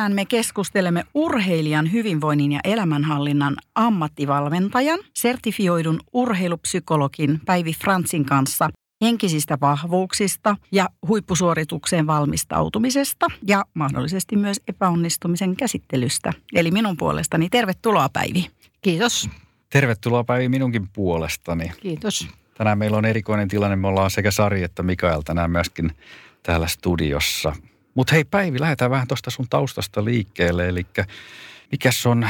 Tänään 0.00 0.14
me 0.14 0.24
keskustelemme 0.24 1.04
urheilijan 1.14 1.92
hyvinvoinnin 1.92 2.52
ja 2.52 2.60
elämänhallinnan 2.64 3.56
ammattivalmentajan, 3.74 4.98
sertifioidun 5.14 6.00
urheilupsykologin 6.12 7.40
Päivi 7.46 7.72
Fransin 7.72 8.24
kanssa 8.24 8.70
henkisistä 9.00 9.58
vahvuuksista 9.60 10.56
ja 10.72 10.88
huippusuoritukseen 11.08 12.06
valmistautumisesta 12.06 13.26
ja 13.46 13.64
mahdollisesti 13.74 14.36
myös 14.36 14.60
epäonnistumisen 14.68 15.56
käsittelystä. 15.56 16.32
Eli 16.54 16.70
minun 16.70 16.96
puolestani 16.96 17.48
tervetuloa 17.48 18.08
Päivi. 18.08 18.50
Kiitos. 18.82 19.30
Tervetuloa 19.70 20.24
Päivi 20.24 20.48
minunkin 20.48 20.88
puolestani. 20.88 21.72
Kiitos. 21.80 22.28
Tänään 22.54 22.78
meillä 22.78 22.96
on 22.96 23.04
erikoinen 23.04 23.48
tilanne. 23.48 23.76
Me 23.76 23.86
ollaan 23.86 24.10
sekä 24.10 24.30
Sari 24.30 24.62
että 24.62 24.82
Mikael 24.82 25.22
tänään 25.22 25.50
myöskin 25.50 25.92
täällä 26.42 26.66
studiossa. 26.66 27.52
Mutta 27.94 28.14
hei 28.14 28.24
Päivi, 28.24 28.60
lähdetään 28.60 28.90
vähän 28.90 29.08
tuosta 29.08 29.30
sun 29.30 29.46
taustasta 29.50 30.04
liikkeelle. 30.04 30.68
Eli 30.68 30.86
mikä 31.70 31.90
on 32.06 32.28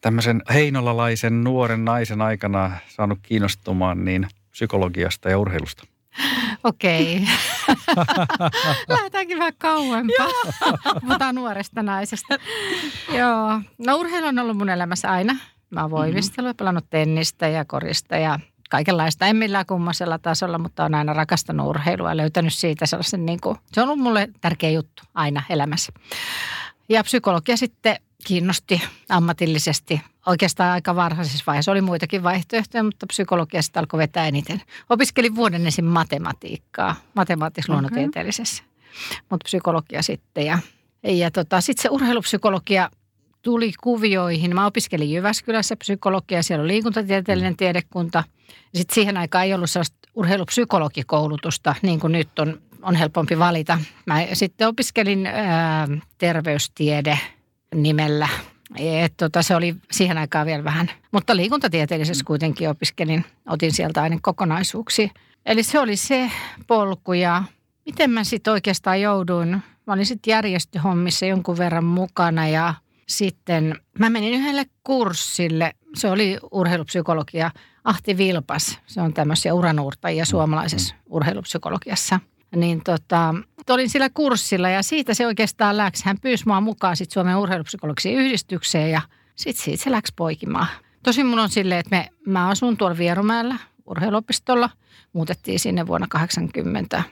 tämmöisen 0.00 0.42
heinolalaisen 0.52 1.44
nuoren 1.44 1.84
naisen 1.84 2.22
aikana 2.22 2.70
saanut 2.88 3.18
kiinnostumaan 3.22 4.04
niin 4.04 4.26
psykologiasta 4.50 5.30
ja 5.30 5.38
urheilusta? 5.38 5.86
Okei. 6.64 7.20
Lähdetäänkin 8.88 9.38
vähän 9.38 9.54
kauempaa. 9.58 10.28
Puhutaan 11.00 11.34
nuoresta 11.34 11.82
naisesta. 11.82 12.38
Joo. 13.12 13.60
No 13.78 13.96
urheilu 13.96 14.26
on 14.26 14.38
ollut 14.38 14.56
mun 14.56 14.70
elämässä 14.70 15.10
aina. 15.10 15.36
Mä 15.70 15.80
oon 15.82 15.90
voimistellut 15.90 16.50
ja 16.50 16.54
pelannut 16.54 16.86
tennistä 16.90 17.48
ja 17.48 17.64
korista 17.64 18.16
ja 18.16 18.38
kaikenlaista. 18.74 19.26
En 19.26 19.36
millään 19.36 19.66
kummasella 19.66 20.18
tasolla, 20.18 20.58
mutta 20.58 20.84
on 20.84 20.94
aina 20.94 21.12
rakastanut 21.12 21.66
urheilua 21.66 22.10
ja 22.10 22.16
löytänyt 22.16 22.54
siitä 22.54 22.86
sellaisen, 22.86 23.26
niin 23.26 23.40
kuin, 23.40 23.58
se 23.72 23.82
on 23.82 23.88
ollut 23.88 24.02
mulle 24.02 24.28
tärkeä 24.40 24.70
juttu 24.70 25.02
aina 25.14 25.42
elämässä. 25.50 25.92
Ja 26.88 27.02
psykologia 27.02 27.56
sitten 27.56 27.96
kiinnosti 28.26 28.82
ammatillisesti 29.08 30.00
oikeastaan 30.26 30.72
aika 30.72 30.96
varhaisessa 30.96 31.44
vaiheessa. 31.46 31.72
Oli 31.72 31.80
muitakin 31.80 32.22
vaihtoehtoja, 32.22 32.82
mutta 32.82 33.06
psykologiasta 33.06 33.80
alkoi 33.80 33.98
vetää 33.98 34.26
eniten. 34.26 34.62
Opiskelin 34.90 35.34
vuoden 35.34 35.66
ensin 35.66 35.84
matematiikkaa, 35.84 36.96
matemaattis-luonnontieteellisessä, 37.14 38.62
okay. 38.62 39.22
mutta 39.30 39.44
psykologia 39.44 40.02
sitten. 40.02 40.46
Ja, 40.46 40.58
ja 41.02 41.30
tota, 41.30 41.60
sitten 41.60 41.82
se 41.82 41.88
urheilupsykologia 41.88 42.90
tuli 43.44 43.72
kuvioihin. 43.82 44.54
Mä 44.54 44.66
opiskelin 44.66 45.12
Jyväskylässä 45.12 45.76
psykologia, 45.76 46.42
siellä 46.42 46.62
on 46.62 46.68
liikuntatieteellinen 46.68 47.56
tiedekunta. 47.56 48.24
Sitten 48.74 48.94
siihen 48.94 49.16
aikaan 49.16 49.44
ei 49.44 49.54
ollut 49.54 49.70
sellaista 49.70 50.08
urheilupsykologikoulutusta, 50.14 51.74
niin 51.82 52.00
kuin 52.00 52.12
nyt 52.12 52.38
on, 52.38 52.60
on 52.82 52.94
helpompi 52.94 53.38
valita. 53.38 53.78
Mä 54.06 54.18
sitten 54.32 54.68
opiskelin 54.68 55.26
ää, 55.26 55.88
terveystiede 56.18 57.18
nimellä. 57.74 58.28
Et 58.78 59.14
tota, 59.16 59.42
se 59.42 59.56
oli 59.56 59.76
siihen 59.90 60.18
aikaan 60.18 60.46
vielä 60.46 60.64
vähän, 60.64 60.90
mutta 61.12 61.36
liikuntatieteellisessä 61.36 62.24
kuitenkin 62.24 62.70
opiskelin, 62.70 63.24
otin 63.48 63.72
sieltä 63.72 64.02
aina 64.02 64.18
kokonaisuuksia. 64.22 65.08
Eli 65.46 65.62
se 65.62 65.78
oli 65.80 65.96
se 65.96 66.30
polku 66.66 67.12
ja 67.12 67.42
miten 67.86 68.10
mä 68.10 68.24
sitten 68.24 68.52
oikeastaan 68.52 69.00
jouduin, 69.00 69.48
mä 69.86 69.92
olin 69.92 70.06
sitten 70.06 70.32
järjestöhommissa 70.32 71.26
jonkun 71.26 71.58
verran 71.58 71.84
mukana 71.84 72.48
ja 72.48 72.74
sitten 73.08 73.74
mä 73.98 74.10
menin 74.10 74.34
yhdelle 74.34 74.64
kurssille, 74.84 75.72
se 75.94 76.10
oli 76.10 76.38
urheilupsykologia, 76.52 77.50
Ahti 77.84 78.16
Vilpas, 78.18 78.78
se 78.86 79.00
on 79.00 79.14
tämmöisiä 79.14 79.54
uranuurtajia 79.54 80.24
suomalaisessa 80.24 80.94
urheilupsykologiassa. 81.06 82.20
Niin 82.56 82.84
tota, 82.84 83.34
olin 83.68 83.90
sillä 83.90 84.10
kurssilla 84.10 84.68
ja 84.68 84.82
siitä 84.82 85.14
se 85.14 85.26
oikeastaan 85.26 85.76
läks. 85.76 86.02
Hän 86.02 86.20
pyysi 86.20 86.44
mua 86.46 86.60
mukaan 86.60 86.96
sitten 86.96 87.14
Suomen 87.14 87.36
urheilupsykologisiin 87.36 88.18
yhdistykseen 88.18 88.90
ja 88.90 89.00
sitten 89.36 89.64
siitä 89.64 89.84
se 89.84 89.90
läks 89.90 90.12
poikimaan. 90.16 90.66
Tosin 91.02 91.26
mun 91.26 91.38
on 91.38 91.48
silleen, 91.48 91.80
että 91.80 91.96
me, 91.96 92.08
mä 92.26 92.48
asun 92.48 92.76
tuolla 92.76 92.98
Vierumäellä 92.98 93.56
urheiluopistolla. 93.86 94.70
Muutettiin 95.12 95.60
sinne 95.60 95.86
vuonna 95.86 96.06
80 96.10 97.02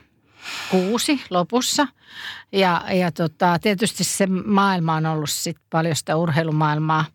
kuusi 0.69 1.21
lopussa. 1.29 1.87
Ja, 2.51 2.81
ja 2.93 3.11
tota, 3.11 3.59
tietysti 3.61 4.03
se 4.03 4.27
maailma 4.45 4.95
on 4.95 5.05
ollut 5.05 5.29
sit 5.29 5.57
paljon 5.69 5.95
sitä 5.95 6.15
urheilumaailmaa, 6.15 7.05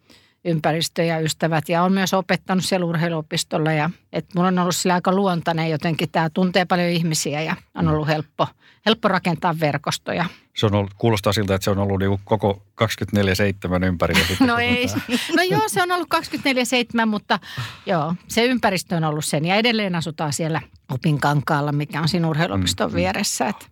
ympäristö 0.44 1.02
ja 1.02 1.18
ystävät. 1.18 1.68
Ja 1.68 1.82
on 1.82 1.92
myös 1.92 2.14
opettanut 2.14 2.64
siellä 2.64 2.86
urheiluopistolla. 2.86 3.72
Ja, 3.72 3.90
et 4.12 4.26
mulla 4.34 4.48
on 4.48 4.58
ollut 4.58 4.76
sillä 4.76 4.94
aika 4.94 5.14
luontainen 5.14 5.70
jotenkin. 5.70 6.10
Tämä 6.10 6.30
tuntee 6.30 6.64
paljon 6.64 6.88
ihmisiä 6.88 7.42
ja 7.42 7.56
on 7.74 7.88
ollut 7.88 8.08
helppo, 8.08 8.46
helppo 8.86 9.08
rakentaa 9.08 9.60
verkostoja. 9.60 10.24
Se 10.56 10.66
on 10.66 10.74
ollut, 10.74 10.94
kuulostaa 10.94 11.32
siltä, 11.32 11.54
että 11.54 11.64
se 11.64 11.70
on 11.70 11.78
ollut 11.78 11.98
niinku 11.98 12.20
koko 12.24 12.62
24-7 12.82 13.84
ympärillä. 13.86 14.20
no 14.46 14.58
ei, 14.58 14.86
no 15.36 15.42
joo 15.42 15.62
se 15.66 15.82
on 15.82 15.92
ollut 15.92 16.08
24-7, 17.02 17.06
mutta 17.06 17.38
joo, 17.86 18.14
se 18.28 18.44
ympäristö 18.44 18.96
on 18.96 19.04
ollut 19.04 19.24
sen. 19.24 19.44
Ja 19.44 19.54
edelleen 19.54 19.94
asutaan 19.94 20.32
siellä 20.32 20.60
Opinkankaalla, 20.92 21.72
mikä 21.72 22.00
on 22.00 22.08
siinä 22.08 22.28
urheiluopiston 22.28 22.90
mm, 22.90 22.96
vieressä. 22.96 23.48
Että 23.48 23.66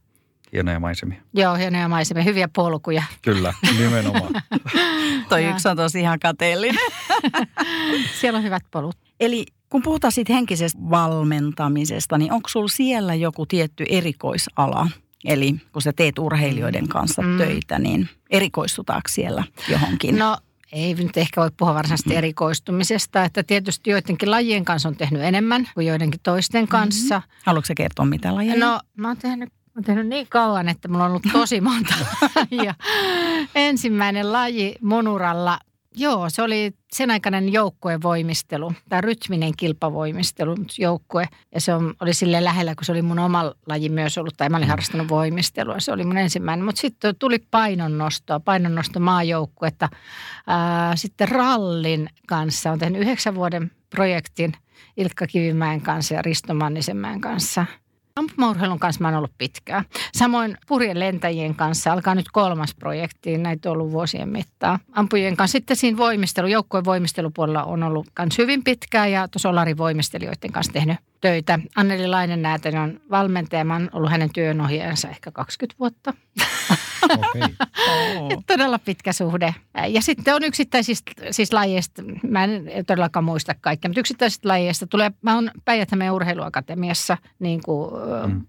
hienoja 0.52 0.80
maisemia. 0.80 1.20
Joo, 1.34 1.54
hienoja 1.54 1.88
maisemia, 1.88 2.22
hyviä 2.22 2.48
polkuja. 2.48 3.02
Kyllä, 3.22 3.54
nimenomaan. 3.78 4.42
Toi 5.28 5.44
yksi 5.44 5.68
on 5.68 5.76
tosi 5.76 6.00
ihan 6.00 6.18
kateellinen. 6.18 6.92
Siellä 8.20 8.36
on 8.36 8.44
hyvät 8.44 8.62
polut. 8.70 8.96
Eli 9.20 9.46
kun 9.70 9.82
puhutaan 9.82 10.12
siitä 10.12 10.32
henkisestä 10.32 10.78
valmentamisesta, 10.90 12.18
niin 12.18 12.32
onko 12.32 12.48
sulla 12.48 12.68
siellä 12.68 13.14
joku 13.14 13.46
tietty 13.46 13.84
erikoisala? 13.88 14.88
Eli 15.24 15.54
kun 15.72 15.82
sä 15.82 15.92
teet 15.92 16.18
urheilijoiden 16.18 16.88
kanssa 16.88 17.22
mm. 17.22 17.38
töitä, 17.38 17.78
niin 17.78 18.08
erikoistutaanko 18.30 19.08
siellä 19.08 19.44
johonkin? 19.68 20.18
No 20.18 20.36
ei 20.72 20.94
nyt 20.94 21.16
ehkä 21.16 21.40
voi 21.40 21.50
puhua 21.56 21.74
varsinaisesti 21.74 22.10
mm. 22.10 22.16
erikoistumisesta, 22.16 23.24
että 23.24 23.42
tietysti 23.42 23.90
joidenkin 23.90 24.30
lajien 24.30 24.64
kanssa 24.64 24.88
on 24.88 24.96
tehnyt 24.96 25.22
enemmän 25.22 25.68
kuin 25.74 25.86
joidenkin 25.86 26.20
toisten 26.22 26.68
kanssa. 26.68 27.18
Mm-hmm. 27.18 27.42
Haluatko 27.46 27.72
kertoa 27.76 28.04
mitä 28.04 28.34
lajeja? 28.34 28.56
No 28.56 28.80
mä 28.96 29.08
oon 29.08 29.16
tehnyt 29.16 29.52
olen 29.76 29.84
tehnyt 29.84 30.06
niin 30.06 30.26
kauan, 30.28 30.68
että 30.68 30.88
mulla 30.88 31.04
on 31.04 31.10
ollut 31.10 31.22
tosi 31.32 31.60
monta 31.60 31.94
lajia. 32.34 32.74
Ensimmäinen 33.54 34.32
laji 34.32 34.74
monuralla, 34.82 35.58
joo, 35.96 36.30
se 36.30 36.42
oli 36.42 36.74
sen 36.92 37.10
aikainen 37.10 37.52
joukkuevoimistelu, 37.52 38.72
tämä 38.88 39.00
rytminen 39.00 39.52
kilpavoimistelu, 39.56 40.56
joukkue. 40.78 41.28
Ja 41.54 41.60
se 41.60 41.74
on, 41.74 41.94
oli 42.00 42.14
sille 42.14 42.44
lähellä, 42.44 42.74
kun 42.74 42.84
se 42.84 42.92
oli 42.92 43.02
mun 43.02 43.18
oma 43.18 43.52
laji 43.66 43.88
myös 43.88 44.18
ollut, 44.18 44.34
tai 44.36 44.48
mä 44.48 44.56
olin 44.56 44.68
harrastanut 44.68 45.08
voimistelua. 45.08 45.80
Se 45.80 45.92
oli 45.92 46.04
mun 46.04 46.18
ensimmäinen, 46.18 46.64
mutta 46.64 46.80
sitten 46.80 47.16
tuli 47.18 47.38
painonnostoa, 47.50 48.40
painonnosto 48.40 49.00
maajoukkuetta. 49.00 49.88
Ää, 50.46 50.96
sitten 50.96 51.28
rallin 51.28 52.08
kanssa, 52.26 52.72
on 52.72 52.78
tehnyt 52.78 53.02
yhdeksän 53.02 53.34
vuoden 53.34 53.70
projektin 53.90 54.52
Ilkka 54.96 55.26
Kivimäen 55.26 55.80
kanssa 55.80 56.14
ja 56.14 56.22
Risto 56.22 56.54
Mannisenmäen 56.54 57.20
kanssa– 57.20 57.66
Ampumaurheilun 58.16 58.78
kanssa 58.78 59.02
mä 59.02 59.08
oon 59.08 59.16
ollut 59.16 59.38
pitkään. 59.38 59.84
Samoin 60.14 60.56
purjen 60.66 61.00
lentäjien 61.00 61.54
kanssa 61.54 61.92
alkaa 61.92 62.14
nyt 62.14 62.26
kolmas 62.32 62.74
projekti, 62.74 63.38
näitä 63.38 63.70
on 63.70 63.76
ollut 63.76 63.92
vuosien 63.92 64.28
mittaan. 64.28 64.78
Ampujien 64.92 65.36
kanssa 65.36 65.52
sitten 65.52 65.76
siinä 65.76 65.98
voimistelu, 65.98 66.46
joukkojen 66.46 66.84
voimistelupuolella 66.84 67.64
on 67.64 67.82
ollut 67.82 68.06
myös 68.18 68.38
hyvin 68.38 68.64
pitkään 68.64 69.12
ja 69.12 69.28
tuossa 69.28 69.48
Olari 69.48 69.76
voimistelijoiden 69.76 70.52
kanssa 70.52 70.72
tehnyt 70.72 70.96
töitä. 71.20 71.58
Anneli 71.76 72.08
Lainen 72.08 72.42
Näätänen 72.42 72.80
on 72.80 73.00
valmentaja. 73.10 73.64
Mä 73.64 73.74
oon 73.74 73.90
ollut 73.92 74.10
hänen 74.10 74.32
työnohjaajansa 74.32 75.08
ehkä 75.08 75.30
20 75.30 75.78
vuotta. 75.78 76.14
Okay. 77.14 77.48
Oh. 78.20 78.42
Todella 78.46 78.78
pitkä 78.78 79.12
suhde. 79.12 79.54
Ja 79.88 80.02
sitten 80.02 80.34
on 80.34 80.44
yksittäisistä 80.44 81.12
siis 81.30 81.52
lajeista, 81.52 82.02
mä 82.28 82.44
en 82.44 82.70
todellakaan 82.86 83.24
muista 83.24 83.54
kaikkea, 83.60 83.88
mutta 83.88 84.00
yksittäisistä 84.00 84.48
lajeista 84.48 84.86
tulee, 84.86 85.10
mä 85.22 85.34
oon 85.34 85.50
päijät 85.64 85.88
urheiluakatemiassa 86.12 87.18
niin 87.38 87.60
kuin, 87.64 87.90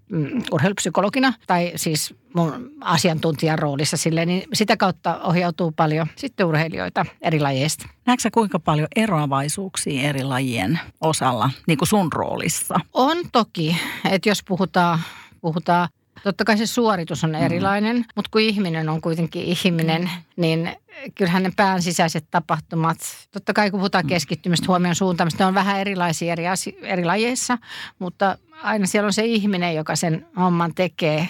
mm. 0.08 0.42
urheilupsykologina, 0.52 1.32
tai 1.46 1.72
siis 1.76 2.14
mun 2.34 2.70
asiantuntijan 2.80 3.58
roolissa 3.58 3.96
sille, 3.96 4.26
niin 4.26 4.42
sitä 4.52 4.76
kautta 4.76 5.20
ohjautuu 5.22 5.72
paljon 5.72 6.06
sitten 6.16 6.46
urheilijoita 6.46 7.06
eri 7.20 7.40
lajeista. 7.40 7.88
Näetkö 8.06 8.28
kuinka 8.32 8.58
paljon 8.58 8.88
eroavaisuuksia 8.96 10.08
eri 10.08 10.24
lajien 10.24 10.80
osalla, 11.00 11.50
niin 11.66 11.78
kuin 11.78 11.88
sun 11.88 12.12
roolissa? 12.12 12.80
On 12.92 13.16
toki, 13.32 13.76
että 14.10 14.28
jos 14.28 14.42
puhutaan, 14.48 14.98
puhutaan 15.40 15.88
Totta 16.24 16.44
kai 16.44 16.58
se 16.58 16.66
suoritus 16.66 17.24
on 17.24 17.30
mm. 17.30 17.36
erilainen, 17.36 17.96
mm. 17.96 18.04
mutta 18.16 18.28
kun 18.32 18.40
ihminen 18.40 18.88
on 18.88 19.00
kuitenkin 19.00 19.42
ihminen, 19.42 20.02
mm. 20.02 20.08
niin 20.36 20.76
kyllähän 21.14 21.42
ne 21.42 21.52
pään 21.56 21.82
sisäiset 21.82 22.24
tapahtumat, 22.30 22.98
totta 23.30 23.52
kai 23.52 23.70
kun 23.70 23.80
puhutaan 23.80 24.04
mm. 24.04 24.08
keskittymistä, 24.08 24.66
huomion 24.68 24.94
suuntaamista, 24.94 25.44
ne 25.44 25.48
on 25.48 25.54
vähän 25.54 25.80
erilaisia 25.80 26.32
eri, 26.32 26.48
asi- 26.48 26.78
eri 26.82 27.04
lajeissa, 27.04 27.58
mutta 27.98 28.38
aina 28.62 28.86
siellä 28.86 29.06
on 29.06 29.12
se 29.12 29.24
ihminen, 29.24 29.74
joka 29.74 29.96
sen 29.96 30.26
homman 30.36 30.74
tekee. 30.74 31.28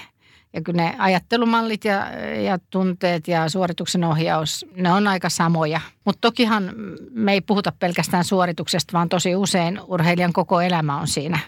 Ja 0.52 0.62
kyllä 0.62 0.82
ne 0.82 0.94
ajattelumallit 0.98 1.84
ja, 1.84 2.06
ja 2.44 2.58
tunteet 2.70 3.28
ja 3.28 3.48
suorituksen 3.48 4.04
ohjaus, 4.04 4.66
ne 4.76 4.92
on 4.92 5.08
aika 5.08 5.28
samoja. 5.28 5.80
Mutta 6.04 6.20
tokihan 6.20 6.72
me 7.10 7.32
ei 7.32 7.40
puhuta 7.40 7.72
pelkästään 7.78 8.24
suorituksesta, 8.24 8.92
vaan 8.92 9.08
tosi 9.08 9.36
usein 9.36 9.80
urheilijan 9.86 10.32
koko 10.32 10.60
elämä 10.60 11.00
on 11.00 11.08
siinä 11.08 11.38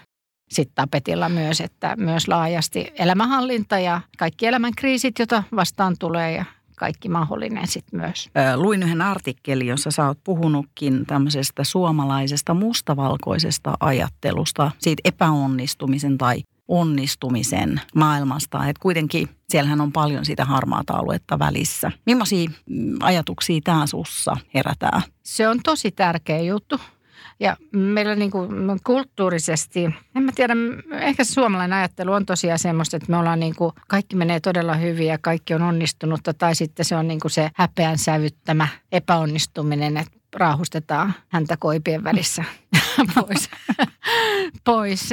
sitten 0.51 0.75
tapetilla 0.75 1.29
myös, 1.29 1.61
että 1.61 1.95
myös 1.97 2.27
laajasti 2.27 2.93
elämänhallinta 2.95 3.79
ja 3.79 4.01
kaikki 4.17 4.47
elämän 4.47 4.73
kriisit, 4.77 5.19
joita 5.19 5.43
vastaan 5.55 5.95
tulee 5.99 6.31
ja 6.31 6.45
kaikki 6.77 7.09
mahdollinen 7.09 7.67
sitten 7.67 7.99
myös. 7.99 8.29
Luin 8.55 8.83
yhden 8.83 9.01
artikkelin, 9.01 9.67
jossa 9.67 9.91
sä 9.91 10.07
oot 10.07 10.23
puhunutkin 10.23 11.05
tämmöisestä 11.05 11.63
suomalaisesta 11.63 12.53
mustavalkoisesta 12.53 13.73
ajattelusta, 13.79 14.71
siitä 14.79 15.01
epäonnistumisen 15.05 16.17
tai 16.17 16.43
onnistumisen 16.67 17.81
maailmasta. 17.95 18.67
Että 18.67 18.81
kuitenkin 18.81 19.29
siellähän 19.49 19.81
on 19.81 19.91
paljon 19.91 20.25
sitä 20.25 20.45
harmaata 20.45 20.93
aluetta 20.93 21.39
välissä. 21.39 21.91
Millaisia 22.05 22.49
mm, 22.69 22.95
ajatuksia 22.99 23.61
tämä 23.63 23.87
sussa 23.87 24.37
herätää? 24.53 25.01
Se 25.23 25.47
on 25.47 25.59
tosi 25.63 25.91
tärkeä 25.91 26.39
juttu. 26.39 26.79
Ja 27.41 27.57
meillä 27.71 28.15
niin 28.15 28.31
kuin 28.31 28.79
kulttuurisesti, 28.83 29.83
en 30.15 30.23
mä 30.23 30.31
tiedä, 30.35 30.53
ehkä 30.91 31.23
se 31.23 31.33
suomalainen 31.33 31.77
ajattelu 31.77 32.13
on 32.13 32.25
tosiaan 32.25 32.59
semmoista, 32.59 32.97
että 32.97 33.11
me 33.11 33.17
ollaan 33.17 33.39
niin 33.39 33.55
kuin, 33.55 33.71
kaikki 33.87 34.15
menee 34.15 34.39
todella 34.39 34.73
hyvin 34.73 35.07
ja 35.07 35.17
kaikki 35.17 35.53
on 35.53 35.61
onnistunutta. 35.61 36.33
Tai 36.33 36.55
sitten 36.55 36.85
se 36.85 36.95
on 36.95 37.07
niin 37.07 37.19
kuin 37.19 37.31
se 37.31 37.49
häpeän 37.55 37.97
sävyttämä 37.97 38.67
epäonnistuminen, 38.91 39.97
että 39.97 40.17
raahustetaan 40.35 41.13
häntä 41.29 41.57
koipien 41.57 42.03
välissä 42.03 42.43
pois. 43.15 43.49
pois. 44.63 45.09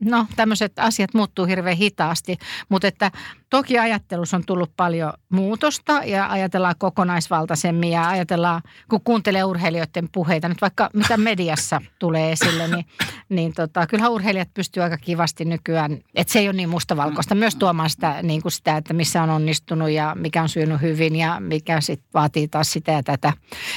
No 0.00 0.26
tämmöiset 0.36 0.72
asiat 0.78 1.14
muuttuu 1.14 1.46
hirveän 1.46 1.76
hitaasti, 1.76 2.36
mutta 2.68 2.88
että 2.88 3.10
toki 3.54 3.78
ajattelussa 3.78 4.36
on 4.36 4.44
tullut 4.46 4.70
paljon 4.76 5.12
muutosta 5.28 6.00
ja 6.04 6.30
ajatellaan 6.30 6.74
kokonaisvaltaisemmin 6.78 7.90
ja 7.90 8.08
ajatellaan, 8.08 8.62
kun 8.90 9.00
kuuntelee 9.04 9.44
urheilijoiden 9.44 10.08
puheita, 10.12 10.48
nyt 10.48 10.60
vaikka 10.60 10.90
mitä 10.94 11.16
mediassa 11.16 11.80
tulee 11.98 12.32
esille, 12.32 12.68
niin, 12.68 12.86
niin 13.28 13.52
tota, 13.52 13.86
kyllähän 13.86 14.12
urheilijat 14.12 14.54
pystyy 14.54 14.82
aika 14.82 14.96
kivasti 14.96 15.44
nykyään, 15.44 15.98
että 16.14 16.32
se 16.32 16.38
ei 16.38 16.48
ole 16.48 16.56
niin 16.56 16.68
mustavalkoista, 16.68 17.34
myös 17.34 17.56
tuomaan 17.56 17.90
sitä, 17.90 18.22
niin 18.22 18.42
kuin 18.42 18.52
sitä, 18.52 18.76
että 18.76 18.94
missä 18.94 19.22
on 19.22 19.30
onnistunut 19.30 19.90
ja 19.90 20.16
mikä 20.18 20.42
on 20.42 20.48
syönyt 20.48 20.80
hyvin 20.80 21.16
ja 21.16 21.40
mikä 21.40 21.80
sitten 21.80 22.08
vaatii 22.14 22.48
taas 22.48 22.72
sitä 22.72 22.92
ja 22.92 23.02
tätä. 23.02 23.32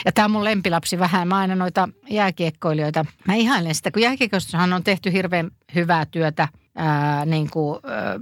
Ja 0.05 0.11
tämä 0.11 0.25
on 0.25 0.31
mun 0.31 0.43
lempilapsi 0.43 0.99
vähän, 0.99 1.27
mä 1.27 1.37
aina 1.37 1.55
noita 1.55 1.89
jääkiekkoilijoita, 2.09 3.05
mä 3.27 3.35
ihailen 3.35 3.75
sitä, 3.75 3.91
kun 3.91 4.01
jääkiekkoissahan 4.01 4.73
on 4.73 4.83
tehty 4.83 5.13
hirveän 5.13 5.51
hyvää 5.75 6.05
työtä– 6.05 6.47
ää, 6.77 7.25
niin 7.25 7.49
kuin, 7.49 7.79
ää, 7.83 8.19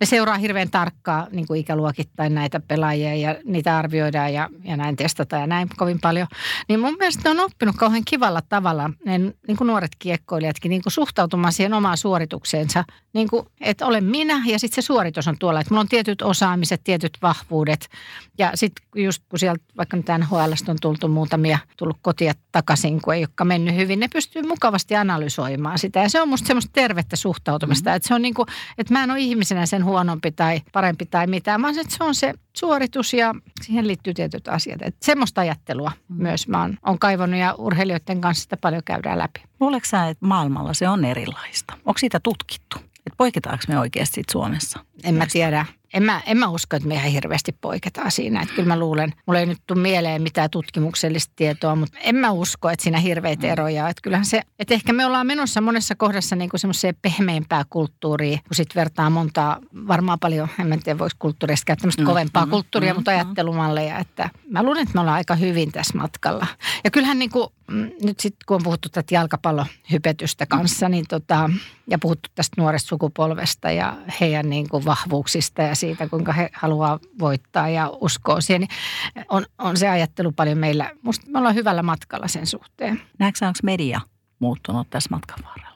ne 0.00 0.06
seuraa 0.06 0.36
hirveän 0.36 0.70
tarkkaa 0.70 1.26
niin 1.30 1.46
kuin 1.46 1.60
ikäluokittain 1.60 2.34
näitä 2.34 2.60
pelaajia 2.60 3.14
ja 3.14 3.36
niitä 3.44 3.78
arvioidaan 3.78 4.34
ja, 4.34 4.48
ja 4.64 4.76
näin 4.76 4.96
testataan 4.96 5.40
ja 5.40 5.46
näin 5.46 5.68
kovin 5.76 6.00
paljon. 6.00 6.26
Niin 6.68 6.80
mun 6.80 6.96
mielestä 6.98 7.22
ne 7.24 7.30
on 7.30 7.46
oppinut 7.46 7.76
kauhean 7.76 8.02
kivalla 8.04 8.42
tavalla, 8.48 8.90
ne, 9.04 9.18
niin 9.18 9.56
kuin 9.56 9.66
nuoret 9.66 9.92
kiekkoilijatkin, 9.98 10.70
niin 10.70 10.82
kuin 10.82 10.92
suhtautumaan 10.92 11.52
siihen 11.52 11.74
omaan 11.74 11.96
suoritukseensa. 11.96 12.84
Niin 13.12 13.28
kuin, 13.28 13.46
että 13.60 13.86
olen 13.86 14.04
minä 14.04 14.42
ja 14.46 14.58
sitten 14.58 14.82
se 14.82 14.86
suoritus 14.86 15.28
on 15.28 15.38
tuolla, 15.38 15.60
että 15.60 15.74
mulla 15.74 15.80
on 15.80 15.88
tietyt 15.88 16.22
osaamiset, 16.22 16.80
tietyt 16.84 17.18
vahvuudet. 17.22 17.88
Ja 18.38 18.50
sitten 18.54 18.84
just 18.94 19.22
kun 19.28 19.38
sieltä 19.38 19.64
vaikka 19.76 19.96
nyt 19.96 20.06
NHL 20.18 20.52
on 20.68 20.76
tultu 20.80 21.08
muutamia, 21.08 21.58
tullut 21.76 21.96
kotia 22.02 22.32
takaisin, 22.52 23.00
kun 23.02 23.14
ei 23.14 23.20
olekaan 23.20 23.48
mennyt 23.48 23.74
hyvin, 23.74 24.00
ne 24.00 24.08
pystyy 24.08 24.42
mukavasti 24.42 24.96
analysoimaan 24.96 25.78
sitä. 25.78 26.00
Ja 26.00 26.08
se 26.08 26.20
on 26.20 26.28
musta 26.28 26.46
semmoista 26.46 26.70
tervettä 26.72 27.16
suhtautumista 27.16 27.53
suhtautumista. 27.54 27.90
Mm-hmm. 27.90 27.96
Että 27.96 28.08
se 28.08 28.14
on 28.14 28.22
niin 28.22 28.34
kuin, 28.34 28.46
että 28.78 28.92
mä 28.92 29.04
en 29.04 29.10
ole 29.10 29.20
ihmisenä 29.20 29.66
sen 29.66 29.84
huonompi 29.84 30.32
tai 30.32 30.60
parempi 30.72 31.06
tai 31.06 31.26
mitään, 31.26 31.62
vaan 31.62 31.78
että 31.78 31.96
se 31.96 32.04
on 32.04 32.14
se 32.14 32.34
suoritus 32.56 33.14
ja 33.14 33.34
siihen 33.62 33.86
liittyy 33.86 34.14
tietyt 34.14 34.48
asiat. 34.48 34.82
Että 34.82 35.06
semmoista 35.06 35.40
ajattelua 35.40 35.90
mm-hmm. 35.90 36.22
myös 36.22 36.48
mä 36.48 36.60
oon, 36.60 36.76
on 36.82 36.98
kaivannut 36.98 37.40
ja 37.40 37.54
urheilijoiden 37.54 38.20
kanssa 38.20 38.42
sitä 38.42 38.56
paljon 38.56 38.82
käydään 38.84 39.18
läpi. 39.18 39.42
Luuletko 39.60 39.88
sä, 39.88 40.08
että 40.08 40.26
maailmalla 40.26 40.74
se 40.74 40.88
on 40.88 41.04
erilaista? 41.04 41.74
Onko 41.84 41.98
siitä 41.98 42.20
tutkittu? 42.20 42.76
Että 43.06 43.16
poiketaanko 43.16 43.64
me 43.68 43.78
oikeasti 43.78 44.22
Suomessa? 44.32 44.80
En 45.04 45.14
mä 45.14 45.26
tiedä 45.32 45.66
en 45.94 46.02
mä, 46.02 46.20
en 46.26 46.36
mä 46.36 46.48
usko, 46.48 46.76
että 46.76 46.88
me 46.88 46.94
ihan 46.94 47.10
hirveästi 47.10 47.52
poiketaan 47.60 48.10
siinä. 48.10 48.42
Että 48.42 48.54
kyllä 48.54 48.68
mä 48.68 48.78
luulen, 48.78 49.12
mulla 49.26 49.40
ei 49.40 49.46
nyt 49.46 49.58
tule 49.66 49.80
mieleen 49.80 50.22
mitään 50.22 50.50
tutkimuksellista 50.50 51.32
tietoa, 51.36 51.76
mutta 51.76 51.98
en 52.00 52.16
mä 52.16 52.30
usko, 52.30 52.70
että 52.70 52.82
siinä 52.82 52.98
hirveitä 52.98 53.46
mm. 53.46 53.52
eroja. 53.52 53.88
Että 53.88 54.00
kyllähän 54.02 54.26
se, 54.26 54.42
että 54.58 54.74
ehkä 54.74 54.92
me 54.92 55.06
ollaan 55.06 55.26
menossa 55.26 55.60
monessa 55.60 55.94
kohdassa 55.94 56.36
niin 56.36 56.50
kuin 56.50 56.60
semmoiseen 56.60 56.94
pehmeämpää 57.02 57.64
kulttuuriin, 57.70 58.38
kun 58.38 58.54
sitten 58.54 58.80
vertaa 58.80 59.10
montaa, 59.10 59.58
varmaan 59.88 60.18
paljon, 60.18 60.48
en 60.58 60.82
tiedä 60.82 60.98
voisi 60.98 61.16
kulttuurista 61.18 61.64
käyttää 61.64 61.82
tämmöistä 61.82 62.02
mm, 62.02 62.06
kovempaa 62.06 62.46
mm, 62.46 62.50
kulttuuria, 62.50 62.92
mm, 62.92 62.96
mutta 62.96 63.10
mm. 63.10 63.16
ajattelumalleja, 63.16 63.98
että 63.98 64.30
mä 64.50 64.62
luulen, 64.62 64.82
että 64.82 64.94
me 64.94 65.00
ollaan 65.00 65.16
aika 65.16 65.34
hyvin 65.34 65.72
tässä 65.72 65.98
matkalla. 65.98 66.46
Ja 66.84 66.90
kyllähän 66.90 67.18
niin 67.18 67.30
kuin, 67.30 67.48
mm, 67.70 67.90
nyt 68.02 68.20
sitten 68.20 68.44
kun 68.46 68.54
on 68.54 68.62
puhuttu 68.62 68.88
tätä 68.88 69.14
jalkapallohypetystä 69.14 70.46
kanssa, 70.46 70.88
niin 70.88 71.04
tota, 71.08 71.50
ja 71.86 71.98
puhuttu 71.98 72.30
tästä 72.34 72.60
nuoresta 72.60 72.88
sukupolvesta 72.88 73.70
ja 73.70 73.96
heidän 74.20 74.50
niin 74.50 74.68
kuin 74.68 74.84
vahvuuksista 74.84 75.62
ja 75.62 75.74
siitä, 75.84 76.08
kuinka 76.08 76.32
he 76.32 76.50
haluaa 76.52 76.98
voittaa 77.18 77.68
ja 77.68 77.90
uskoo 78.00 78.40
siihen, 78.40 78.60
niin 78.60 78.70
on, 79.28 79.46
on 79.58 79.76
se 79.76 79.88
ajattelu 79.88 80.32
paljon 80.32 80.58
meillä. 80.58 80.90
Musta 81.02 81.30
me 81.30 81.38
ollaan 81.38 81.54
hyvällä 81.54 81.82
matkalla 81.82 82.28
sen 82.28 82.46
suhteen. 82.46 83.00
Näetkö 83.18 83.46
onko 83.46 83.58
media 83.62 84.00
muuttunut 84.38 84.90
tässä 84.90 85.10
matkan 85.10 85.38
varrella? 85.44 85.74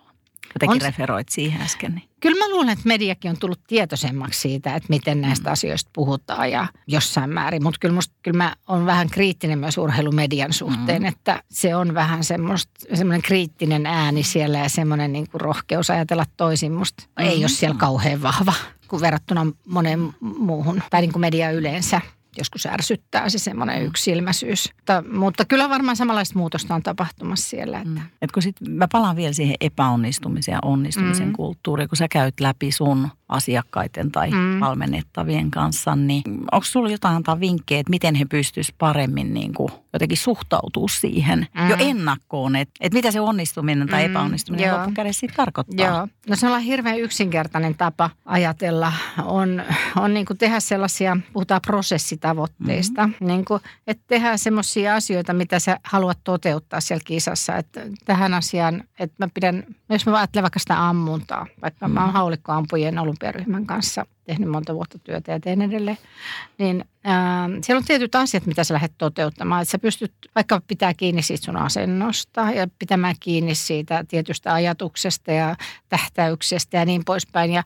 Jotenkin 0.55 0.83
on, 0.83 0.93
referoit 0.93 1.29
siihen 1.29 1.61
äsken. 1.61 1.95
Niin. 1.95 2.09
Kyllä 2.21 2.39
mä 2.39 2.51
luulen, 2.51 2.69
että 2.69 2.89
mediakin 2.89 3.31
on 3.31 3.39
tullut 3.39 3.61
tietoisemmaksi 3.67 4.41
siitä, 4.41 4.75
että 4.75 4.87
miten 4.89 5.21
näistä 5.21 5.51
mm. 5.51 5.53
asioista 5.53 5.91
puhutaan 5.95 6.51
ja 6.51 6.67
jossain 6.87 7.31
määrin. 7.31 7.63
Mutta 7.63 7.79
kyllä, 7.81 7.95
musta, 7.95 8.15
kyllä 8.23 8.37
mä 8.37 8.55
olen 8.69 8.87
vähän 8.87 9.11
kriittinen 9.11 9.59
myös 9.59 9.79
urheilumedian 9.79 10.53
suhteen, 10.53 11.03
mm. 11.03 11.09
että 11.09 11.43
se 11.51 11.77
on 11.77 11.95
vähän 11.95 12.25
semmoinen 12.25 13.23
kriittinen 13.23 13.87
ääni 13.87 14.23
siellä 14.23 14.59
ja 14.59 14.69
semmoinen 14.69 15.13
niin 15.13 15.27
rohkeus 15.33 15.91
ajatella 15.91 16.25
toisin. 16.37 16.73
Musta 16.73 17.03
mm. 17.07 17.27
ei 17.27 17.39
ole 17.39 17.49
siellä 17.49 17.79
kauhean 17.79 18.23
vahva 18.23 18.55
kuin 18.89 19.03
verrattuna 19.03 19.47
moneen 19.67 20.15
muuhun, 20.21 20.83
tai 20.91 21.01
niin 21.01 21.13
kuin 21.13 21.21
media 21.21 21.51
yleensä 21.51 22.01
joskus 22.39 22.67
ärsyttää 22.67 23.29
se 23.29 23.39
semmoinen 23.39 23.83
yksilmäisyys. 23.83 24.73
Mutta, 24.77 25.05
mutta 25.13 25.45
kyllä 25.45 25.69
varmaan 25.69 25.97
samanlaista 25.97 26.39
muutosta 26.39 26.75
on 26.75 26.83
tapahtumassa 26.83 27.49
siellä. 27.49 27.79
Että. 27.79 27.91
Mm. 27.91 28.07
Et 28.23 28.33
kun 28.33 28.43
sit, 28.43 28.57
mä 28.69 28.89
palaan 28.93 29.17
vielä 29.17 29.33
siihen 29.33 29.57
epäonnistumisen 29.61 30.53
ja 30.53 30.59
onnistumisen 30.63 31.27
mm. 31.27 31.33
kulttuuriin, 31.33 31.89
kun 31.89 31.97
sä 31.97 32.09
käyt 32.09 32.41
läpi 32.41 32.73
sun 32.73 33.09
asiakkaiden 33.29 34.13
tai 34.13 34.31
mm. 34.31 34.61
valmennettavien 34.61 35.51
kanssa, 35.51 35.97
niin 35.97 36.23
onko 36.53 36.65
sulla 36.65 36.91
jotain 36.91 37.17
antaa 37.17 37.41
vinkkejä, 37.41 37.81
että 37.81 37.91
miten 37.91 38.15
he 38.15 38.25
pystyisivät 38.25 38.79
paremmin 38.79 39.35
niin 39.35 39.55
kuin 39.55 39.73
jotenkin 39.93 40.19
suhtautua 40.19 40.89
siihen 40.89 41.47
mm. 41.55 41.69
jo 41.69 41.77
ennakkoon, 41.79 42.57
että, 42.57 42.75
että 42.81 42.97
mitä 42.97 43.11
se 43.11 43.21
onnistuminen 43.21 43.89
tai 43.89 44.09
mm. 44.09 44.11
epäonnistuminen 44.11 44.71
mm. 44.71 44.77
loppukädessä 44.77 45.21
sitten 45.21 45.37
tarkoittaa? 45.37 45.87
Joo. 45.87 46.09
No 46.29 46.37
se 46.37 46.49
on 46.49 46.61
hirveän 46.61 47.01
yksinkertainen 47.01 47.75
tapa 47.75 48.11
ajatella, 48.25 48.93
on, 49.25 49.63
on 49.97 50.15
niin 50.15 50.27
kuin 50.27 50.39
tehdä 50.39 50.61
sellaisia, 50.61 51.17
puhutaan 51.33 51.61
prosessitavoitteista, 51.67 53.07
mm. 53.07 53.27
niin 53.27 53.45
kuin, 53.45 53.61
että 53.87 54.05
tehdä 54.07 54.37
semmoisia 54.37 54.95
asioita, 54.95 55.33
mitä 55.33 55.59
sä 55.59 55.81
haluat 55.85 56.19
toteuttaa 56.25 56.81
siellä 56.81 57.03
kisassa, 57.05 57.57
että 57.57 57.81
tähän 58.05 58.35
asiaan, 58.35 58.85
että 58.99 59.27
mä 59.27 59.29
pidän, 59.35 59.65
jos 59.91 60.07
mä 60.07 60.19
ajattelen 60.19 60.43
vaikka 60.43 60.59
sitä 60.59 60.89
ammuntaa, 60.89 61.47
vaikka 61.63 61.89
mm. 61.89 61.95
mä 61.95 62.05
oon 62.05 62.13
haulikkoampujen 62.13 62.99
ollut 62.99 63.18
olympiaryhmän 63.19 63.67
kanssa 63.67 64.07
tehnyt 64.25 64.49
monta 64.49 64.75
vuotta 64.75 64.99
työtä 64.99 65.33
ja 65.33 65.41
teen 65.41 65.63
edelleen, 65.63 65.99
niin 66.59 66.85
ää, 67.05 67.45
ähm, 67.45 67.53
siellä 67.63 67.79
on 67.79 67.85
tietyt 67.85 68.15
asiat, 68.15 68.47
mitä 68.47 68.65
sä 68.65 68.75
lähdet 68.75 68.93
toteuttamaan. 68.99 69.63
Että 69.63 69.73
sä 69.73 69.79
pystyt 69.79 70.13
vaikka 70.35 70.63
pitää 70.69 70.95
kiinni 70.95 71.23
siitä 71.23 71.45
sun 71.45 71.57
asennosta 71.57 72.41
ja 72.41 72.69
pitämään 72.79 73.15
kiinni 73.21 73.55
siitä 73.55 74.05
tietystä 74.09 74.55
ajatuksesta 74.55 75.33
ja 75.33 75.57
tähtäyksestä 75.89 76.77
ja 76.77 76.85
niin 76.85 77.05
poispäin. 77.05 77.53
Ja, 77.53 77.63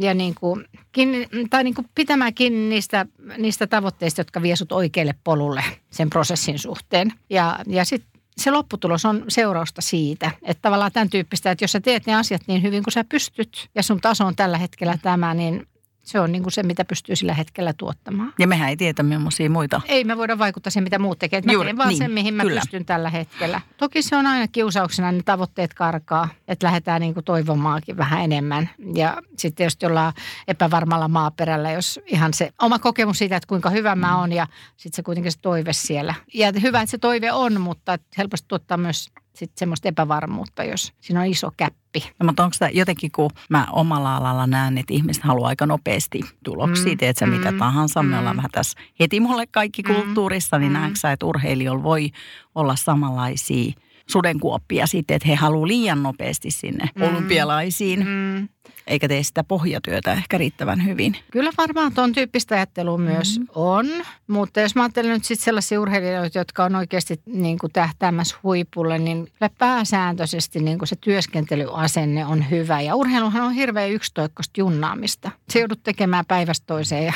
ja 0.00 0.14
niin 0.14 0.34
kuin, 0.34 0.64
kiinni, 0.92 1.28
tai 1.50 1.64
niin 1.64 1.74
kuin 1.74 1.88
pitämään 1.94 2.34
kiinni 2.34 2.68
niistä, 2.68 3.06
niistä 3.38 3.66
tavoitteista, 3.66 4.20
jotka 4.20 4.42
vie 4.42 4.56
sut 4.56 4.72
oikealle 4.72 5.14
polulle 5.24 5.64
sen 5.90 6.10
prosessin 6.10 6.58
suhteen. 6.58 7.12
Ja, 7.30 7.58
ja 7.66 7.84
sitten 7.84 8.15
se 8.38 8.50
lopputulos 8.50 9.04
on 9.04 9.24
seurausta 9.28 9.82
siitä, 9.82 10.30
että 10.42 10.62
tavallaan 10.62 10.92
tämän 10.92 11.10
tyyppistä, 11.10 11.50
että 11.50 11.64
jos 11.64 11.72
sä 11.72 11.80
teet 11.80 12.06
ne 12.06 12.14
asiat 12.14 12.42
niin 12.46 12.62
hyvin 12.62 12.82
kuin 12.82 12.92
sä 12.92 13.04
pystyt 13.04 13.68
ja 13.74 13.82
sun 13.82 14.00
taso 14.00 14.26
on 14.26 14.36
tällä 14.36 14.58
hetkellä 14.58 14.98
tämä, 15.02 15.34
niin 15.34 15.66
se 16.06 16.20
on 16.20 16.32
niin 16.32 16.42
kuin 16.42 16.52
se, 16.52 16.62
mitä 16.62 16.84
pystyy 16.84 17.16
sillä 17.16 17.34
hetkellä 17.34 17.72
tuottamaan. 17.72 18.32
Ja 18.38 18.46
mehän 18.46 18.68
ei 18.68 18.76
tiedä 18.76 19.02
millaisia 19.02 19.50
muita. 19.50 19.80
Ei 19.88 20.04
me 20.04 20.16
voida 20.16 20.38
vaikuttaa 20.38 20.70
siihen, 20.70 20.84
mitä 20.84 20.98
muut 20.98 21.18
tekevät. 21.18 21.44
Mä 21.44 21.52
Juuri, 21.52 21.66
teen 21.66 21.76
vaan 21.76 21.88
niin, 21.88 21.98
sen, 21.98 22.10
mihin 22.10 22.34
mä 22.34 22.42
kyllä. 22.42 22.60
pystyn 22.60 22.84
tällä 22.84 23.10
hetkellä. 23.10 23.60
Toki 23.76 24.02
se 24.02 24.16
on 24.16 24.26
aina 24.26 24.48
kiusauksena, 24.48 25.12
ne 25.12 25.22
tavoitteet 25.24 25.74
karkaa, 25.74 26.28
että 26.48 26.66
lähdetään 26.66 27.00
niin 27.00 27.14
kuin 27.14 27.24
toivomaakin 27.24 27.96
vähän 27.96 28.22
enemmän. 28.24 28.70
Ja 28.94 29.22
sitten 29.38 29.64
jos 29.64 29.78
ollaan 29.86 30.12
epävarmalla 30.48 31.08
maaperällä, 31.08 31.72
jos 31.72 32.00
ihan 32.06 32.34
se 32.34 32.52
oma 32.62 32.78
kokemus 32.78 33.18
siitä, 33.18 33.36
että 33.36 33.48
kuinka 33.48 33.70
hyvä 33.70 33.94
mä 33.94 34.18
oon 34.18 34.32
ja 34.32 34.46
sitten 34.76 34.96
se 34.96 35.02
kuitenkin 35.02 35.32
se 35.32 35.38
toive 35.38 35.72
siellä. 35.72 36.14
Ja 36.34 36.52
hyvä, 36.62 36.80
että 36.80 36.90
se 36.90 36.98
toive 36.98 37.32
on, 37.32 37.60
mutta 37.60 37.98
helposti 38.18 38.48
tuottaa 38.48 38.76
myös 38.76 39.10
sitten 39.36 39.58
semmoista 39.58 39.88
epävarmuutta, 39.88 40.64
jos 40.64 40.92
siinä 41.00 41.20
on 41.20 41.26
iso 41.26 41.50
käppi. 41.56 42.10
No, 42.20 42.26
mutta 42.26 42.44
onko 42.44 42.56
tämä 42.58 42.68
jotenkin, 42.68 43.10
kun 43.12 43.30
mä 43.48 43.66
omalla 43.72 44.16
alalla 44.16 44.46
näen, 44.46 44.78
että 44.78 44.94
ihmiset 44.94 45.22
haluaa 45.22 45.48
aika 45.48 45.66
nopeasti 45.66 46.20
tuloksia, 46.44 46.92
mm. 46.92 46.98
teet 46.98 47.16
sä 47.16 47.26
mm. 47.26 47.32
mitä 47.32 47.52
tahansa, 47.58 48.02
mm. 48.02 48.08
me 48.08 48.18
ollaan 48.18 48.36
vähän 48.36 48.50
tässä 48.50 48.78
heti 49.00 49.20
mulle 49.20 49.46
kaikki 49.46 49.82
mm. 49.82 49.94
kulttuurissa, 49.94 50.58
niin 50.58 50.72
mm. 50.72 50.78
näetkö 50.78 50.98
sä, 50.98 51.12
että 51.12 51.26
urheilijoilla 51.26 51.82
voi 51.82 52.10
olla 52.54 52.76
samanlaisia 52.76 53.72
sudenkuoppia 54.06 54.86
sitten, 54.86 55.14
että 55.14 55.28
he 55.28 55.34
haluaa 55.34 55.66
liian 55.66 56.02
nopeasti 56.02 56.50
sinne 56.50 56.90
mm. 56.94 57.02
olympialaisiin. 57.02 58.06
Mm. 58.06 58.48
Eikä 58.86 59.08
tee 59.08 59.22
sitä 59.22 59.44
pohjatyötä 59.44 60.12
ehkä 60.12 60.38
riittävän 60.38 60.84
hyvin. 60.84 61.16
Kyllä 61.32 61.50
varmaan 61.58 61.94
tuon 61.94 62.12
tyyppistä 62.12 62.54
ajattelua 62.54 62.98
myös 62.98 63.38
mm. 63.38 63.46
on, 63.54 63.86
mutta 64.26 64.60
jos 64.60 64.74
mä 64.74 64.82
ajattelen 64.82 65.10
nyt 65.10 65.24
sitten 65.24 65.44
sellaisia 65.44 65.80
urheilijoita, 65.80 66.38
jotka 66.38 66.64
on 66.64 66.74
oikeasti 66.76 67.20
niin 67.26 67.58
kuin 67.58 67.72
tähtäämässä 67.72 68.36
huipulle, 68.42 68.98
niin 68.98 69.28
pääsääntöisesti 69.58 70.60
niin 70.60 70.78
kuin 70.78 70.88
se 70.88 70.96
työskentelyasenne 70.96 72.26
on 72.26 72.50
hyvä. 72.50 72.80
Ja 72.80 72.94
urheiluhan 72.94 73.42
on 73.42 73.52
hirveän 73.52 73.90
yksitoikkoista 73.90 74.60
junnaamista. 74.60 75.30
Se 75.50 75.58
joudut 75.58 75.82
tekemään 75.82 76.24
päivästä 76.26 76.66
toiseen 76.66 77.04
ja 77.04 77.12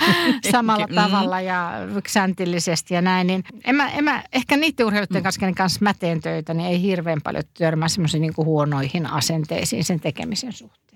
samalla 0.52 0.86
mm. 0.86 0.94
tavalla 0.94 1.40
ja 1.40 1.72
säntillisesti 2.08 2.94
ja 2.94 3.02
näin. 3.02 3.26
Niin 3.26 3.44
en 3.64 3.74
mä, 3.74 3.90
en 3.90 4.04
mä, 4.04 4.22
ehkä 4.32 4.56
niiden 4.56 4.86
urheilijoiden 4.86 5.22
kanssa, 5.22 5.40
kenen 5.40 5.54
kanssa 5.54 5.78
mä 5.82 5.94
teen 5.94 6.20
töitä, 6.20 6.54
niin 6.54 6.68
ei 6.68 6.82
hirveän 6.82 7.20
paljon 7.24 7.44
törmää 7.58 7.88
semmoisiin 7.88 8.20
niin 8.20 8.32
huonoihin 8.36 9.06
asenteisiin 9.06 9.84
sen 9.84 10.00
tekemisen 10.00 10.52
suhteen. 10.52 10.87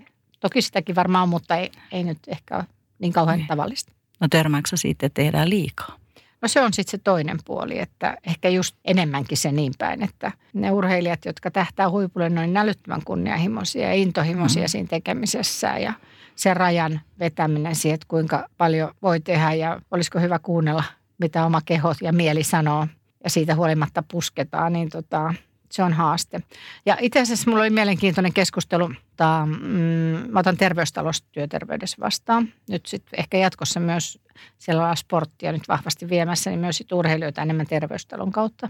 Toki 0.43 0.63
sitäkin 0.63 0.95
varmaan, 0.95 1.29
mutta 1.29 1.57
ei, 1.57 1.73
ei 1.93 2.05
nyt 2.05 2.19
ehkä 2.27 2.57
ole 2.57 2.65
niin 2.99 3.13
kauhean 3.13 3.39
niin. 3.39 3.49
tavallista. 3.49 3.93
No 4.21 4.29
törmääkö 4.31 4.77
siitä, 4.77 5.07
että 5.07 5.23
tehdään 5.23 5.51
liikaa? 5.51 5.97
No 6.41 6.49
se 6.49 6.61
on 6.61 6.73
sitten 6.73 6.91
se 6.91 6.99
toinen 7.05 7.39
puoli, 7.45 7.79
että 7.79 8.17
ehkä 8.27 8.49
just 8.49 8.77
enemmänkin 8.85 9.39
se 9.39 9.53
niin 9.53 9.73
päin, 9.79 10.03
että 10.03 10.33
ne 10.53 10.71
urheilijat, 10.71 11.25
jotka 11.25 11.51
tähtää 11.51 11.91
huipulle, 11.91 12.31
ne 12.31 12.41
on 12.41 12.57
älyttömän 12.57 13.05
kunnianhimoisia 13.05 13.87
ja 13.87 13.95
intohimoisia 13.95 14.63
mm. 14.63 14.69
siinä 14.69 14.89
tekemisessä 14.89 15.79
ja 15.79 15.93
se 16.37 16.55
rajan 16.55 17.01
vetäminen 17.19 17.77
siihen, 17.77 17.95
että 17.95 18.07
kuinka 18.09 18.49
paljon 18.59 18.95
voi 19.03 19.21
tehdä 19.21 19.53
ja 19.53 19.81
olisiko 19.91 20.21
hyvä 20.21 20.39
kuunnella, 20.39 20.85
mitä 21.19 21.47
oma 21.47 21.61
keho 21.65 21.95
ja 22.03 22.13
mieli 22.13 22.43
sanoo 22.43 22.87
ja 23.25 23.31
siitä 23.31 23.55
huolimatta 23.55 24.03
pusketaan, 24.11 24.73
niin 24.73 24.91
tota, 24.91 25.35
se 25.71 25.83
on 25.83 25.93
haaste. 25.93 26.41
Ja 26.87 26.97
itse 27.01 27.21
asiassa 27.21 27.51
mulla 27.51 27.63
oli 27.63 27.71
mielenkiintoinen 27.71 28.33
keskustelu, 28.33 28.91
mutta, 29.13 29.47
mm, 29.47 30.37
otan 30.37 30.57
terveystalosta 30.57 31.29
työterveydessä 31.33 31.97
vastaan. 32.01 32.49
Nyt 32.69 32.87
sitten 32.87 33.21
ehkä 33.21 33.39
jatkossa 33.39 33.81
myös 33.81 34.19
siellä 34.59 34.89
on 34.89 34.97
sporttia 34.97 35.53
nyt 35.53 35.69
vahvasti 35.69 36.09
viemässä, 36.09 36.51
niin 36.51 36.61
myös 36.61 36.85
urheilijoita 36.93 37.43
enemmän 37.43 37.67
terveystalon 37.67 38.33
kautta. 38.33 38.69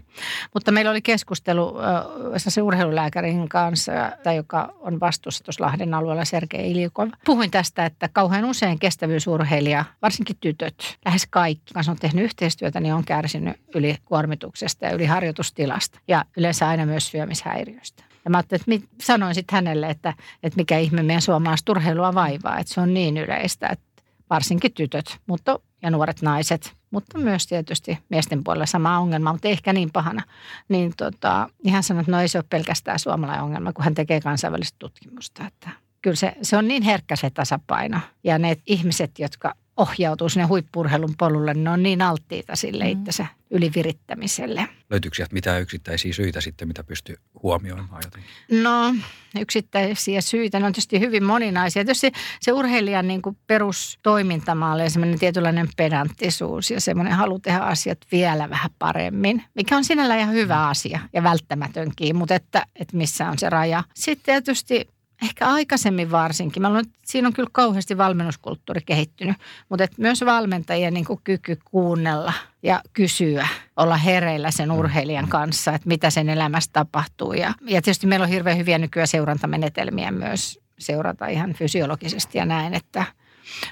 Mutta 0.55 0.73
meillä 0.73 0.91
oli 0.91 1.03
keskustelu 1.03 1.79
äh, 1.79 2.35
se 2.37 2.63
urheilulääkärin 2.63 3.49
kanssa, 3.49 3.93
tai 4.23 4.37
joka 4.37 4.75
on 4.81 5.01
vastuussa 5.01 5.45
tuossa 5.45 5.65
Lahden 5.65 5.95
alueella, 5.95 6.25
Sergei 6.25 6.71
Iljukov. 6.71 7.09
Puhuin 7.25 7.51
tästä, 7.51 7.87
että 7.87 8.09
kauhean 8.13 8.45
usein 8.45 8.79
kestävyysurheilija, 8.79 9.85
varsinkin 10.03 10.37
tytöt, 10.41 10.99
lähes 11.05 11.27
kaikki, 11.31 11.75
kanssa 11.75 11.93
on 11.93 11.99
tehnyt 11.99 12.25
yhteistyötä, 12.25 12.81
niin 12.81 12.95
on 12.95 13.05
kärsinyt 13.05 13.57
yli 13.75 13.97
kuormituksesta 14.05 14.85
ja 14.85 14.93
yli 14.93 15.07
harjoitustilasta 15.07 16.01
ja 16.09 16.25
yleensä 16.37 16.69
aina 16.69 16.87
myös 16.87 17.09
syömishäiriöistä. 17.09 18.12
Ja 18.25 18.31
mä 18.31 18.39
että 18.39 18.59
sanoin 19.01 19.35
sitten 19.35 19.57
hänelle, 19.57 19.91
että, 19.91 20.15
että 20.43 20.57
mikä 20.57 20.79
ihme 20.79 21.03
meidän 21.03 21.23
suomalaista 21.23 21.73
urheilua 21.73 22.15
vaivaa, 22.15 22.59
että 22.59 22.75
se 22.75 22.81
on 22.81 22.95
niin 22.95 23.17
yleistä, 23.17 23.69
että 23.69 24.03
varsinkin 24.31 24.73
tytöt 24.73 25.19
mutta, 25.27 25.61
ja 25.83 25.91
nuoret 25.91 26.23
naiset, 26.23 26.73
mutta 26.91 27.19
myös 27.19 27.47
tietysti 27.47 27.99
miesten 28.09 28.45
puolella 28.45 28.67
sama 28.67 28.99
ongelma, 28.99 29.33
mutta 29.33 29.49
ehkä 29.49 29.73
niin 29.73 29.91
pahana. 29.93 30.23
Niin 30.69 30.93
tota, 30.97 31.49
ihan 31.65 31.83
sanoi, 31.83 32.01
että 32.01 32.13
no 32.13 32.21
ei 32.21 32.29
se 32.29 32.39
ole 32.39 32.45
pelkästään 32.51 32.99
suomalainen 32.99 33.45
ongelma, 33.45 33.73
kun 33.73 33.85
hän 33.85 33.95
tekee 33.95 34.21
kansainvälistä 34.21 34.77
tutkimusta. 34.79 35.47
Että 35.47 35.71
kyllä 36.03 36.17
se, 36.17 36.37
se 36.43 36.57
on 36.57 36.69
niin 36.69 36.83
herkkä 36.83 37.17
se 37.17 37.31
tasapaino. 37.31 38.01
Ja 38.25 38.39
ne 38.39 38.57
ihmiset, 38.67 39.19
jotka 39.19 39.55
ohjautuu 39.77 40.29
sinne 40.29 40.47
huippurheilun 40.47 41.15
polulle, 41.19 41.55
niin 41.55 41.65
ne 41.65 41.71
on 41.71 41.83
niin 41.83 42.03
alttiita 42.03 42.57
sille 42.57 42.85
mm. 42.85 42.91
itsensä 42.91 43.27
ylivirittämiselle. 43.51 44.69
Löytyykö 44.91 45.15
sieltä 45.15 45.35
mitään 45.35 45.63
yksittäisiä 45.63 46.13
syitä 46.13 46.41
sitten, 46.41 46.69
mitä 46.69 46.85
pystyy 46.85 47.17
huomioimaan 47.43 48.03
jotenkin? 48.05 48.31
No 48.63 48.95
yksittäisiä 49.41 50.21
syitä, 50.21 50.61
ne 50.61 50.67
on 50.67 50.73
tietysti 50.73 51.01
hyvin 51.01 51.25
moninaisia. 51.25 51.85
Tietysti 51.85 52.13
se 52.41 52.53
urheilijan 52.53 53.09
niin 53.09 53.23
kuin 53.23 53.37
perustoimintamalli 53.47 54.83
ja 54.83 54.91
semmoinen 54.91 55.19
tietynlainen 55.19 55.69
pedanttisuus 55.77 56.71
ja 56.71 56.81
semmoinen 56.81 57.15
halu 57.15 57.39
tehdä 57.39 57.59
asiat 57.59 57.99
vielä 58.13 58.51
vähän 58.51 58.71
paremmin, 58.79 59.45
mikä 59.55 59.77
on 59.77 59.85
sinällä 59.85 60.17
ihan 60.17 60.35
hyvä 60.35 60.57
mm. 60.57 60.71
asia 60.71 61.01
ja 61.13 61.23
välttämätönkin, 61.23 62.17
mutta 62.17 62.35
että, 62.35 62.67
että 62.77 62.97
missä 62.97 63.29
on 63.29 63.39
se 63.39 63.51
raja. 63.51 63.85
Sitten 63.95 64.25
tietysti 64.25 64.89
Ehkä 65.23 65.49
aikaisemmin 65.49 66.11
varsinkin. 66.11 66.63
Mä 66.63 66.69
luulen, 66.69 66.85
että 66.85 66.99
siinä 67.05 67.29
on 67.29 67.35
kyllä 67.35 67.49
kauheasti 67.53 67.99
valmennuskulttuuri 67.99 68.81
kehittynyt, 68.87 69.37
mutta 69.69 69.85
että 69.85 70.03
myös 70.03 70.25
valmentajien 70.25 70.95
niin 70.95 71.05
kyky 71.25 71.59
kuunnella 71.65 72.33
ja 72.63 72.81
kysyä, 72.93 73.49
olla 73.77 73.97
hereillä 73.97 74.51
sen 74.51 74.69
mm. 74.69 74.79
urheilijan 74.79 75.29
kanssa, 75.29 75.73
että 75.73 75.89
mitä 75.89 76.11
sen 76.11 76.29
elämässä 76.29 76.71
tapahtuu. 76.73 77.33
Ja, 77.33 77.55
ja 77.61 77.83
tietysti 77.83 78.07
meillä 78.07 78.25
on 78.25 78.31
hirveän 78.31 78.59
hyviä 78.59 78.79
nykyään 78.79 79.09
seurantamenetelmiä 79.09 80.11
myös 80.11 80.61
seurata 80.79 81.27
ihan 81.27 81.53
fysiologisesti 81.53 82.39
ja 82.39 82.47
näin, 82.47 82.75
että 82.75 83.05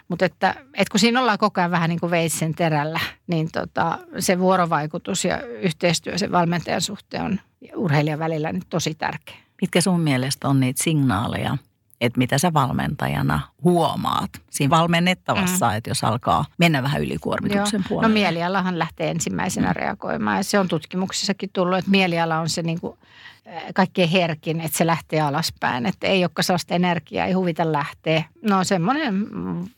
mutta 0.09 0.25
että, 0.25 0.50
että 0.50 0.90
kun 0.90 1.00
siinä 1.00 1.21
ollaan 1.21 1.38
koko 1.38 1.61
ajan 1.61 1.71
vähän 1.71 1.88
niin 1.88 2.00
kuin 2.00 2.11
veitsen 2.11 2.54
terällä, 2.54 3.00
niin 3.26 3.49
tota, 3.52 3.99
se 4.19 4.38
vuorovaikutus 4.38 5.25
ja 5.25 5.42
yhteistyö 5.42 6.19
sen 6.19 6.33
valmentajan 6.33 6.80
suhteen 6.80 7.23
on 7.23 7.40
urheilijan 7.76 8.19
välillä 8.19 8.52
niin 8.52 8.62
tosi 8.71 8.95
tärkeä. 8.95 9.37
Mitkä 9.61 9.81
sun 9.81 10.00
mielestä 10.00 10.49
on 10.49 10.61
niitä 10.61 10.83
signaaleja, 10.83 11.57
että 12.00 12.19
mitä 12.19 12.38
sä 12.38 12.52
valmentajana 12.52 13.40
huomaat 13.64 14.31
siinä 14.50 14.71
valmennettavassa, 14.71 15.71
mm. 15.71 15.76
että 15.76 15.90
jos 15.90 16.05
alkaa 16.05 16.45
mennä 16.59 16.83
vähän 16.83 17.02
ylikuormituksen 17.02 17.79
Joo. 17.79 17.83
No 17.83 17.88
puolelle? 17.88 18.09
No 18.09 18.14
mielialahan 18.14 18.79
lähtee 18.79 19.11
ensimmäisenä 19.11 19.69
mm. 19.69 19.76
reagoimaan 19.76 20.37
ja 20.37 20.45
se 20.45 20.59
on 20.59 20.69
tutkimuksissakin 20.69 21.50
tullut, 21.52 21.79
että 21.79 21.90
mieliala 21.90 22.38
on 22.38 22.49
se 22.49 22.62
niin 22.62 22.81
kuin 22.81 22.99
kaikkein 23.75 24.09
herkin, 24.09 24.61
että 24.61 24.79
se 24.79 24.87
lähtee 24.87 25.21
alaspäin. 25.21 25.87
Että 25.87 26.07
ei 26.07 26.25
olekaan 26.25 26.45
sellaista 26.45 26.75
energiaa, 26.75 27.26
ei 27.26 27.33
huvita 27.33 27.73
lähteä. 27.73 28.25
No 28.43 28.64
semmoinen 28.64 29.26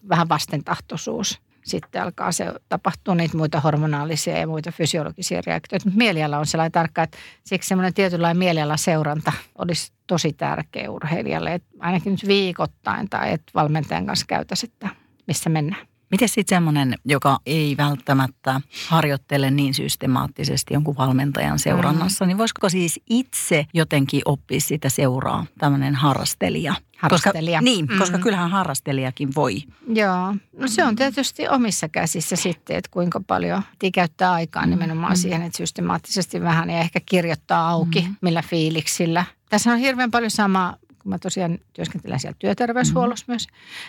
vähän 0.08 0.28
vastentahtoisuus 0.28 1.40
sitten 1.64 2.02
alkaa 2.02 2.32
se 2.32 2.52
tapahtua 2.68 3.14
niitä 3.14 3.36
muita 3.36 3.60
hormonaalisia 3.60 4.38
ja 4.38 4.46
muita 4.46 4.72
fysiologisia 4.72 5.42
reaktioita. 5.46 5.86
Mutta 5.86 5.98
mieliala 5.98 6.38
on 6.38 6.46
sellainen 6.46 6.72
tarkka, 6.72 7.02
että 7.02 7.18
siksi 7.44 7.68
semmoinen 7.68 7.94
tietynlainen 7.94 8.38
mielialaseuranta 8.38 9.32
olisi 9.58 9.92
tosi 10.06 10.32
tärkeä 10.32 10.90
urheilijalle. 10.90 11.54
Että 11.54 11.68
ainakin 11.80 12.10
nyt 12.10 12.26
viikoittain 12.26 13.08
tai 13.10 13.32
että 13.32 13.52
valmentajan 13.54 14.06
kanssa 14.06 14.26
käytäisi, 14.26 14.66
että 14.66 14.88
missä 15.26 15.50
mennään. 15.50 15.86
Miten 16.10 16.28
sitten 16.28 16.56
semmoinen, 16.56 16.94
joka 17.04 17.38
ei 17.46 17.76
välttämättä 17.76 18.60
harjoittele 18.88 19.50
niin 19.50 19.74
systemaattisesti 19.74 20.74
jonkun 20.74 20.96
valmentajan 20.96 21.58
seurannassa, 21.58 22.24
mm. 22.24 22.28
niin 22.28 22.38
voisiko 22.38 22.68
siis 22.68 23.00
itse 23.10 23.66
jotenkin 23.74 24.22
oppia 24.24 24.60
sitä 24.60 24.88
seuraa, 24.88 25.46
tämmöinen 25.58 25.94
harrastelija? 25.94 26.74
Harrastelija. 27.02 27.58
Koska, 27.58 27.70
niin, 27.70 27.86
mm. 27.86 27.98
koska 27.98 28.18
kyllähän 28.18 28.50
harrastelijakin 28.50 29.34
voi. 29.34 29.62
Joo, 29.88 30.34
no 30.58 30.68
se 30.68 30.84
on 30.84 30.96
tietysti 30.96 31.48
omissa 31.48 31.88
käsissä 31.88 32.36
sitten, 32.36 32.76
että 32.76 32.90
kuinka 32.90 33.20
paljon 33.26 33.62
käyttää 33.94 34.32
aikaa 34.32 34.66
nimenomaan 34.66 35.12
mm. 35.12 35.16
siihen, 35.16 35.42
että 35.42 35.56
systemaattisesti 35.56 36.40
vähän 36.40 36.70
ja 36.70 36.78
ehkä 36.78 37.00
kirjoittaa 37.06 37.68
auki, 37.68 38.00
mm. 38.00 38.16
millä 38.20 38.42
fiiliksillä. 38.42 39.24
Tässä 39.48 39.72
on 39.72 39.78
hirveän 39.78 40.10
paljon 40.10 40.30
samaa 40.30 40.76
kun 41.02 41.10
mä 41.10 41.18
tosiaan 41.18 41.58
työskentelen 41.72 42.20
siellä 42.20 42.36
työterveyshuollossa 42.38 43.24
mm. 43.28 43.32
myös, 43.32 43.46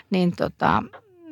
niin 0.10 0.36
tota, 0.36 0.84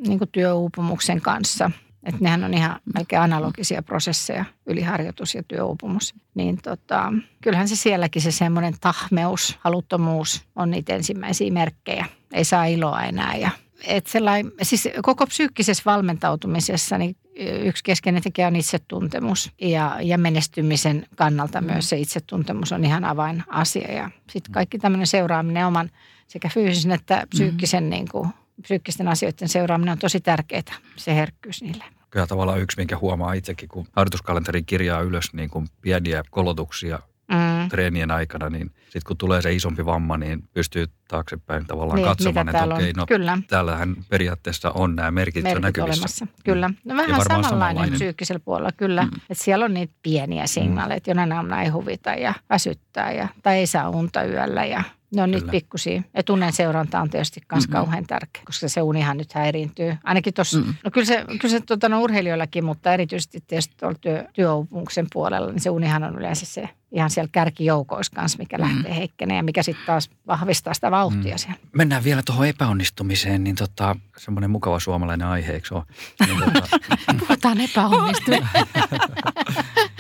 niin 0.08 0.18
kuin 0.18 0.30
työuupumuksen 0.32 1.22
kanssa. 1.22 1.72
Että 2.03 2.24
nehän 2.24 2.43
on 2.43 2.53
ihan 2.53 2.79
melkein 2.96 3.22
analogisia 3.22 3.84
prosesseja, 3.84 4.46
yliharjoitus 4.65 5.36
ja 5.36 5.43
työuupumus. 5.43 6.15
Niin 6.36 6.58
tota, 6.63 7.13
kyllähän 7.41 7.67
se 7.67 7.75
sielläkin 7.75 8.22
se 8.22 8.31
semmoinen 8.31 8.74
tahmeus, 8.81 9.58
haluttomuus 9.60 10.46
on 10.55 10.72
niitä 10.72 10.96
ensimmäisiä 10.96 11.51
merkkejä. 11.51 12.05
Ei 12.34 12.46
saa 12.46 12.65
iloa 12.65 13.03
enää. 13.03 13.36
Ja, 13.36 13.50
et 13.88 14.08
sellainen, 14.08 14.51
siis 14.62 14.89
koko 15.01 15.27
psyykkisessä 15.27 15.84
valmentautumisessa 15.86 16.98
niin 16.98 17.15
yksi 17.63 17.84
keskeinen 17.84 18.24
tekijä 18.24 18.48
on 18.48 18.55
itsetuntemus 18.55 19.51
ja, 19.62 19.98
ja 20.01 20.17
menestymisen 20.17 21.05
kannalta 21.15 21.62
mm. 21.62 21.67
myös 21.67 21.89
se 21.89 21.98
itsetuntemus 21.98 22.72
on 22.72 22.86
ihan 22.86 23.05
avainasia. 23.05 23.91
Ja 23.91 24.10
sitten 24.29 24.53
kaikki 24.53 24.79
tämmöinen 24.79 25.08
seuraaminen 25.08 25.67
oman 25.67 25.89
sekä 26.27 26.50
fyysisen 26.50 26.91
että 26.91 27.27
psyykkisen 27.29 27.84
mm. 27.84 27.89
niin 27.89 28.08
kuin, 28.12 28.29
psyykkisten 28.62 29.08
asioiden 29.08 29.50
seuraaminen 29.50 29.91
on 29.91 30.00
tosi 30.00 30.22
tärkeää, 30.22 30.63
se 30.96 31.15
herkkyys 31.15 31.62
niille. 31.62 31.84
Kyllä 32.10 32.27
tavallaan 32.27 32.62
yksi, 32.62 32.77
minkä 32.77 32.98
huomaa 32.98 33.34
itsekin, 33.34 33.70
kun 33.70 33.88
harjoituskalenteri 33.91 34.63
kirjaa 34.63 35.01
ylös 35.01 35.34
niin 35.34 35.50
kuin 35.50 35.68
pieniä 35.82 36.24
kolotuksia 36.30 37.00
mm. 37.32 37.70
treenien 37.70 38.12
aikana, 38.12 38.50
niin 38.50 38.72
sitten 38.84 39.01
kun 39.08 39.18
tulee 39.18 39.41
se 39.41 39.53
isompi 39.53 39.86
vamma, 39.86 40.18
niin 40.18 40.44
pystyy 40.53 40.88
taaksepäin 41.08 41.65
tavallaan 41.68 41.96
niin, 41.96 42.08
katsomaan, 42.08 42.50
että 42.50 42.75
okei, 42.75 42.94
no 42.94 43.06
Kyllä. 43.06 43.38
täällähän 43.48 43.96
periaatteessa 44.10 44.72
on 44.72 44.96
nämä 44.96 45.12
merkit, 45.12 45.44
merkit 45.44 45.62
näkyvissä. 45.62 46.00
Olemassa. 46.01 46.27
Kyllä. 46.46 46.70
No 46.86 46.96
vähän 46.96 47.10
samanlainen, 47.10 47.50
samanlainen 47.50 47.94
psyykkisellä 47.94 48.39
puolella, 48.39 48.72
kyllä. 48.72 49.03
Mm. 49.03 49.12
Että 49.30 49.44
siellä 49.44 49.65
on 49.65 49.74
niitä 49.74 49.94
pieniä 50.03 50.48
signaaleja, 50.48 50.96
mm. 50.96 50.98
että 50.98 51.12
jonain 51.12 51.32
aamuna 51.32 51.62
ei 51.62 51.70
huvita 51.70 52.10
ja 52.10 52.34
väsyttää 52.50 53.12
ja, 53.12 53.27
tai 53.44 53.58
ei 53.58 53.68
saa 53.68 53.89
unta 53.89 54.24
yöllä 54.24 54.65
ja 54.65 54.84
Ne 55.15 55.22
on 55.22 55.30
Kyllä. 55.30 55.39
niitä 55.39 55.51
pikkusia. 55.51 56.01
Ja 56.13 56.24
tunnen 56.24 56.53
seuranta 56.53 57.01
on 57.01 57.10
tietysti 57.10 57.41
myös 57.51 57.68
Mm-mm. 57.68 57.72
kauhean 57.72 58.06
tärkeä, 58.08 58.41
koska 58.46 58.70
se 58.70 58.82
unihan 58.82 59.18
nyt 59.18 59.34
häiriintyy. 59.34 59.98
Ainakin 60.03 60.34
tuossa, 60.34 60.60
Mm. 60.60 60.74
no 60.86 60.91
kyllä 60.91 61.06
se, 61.06 61.25
kyllä 61.41 61.51
se 61.51 61.60
tota, 61.62 61.89
no, 61.89 62.01
urheilijoillakin, 62.01 62.65
mutta 62.65 62.94
erityisesti 62.94 63.44
tietysti 63.48 63.75
tuolla 63.80 63.98
työ, 64.01 64.25
työuupumuksen 64.34 65.08
puolella, 65.13 65.51
niin 65.51 65.60
se 65.62 65.70
unihan 65.70 66.03
on 66.03 66.15
yleensä 66.20 66.46
se 66.46 66.70
ihan 66.91 67.10
siellä 67.10 67.30
kärkijoukoissa 67.32 68.12
kanssa, 68.15 68.38
mikä 68.38 68.58
Mm. 68.58 68.63
lähtee 68.63 68.96
heikkeneen 68.96 69.38
ja 69.38 69.44
mikä 69.44 69.63
sitten 69.63 69.86
taas 69.86 70.10
vahvistaa 70.27 70.74
sitä 70.74 70.91
vauhtia 70.91 71.36
Mm. 71.36 71.38
siellä. 71.38 71.60
Mennään 71.74 72.03
vielä 72.03 72.22
tuohon 72.25 72.48
epäonnistumiseen, 72.48 73.44
niin 73.44 73.56
tota, 73.56 73.96
semmoinen 74.18 74.51
mukava 74.51 74.80
suomalainen 74.80 75.27
aihe, 75.27 75.53
eikö 75.53 75.75
ole? 75.75 75.84
Niin 76.27 76.39
tota, 76.39 76.68
Puhutaan 77.20 77.62
epäonnistumista. 77.62 78.48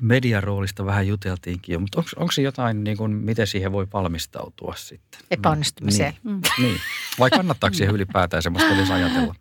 median 0.00 0.42
roolista 0.42 0.86
vähän 0.86 1.06
juteltiinkin 1.06 1.72
jo, 1.72 1.80
mutta 1.80 2.02
onko 2.16 2.32
se 2.32 2.42
jotain, 2.42 2.84
niin 2.84 2.96
kuin, 2.96 3.12
miten 3.12 3.46
siihen 3.46 3.72
voi 3.72 3.86
valmistautua 3.92 4.74
sitten? 4.76 5.20
Epäonnistumiseen. 5.30 6.14
Niin, 6.24 6.40
niin. 6.58 6.76
Vai 7.18 7.30
kannattaako 7.30 7.74
siihen 7.74 7.94
ylipäätään 7.94 8.42
semmoista 8.42 8.74
edes 8.74 8.90
ajatella? 8.90 9.34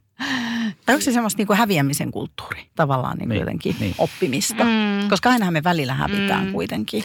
Tai 0.86 0.96
onko 0.96 1.02
se 1.04 1.12
semmoista 1.12 1.38
niin 1.38 1.48
kuin 1.48 1.58
häviämisen 1.58 2.12
kulttuuri, 2.12 2.66
tavallaan 2.76 3.18
niin 3.18 3.28
kuin 3.28 3.34
Niin, 3.36 3.40
jotenkin 3.40 3.76
niin. 3.80 3.96
oppimista? 3.98 4.64
Mm. 4.64 5.10
Koska 5.10 5.30
ainahan 5.30 5.54
me 5.54 5.64
välillä 5.64 5.94
hävitään 5.94 6.46
Mm. 6.46 6.52
kuitenkin. 6.52 7.04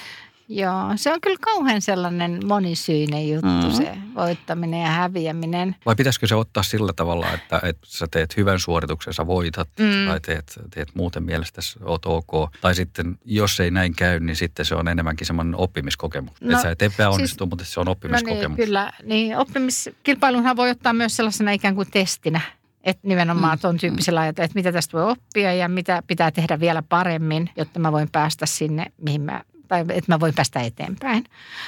Joo, 0.52 0.92
se 0.96 1.12
on 1.12 1.20
kyllä 1.20 1.36
kauhean 1.40 1.82
sellainen 1.82 2.40
monisyinen 2.46 3.28
juttu, 3.28 3.46
Mm. 3.46 3.64
mm. 3.66 3.72
se 3.72 3.92
voittaminen 4.14 4.80
ja 4.82 4.88
häviäminen. 4.88 5.76
Vai 5.86 5.94
pitäisikö 5.96 6.26
se 6.26 6.34
ottaa 6.34 6.62
sillä 6.62 6.92
tavalla, 6.96 7.32
että, 7.32 7.60
että 7.62 7.86
sä 7.86 8.06
teet 8.10 8.36
hyvän 8.36 8.58
suorituksen, 8.58 9.14
sä 9.14 9.26
voitat 9.26 9.68
Mm. 9.78 10.06
tai 10.08 10.20
teet, 10.20 10.60
teet 10.74 10.88
muuten 10.94 11.22
mielestäsi 11.22 11.78
oot 11.84 12.06
ok. 12.06 12.50
Tai 12.60 12.74
sitten 12.74 13.18
jos 13.24 13.60
ei 13.60 13.70
näin 13.70 13.94
käy, 13.96 14.20
niin 14.20 14.36
sitten 14.36 14.64
se 14.66 14.74
on 14.74 14.88
enemmänkin 14.88 15.26
semmoinen 15.26 15.54
oppimiskokemus. 15.56 16.32
No, 16.40 16.46
No, 16.46 16.52
että 16.52 16.62
sä 16.62 16.70
et 16.70 16.82
epäonnistu, 16.82 17.46
mutta 17.46 17.64
se 17.64 17.80
on 17.80 17.86
No 17.86 17.92
oppimiskokemus. 17.92 18.56
niin, 18.58 18.66
kyllä. 18.66 18.92
Niin, 19.04 19.36
oppimiskilpailunhan 19.36 20.56
voi 20.56 20.70
ottaa 20.70 20.92
myös 20.92 21.16
sellaisena 21.16 21.50
ikään 21.50 21.74
kuin 21.74 21.88
testinä. 21.90 22.40
Että 22.84 23.08
nimenomaan 23.08 23.58
Mm, 23.58 23.60
tuon 23.60 23.76
tyyppisellä 23.76 24.20
ajatella, 24.20 24.44
että 24.44 24.54
mitä 24.58 24.72
tästä 24.72 24.98
voi 24.98 25.10
oppia 25.10 25.54
ja 25.54 25.68
mitä 25.68 26.02
pitää 26.06 26.30
tehdä 26.30 26.60
vielä 26.60 26.82
paremmin, 26.82 27.50
jotta 27.56 27.80
mä 27.80 27.92
voin 27.92 28.08
päästä 28.12 28.46
sinne, 28.46 28.86
mihin 29.02 29.20
mä 29.20 29.42
tai 29.70 29.80
että 29.80 30.12
mä 30.12 30.20
voin 30.20 30.34
päästä 30.34 30.60
eteenpäin. 30.60 31.24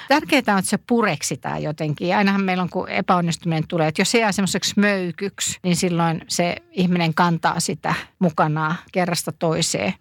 Tärkeää 0.08 0.42
on, 0.48 0.58
että 0.58 0.70
se 0.70 0.78
pureksitaan 0.78 1.62
jotenkin. 1.62 2.16
Ainahan 2.16 2.44
meillä 2.44 2.62
on, 2.62 2.70
kun 2.70 2.88
epäonnistuminen 2.88 3.68
tulee, 3.68 3.88
että 3.88 4.00
jos 4.00 4.10
se 4.10 4.18
jää 4.18 4.32
semmoiseksi 4.32 4.74
möykyksi, 4.76 5.58
niin 5.62 5.76
silloin 5.76 6.22
se 6.28 6.56
ihminen 6.70 7.14
kantaa 7.14 7.60
sitä 7.60 7.94
mukanaan 8.18 8.74
kerrasta 8.92 9.32
toiseen. 9.32 9.94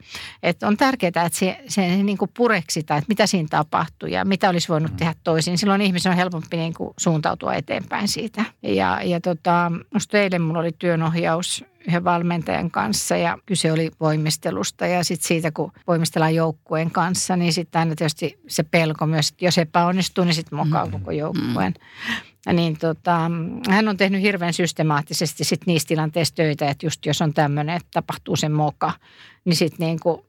Että 0.43 0.67
on 0.67 0.77
tärkeää, 0.77 1.07
että 1.25 1.29
se, 1.39 1.59
se 1.67 1.81
niin 2.03 2.17
kuin 2.17 2.31
pureksitaan, 2.37 2.97
että 2.97 3.09
mitä 3.09 3.27
siinä 3.27 3.47
tapahtuu 3.49 4.09
ja 4.09 4.25
mitä 4.25 4.49
olisi 4.49 4.69
voinut 4.69 4.97
tehdä 4.97 5.15
toisin. 5.23 5.57
Silloin 5.57 5.81
ihmisen 5.81 6.11
on 6.11 6.17
helpompi 6.17 6.57
niin 6.57 6.73
kuin 6.73 6.93
suuntautua 6.97 7.53
eteenpäin 7.53 8.07
siitä. 8.07 8.45
Ja, 8.63 8.99
ja 9.03 9.21
tota, 9.21 9.71
musta 9.93 10.17
eilen 10.17 10.41
mulla 10.41 10.59
oli 10.59 10.71
työnohjaus 10.79 11.65
yhden 11.87 12.03
valmentajan 12.03 12.71
kanssa 12.71 13.17
ja 13.17 13.37
kyse 13.45 13.71
oli 13.71 13.91
voimistelusta 13.99 14.85
ja 14.85 15.03
sitten 15.03 15.27
siitä, 15.27 15.51
kun 15.51 15.71
voimistellaan 15.87 16.35
joukkueen 16.35 16.91
kanssa, 16.91 17.35
niin 17.35 17.53
sitten 17.53 17.79
aina 17.79 17.95
tietysti 17.95 18.39
se 18.47 18.63
pelko 18.63 19.05
myös, 19.05 19.29
että 19.29 19.45
jos 19.45 19.57
epäonnistuu, 19.57 20.23
niin 20.23 20.33
sitten 20.33 20.57
mokaa 20.57 20.87
koko 20.87 21.11
joukkueen. 21.11 21.73
Ja 22.45 22.53
Niin 22.53 22.77
tota, 22.77 23.31
hän 23.69 23.87
on 23.87 23.97
tehnyt 23.97 24.21
hirveän 24.21 24.53
systemaattisesti 24.53 25.43
sit 25.43 25.61
niissä 25.65 25.87
tilanteissa 25.87 26.35
töitä, 26.35 26.69
että 26.69 26.85
just 26.85 27.05
jos 27.05 27.21
on 27.21 27.33
tämmöinen, 27.33 27.75
että 27.75 27.87
tapahtuu 27.91 28.35
se 28.35 28.49
moka, 28.49 28.91
niin 29.45 29.55
sitten 29.55 29.87
niin 29.87 29.99
kuin, 29.99 30.21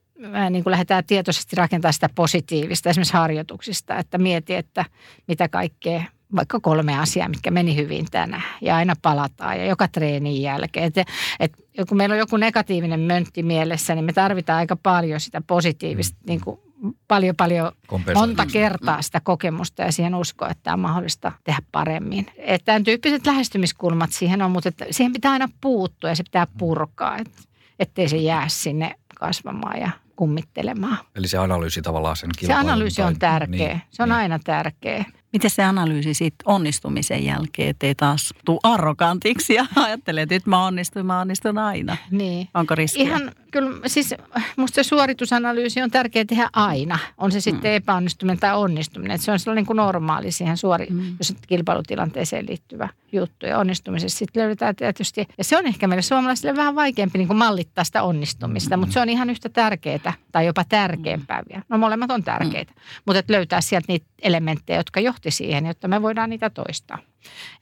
niin 0.50 0.64
kuin 0.64 0.70
lähdetään 0.70 1.04
tietoisesti 1.04 1.56
rakentamaan 1.56 1.92
sitä 1.92 2.08
positiivista 2.14 2.90
esimerkiksi 2.90 3.12
harjoituksista, 3.12 3.96
että 3.96 4.18
mieti, 4.18 4.54
että 4.54 4.84
mitä 5.28 5.48
kaikkea 5.48 6.04
vaikka 6.36 6.60
kolme 6.60 6.98
asiaa, 6.98 7.28
mitkä 7.28 7.50
meni 7.50 7.76
hyvin 7.76 8.06
tänään 8.10 8.42
ja 8.60 8.76
aina 8.76 8.94
palataan 9.02 9.58
ja 9.58 9.66
joka 9.66 9.88
treenin 9.88 10.42
jälkeen. 10.42 10.86
Et, 10.86 11.08
et, 11.40 11.52
kun 11.88 11.96
meillä 11.96 12.12
on 12.12 12.18
joku 12.18 12.36
negatiivinen 12.36 13.00
möntti 13.00 13.42
mielessä, 13.42 13.94
niin 13.94 14.04
me 14.04 14.12
tarvitaan 14.12 14.58
aika 14.58 14.76
paljon 14.76 15.20
sitä 15.20 15.42
positiivista, 15.46 16.18
niin 16.26 16.40
kuin 16.40 16.60
paljon 17.08 17.36
paljon 17.36 17.72
monta 18.14 18.46
kertaa 18.46 19.02
sitä 19.02 19.20
kokemusta 19.20 19.82
ja 19.82 19.92
siihen 19.92 20.14
uskoa, 20.14 20.48
että 20.48 20.62
tämä 20.62 20.74
on 20.74 20.80
mahdollista 20.80 21.32
tehdä 21.44 21.62
paremmin. 21.72 22.26
Että 22.36 22.64
tämän 22.64 22.84
tyyppiset 22.84 23.26
lähestymiskulmat 23.26 24.12
siihen 24.12 24.42
on, 24.42 24.50
mutta 24.50 24.68
että 24.68 24.86
siihen 24.90 25.12
pitää 25.12 25.32
aina 25.32 25.48
puuttua 25.60 26.10
ja 26.10 26.16
se 26.16 26.22
pitää 26.22 26.46
purkaa, 26.58 27.16
et, 27.16 27.30
ettei 27.78 28.08
se 28.08 28.16
jää 28.16 28.48
sinne 28.48 28.94
kasvamaan 29.14 29.80
ja 29.80 29.90
kummittelemaan. 30.16 30.98
Eli 31.16 31.28
se 31.28 31.38
analyysi 31.38 31.82
tavallaan 31.82 32.16
sen 32.16 32.30
Se 32.34 32.40
kilpailun 32.40 32.70
analyysi 32.70 33.02
on 33.02 33.18
tai- 33.18 33.30
tärkeä. 33.30 33.68
Niin, 33.68 33.82
Se 33.90 34.02
on 34.02 34.08
niin. 34.08 34.16
aina 34.16 34.38
tärkeä. 34.44 35.04
Miten 35.32 35.50
se 35.50 35.64
analyysi 35.64 36.14
siitä 36.14 36.36
onnistumisen 36.44 37.24
jälkeen, 37.24 37.68
ettei 37.70 37.94
taas 37.94 38.34
tuu 38.44 38.60
arrogantiksi 38.62 39.54
ja 39.54 39.66
ajattelee, 39.76 40.22
että 40.22 40.34
nyt 40.34 40.46
mä 40.46 40.66
onnistuin, 40.66 41.06
mä 41.06 41.20
onnistun 41.20 41.58
aina. 41.58 41.96
Niin. 42.10 42.48
Onko 42.54 42.74
riskiä? 42.74 43.02
Ihan, 43.02 43.32
kyllä 43.50 43.70
siis 43.88 44.14
musta 44.56 44.74
se 44.74 44.82
suoritusanalyysi 44.88 45.82
on 45.82 45.90
tärkeää 45.90 46.24
tehdä 46.24 46.48
aina. 46.52 46.98
On 47.18 47.32
se 47.32 47.40
sitten 47.40 47.70
Mm. 47.70 47.76
epäonnistuminen 47.76 48.38
tai 48.38 48.54
onnistuminen. 48.56 49.14
Että 49.14 49.24
se 49.24 49.32
on 49.32 49.38
sellainen 49.38 49.60
niin 49.60 49.66
kuin 49.66 49.76
normaali 49.76 50.32
siihen 50.32 50.56
suori, 50.56 50.86
Mm. 50.90 51.14
jos 51.18 51.30
on 51.30 51.36
kilpailutilanteeseen 51.48 52.46
liittyvä 52.48 52.88
juttu. 53.12 53.46
Ja 53.46 53.58
onnistumisessa 53.58 54.18
sitten 54.18 54.40
löydetään 54.42 54.76
tietysti, 54.76 55.26
ja 55.38 55.44
se 55.44 55.56
on 55.58 55.66
ehkä 55.66 55.86
meille 55.86 56.02
suomalaisille 56.02 56.56
vähän 56.56 56.74
vaikeampi 56.74 57.18
niin 57.18 57.28
kuin 57.28 57.36
mallittaa 57.36 57.84
sitä 57.84 58.02
onnistumista, 58.02 58.76
mutta 58.76 58.92
se 58.92 59.00
on 59.00 59.08
ihan 59.08 59.30
yhtä 59.30 59.48
tärkeää 59.48 60.12
tai 60.32 60.46
jopa 60.46 60.64
tärkeämpää 60.64 61.42
vielä. 61.48 61.62
No 61.68 61.78
molemmat 61.78 62.10
on 62.10 62.22
tärkeitä, 62.24 62.72
mutta 63.06 63.18
että 63.18 63.32
löytää 63.32 63.60
sieltä 63.60 63.84
niitä 63.88 64.06
elementtejä, 64.22 64.78
jotka 64.78 65.00
johti 65.24 65.36
siihen, 65.36 65.66
jotta 65.66 65.88
me 65.88 66.02
voidaan 66.02 66.30
niitä 66.30 66.50
toistaa. 66.50 66.98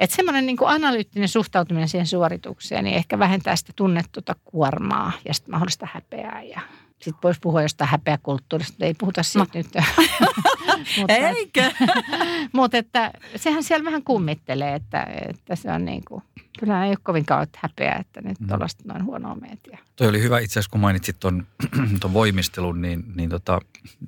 Että 0.00 0.16
semmoinen 0.16 0.46
niin 0.46 0.56
analyyttinen 0.64 1.28
suhtautuminen 1.28 1.88
siihen 1.88 2.06
suoritukseen, 2.06 2.84
niin 2.84 2.96
ehkä 2.96 3.18
vähentää 3.18 3.56
sitä 3.56 3.72
tunnettuta 3.76 4.36
kuormaa 4.44 5.12
ja 5.24 5.34
sitten 5.34 5.52
mahdollista 5.52 5.88
häpeää. 5.92 6.42
Ja 6.42 6.60
sitten 6.88 7.22
voisi 7.22 7.40
puhua 7.40 7.62
jostain 7.62 7.90
häpeäkulttuurista, 7.90 8.72
mutta 8.72 8.84
ei 8.84 8.94
puhuta 8.94 9.22
siitä 9.22 9.44
no. 9.44 9.50
nyt. 9.54 9.66
mutta, 10.98 11.14
Eikö? 11.14 11.72
mutta 12.52 12.78
että 12.78 13.10
sehän 13.36 13.62
siellä 13.62 13.84
vähän 13.84 14.04
kummittelee, 14.04 14.74
että, 14.74 15.06
että 15.28 15.56
se 15.56 15.72
on 15.72 15.84
niin 15.84 16.02
kuin, 16.08 16.22
kyllä 16.60 16.84
ei 16.84 16.90
ole 16.90 16.96
kovin 17.02 17.26
kauan 17.26 17.46
häpeää, 17.56 17.96
että 17.96 18.20
nyt 18.20 18.40
Mm. 18.40 18.46
tuollaista 18.46 18.82
noin 18.86 19.04
huonoa 19.04 19.34
meetiä. 19.34 19.78
Toi 19.96 20.08
oli 20.08 20.22
hyvä 20.22 20.38
itse 20.38 20.52
asiassa, 20.52 20.70
kun 20.70 20.80
mainitsit 20.80 21.16
ton, 21.20 21.46
ton 22.00 22.12
voimistelun, 22.12 22.80
niin, 22.82 23.04
niin 23.14 23.30
tota, 23.30 23.60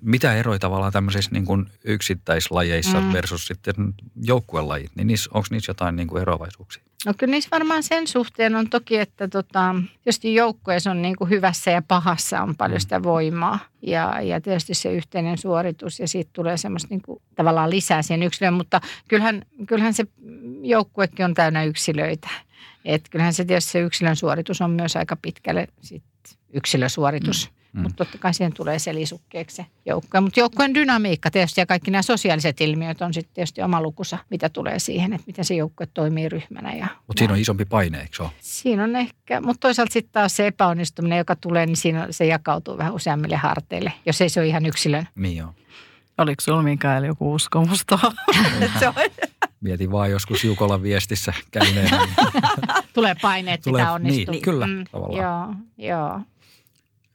mitä 0.03 0.35
eroja 0.35 0.59
tavallaan 0.59 0.93
tämmöisissä 0.93 1.31
niin 1.31 1.45
kuin 1.45 1.67
yksittäislajeissa 1.85 3.01
Mm. 3.01 3.07
mm. 3.07 3.13
versus 3.13 3.47
sitten 3.47 3.75
joukkuelajit, 4.23 4.91
niin 4.95 5.07
niissä, 5.07 5.31
onko 5.35 5.47
niissä 5.51 5.71
jotain 5.71 5.97
niin 5.97 6.09
kuin 6.09 6.23
eroavaisuuksia? 6.23 6.83
No 7.07 7.15
kyllä 7.19 7.31
niissä 7.31 7.49
varmaan 7.53 7.83
sen 7.83 8.07
suhteen 8.07 8.57
on 8.57 8.71
toki, 8.71 8.99
että 8.99 9.29
tota, 9.29 9.75
tietysti 10.05 10.35
joukkueessa 10.35 10.91
on 10.91 11.03
niin 11.03 11.17
kuin 11.17 11.31
hyvässä 11.31 11.71
ja 11.71 11.83
pahassa 11.89 12.43
on 12.43 12.57
paljon 12.57 12.77
Mm. 12.79 12.81
sitä 12.81 13.03
voimaa. 13.03 13.59
Ja, 13.83 14.21
ja 14.21 14.41
tietysti 14.41 14.75
se 14.75 14.93
yhteinen 14.93 15.39
suoritus 15.39 16.01
ja 16.01 16.09
siitä 16.09 16.31
tulee 16.33 16.57
semmoista 16.57 16.89
niin 16.91 17.03
kuin, 17.03 17.23
tavallaan 17.35 17.71
lisää 17.71 18.03
siihen 18.03 18.23
yksilöön. 18.23 18.55
Mutta 18.55 18.81
kyllähän, 19.09 19.43
kyllähän 19.67 19.95
se 19.95 20.05
joukkuekin 20.63 21.25
on 21.25 21.35
täynnä 21.35 21.65
yksilöitä. 21.65 22.29
Et 22.85 23.09
kyllähän 23.11 23.35
se 23.35 23.45
tietysti 23.45 23.71
se 23.71 23.81
yksilön 23.81 24.17
suoritus 24.17 24.61
on 24.61 24.71
myös 24.71 24.97
aika 24.97 25.17
pitkälle 25.17 25.69
sit 25.81 26.03
yksilösuoritus. 26.53 27.51
Mm. 27.51 27.63
Mm. 27.73 27.83
Mutta 27.83 27.97
totta 27.97 28.19
kai 28.19 28.35
siihen 28.35 28.53
tulee 28.53 28.79
selisukkeeksi 28.79 29.57
se 29.57 29.67
joukkue. 29.87 30.21
Mutta 30.21 30.41
joukkueen 30.41 30.75
dynamiikka 30.75 31.31
tietysti 31.31 31.61
ja 31.61 31.67
kaikki 31.67 31.91
nämä 31.91 32.03
sosiaaliset 32.03 32.61
ilmiöt 32.61 33.03
on 33.03 33.15
sitten 33.15 33.35
tietysti 33.35 33.63
oma 33.63 33.83
lukusa, 33.83 34.19
mitä 34.31 34.49
tulee 34.49 34.79
siihen, 34.79 35.13
että 35.13 35.27
miten 35.27 35.45
se 35.45 35.55
joukkue 35.55 35.87
toimii 35.95 36.29
ryhmänä. 36.29 36.75
Ja 36.75 36.87
Mutta 37.07 37.21
siinä 37.21 37.35
on 37.35 37.41
isompi 37.41 37.65
paine, 37.65 38.01
eikö 38.01 38.17
se 38.17 38.23
ole? 38.23 38.31
Siinä 38.41 38.85
on 38.85 38.97
ehkä, 38.97 39.41
mutta 39.41 39.61
toisaalta 39.61 39.93
sitten 39.93 40.13
taas 40.13 40.37
se 40.37 40.47
epäonnistuminen, 40.47 41.19
joka 41.19 41.37
tulee, 41.37 41.67
niin 41.67 41.77
siinä 41.77 42.07
se 42.11 42.27
jakautuu 42.27 42.79
vähän 42.79 42.95
useammille 42.95 43.37
harteille, 43.37 43.93
jos 44.07 44.21
ei 44.21 44.29
se 44.29 44.41
ole 44.41 44.49
ihan 44.49 44.67
yksilön. 44.67 45.09
Niin 45.15 45.37
joo. 45.37 45.55
Oliko 46.19 46.41
sulla 46.41 46.63
Mikael 46.63 47.05
joku 47.05 47.35
uskomus 47.35 47.85
tuohon? 47.87 48.13
Mietin 49.63 49.91
vaan 49.93 50.11
joskus 50.11 50.45
Jukolan 50.45 50.83
viestissä 50.83 51.33
käyneenä. 51.51 51.99
Niin, 51.99 52.15
Tulee 52.95 53.15
paineet, 53.23 53.63
Tulee- 53.63 53.83
pitää 53.83 53.93
onnistua. 53.93 54.33
niin, 54.33 54.43
kyllä, 54.43 54.67
tavallaan. 54.93 55.57
Joo, 55.79 55.89
joo. 55.93 56.21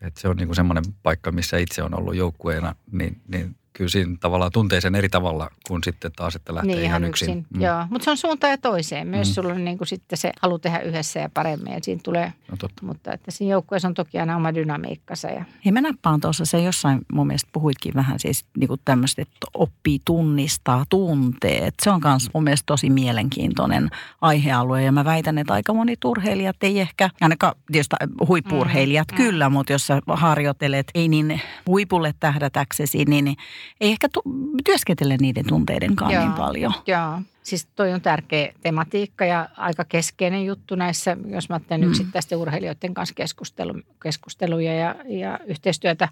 että 0.02 0.22
se 0.22 0.28
on 0.28 0.38
niin 0.38 0.48
kuin 0.48 0.56
semmoinen 0.56 0.84
paikka, 1.04 1.32
missä 1.32 1.58
itse 1.58 1.84
on 1.84 2.00
ollut 2.00 2.16
joukkueena, 2.16 2.76
niin, 2.92 3.22
niin 3.28 3.56
kyllä 3.78 3.90
siinä 3.90 4.16
tavallaan 4.20 4.52
tuntee 4.52 4.82
sen 4.82 4.96
eri 4.96 5.10
tavalla 5.10 5.50
kuin 5.68 5.84
sitten 5.84 6.12
taas, 6.16 6.36
että 6.36 6.56
lähtee 6.56 6.76
Niin 6.76 6.86
ihan 6.86 7.04
yksin. 7.04 7.40
yksin. 7.40 7.62
Joo, 7.62 7.86
mutta 7.90 8.06
se 8.06 8.12
on 8.12 8.18
suuntaan 8.18 8.52
ja 8.52 8.58
toiseen. 8.58 9.08
Myös 9.08 9.28
Mm. 9.28 9.32
mm. 9.32 9.34
sulla 9.34 9.54
on 9.54 9.66
niin 9.66 9.78
kuin 9.78 9.88
sitten 9.88 10.18
se 10.18 10.32
halu 10.42 10.60
tehdä 10.60 10.80
yhdessä 10.80 11.20
ja 11.20 11.30
paremmin 11.34 11.74
ja 11.74 11.80
siinä 11.82 12.02
tulee, 12.04 12.34
No 12.52 12.58
totta. 12.58 12.86
mutta 12.86 13.14
että 13.14 13.32
siinä 13.32 13.52
joukkueessa 13.52 13.88
on 13.88 13.94
toki 13.94 14.20
aina 14.20 14.36
oma 14.36 14.54
dynamiikkansa. 14.56 15.28
Ja, 15.28 15.46
Hei 15.66 15.72
mä 15.72 15.82
nappaan 15.82 16.20
tuossa, 16.20 16.46
se 16.46 16.62
jossain 16.62 17.00
mun 17.14 17.28
mielestä 17.28 17.50
puhuitkin 17.54 17.94
vähän 17.96 18.20
siis 18.20 18.46
niinku 18.58 18.78
tämmöistä, 18.86 19.22
että 19.22 19.48
oppii 19.54 20.00
tunnistaa 20.06 20.84
tunteet. 20.90 21.74
Se 21.82 21.90
on 21.90 22.02
myös 22.04 22.30
mun 22.34 22.44
mielestä 22.44 22.66
tosi 22.66 22.90
mielenkiintoinen 22.90 23.90
aihealue 24.22 24.84
ja 24.84 24.92
mä 24.92 25.06
väitän, 25.06 25.38
että 25.38 25.54
aika 25.54 25.74
moni 25.74 25.96
urheilijat 26.06 26.56
ei 26.62 26.80
ehkä, 26.80 27.10
ainakaan 27.22 27.56
tietysti 27.72 27.96
huippuurheilijat 28.28 29.08
Mm, 29.12 29.18
mm, 29.18 29.24
kyllä, 29.24 29.50
mutta 29.50 29.74
jos 29.74 29.88
sä 29.88 30.02
harjoittelet 30.08 30.88
ei 30.96 31.08
niin 31.08 31.42
huipulle 31.68 32.14
tähdätäksesi, 32.20 33.06
niin 33.06 33.36
ei 33.82 33.92
ehkä 33.92 34.10
tu- 34.14 34.24
työskentele 34.66 35.18
niiden 35.22 35.46
tunteidenkaan 35.48 36.12
Joo. 36.12 36.24
niin 36.24 36.34
paljon. 36.34 36.74
Joo, 36.88 37.22
siis 37.48 37.68
toi 37.76 37.94
on 37.94 38.02
tärkeä 38.02 38.54
tematiikka 38.62 39.26
ja 39.26 39.50
aika 39.58 39.86
keskeinen 39.86 40.46
juttu 40.46 40.76
näissä, 40.76 41.18
jos 41.28 41.50
mä 41.50 41.56
ajattelen 41.56 41.82
Mm. 41.82 41.90
yksittäisten 41.90 42.38
urheilijoiden 42.38 42.94
kanssa 42.94 43.16
keskustelu, 43.16 43.74
keskusteluja 44.04 44.74
ja, 44.74 44.96
ja 45.06 45.40
yhteistyötä. 45.46 46.10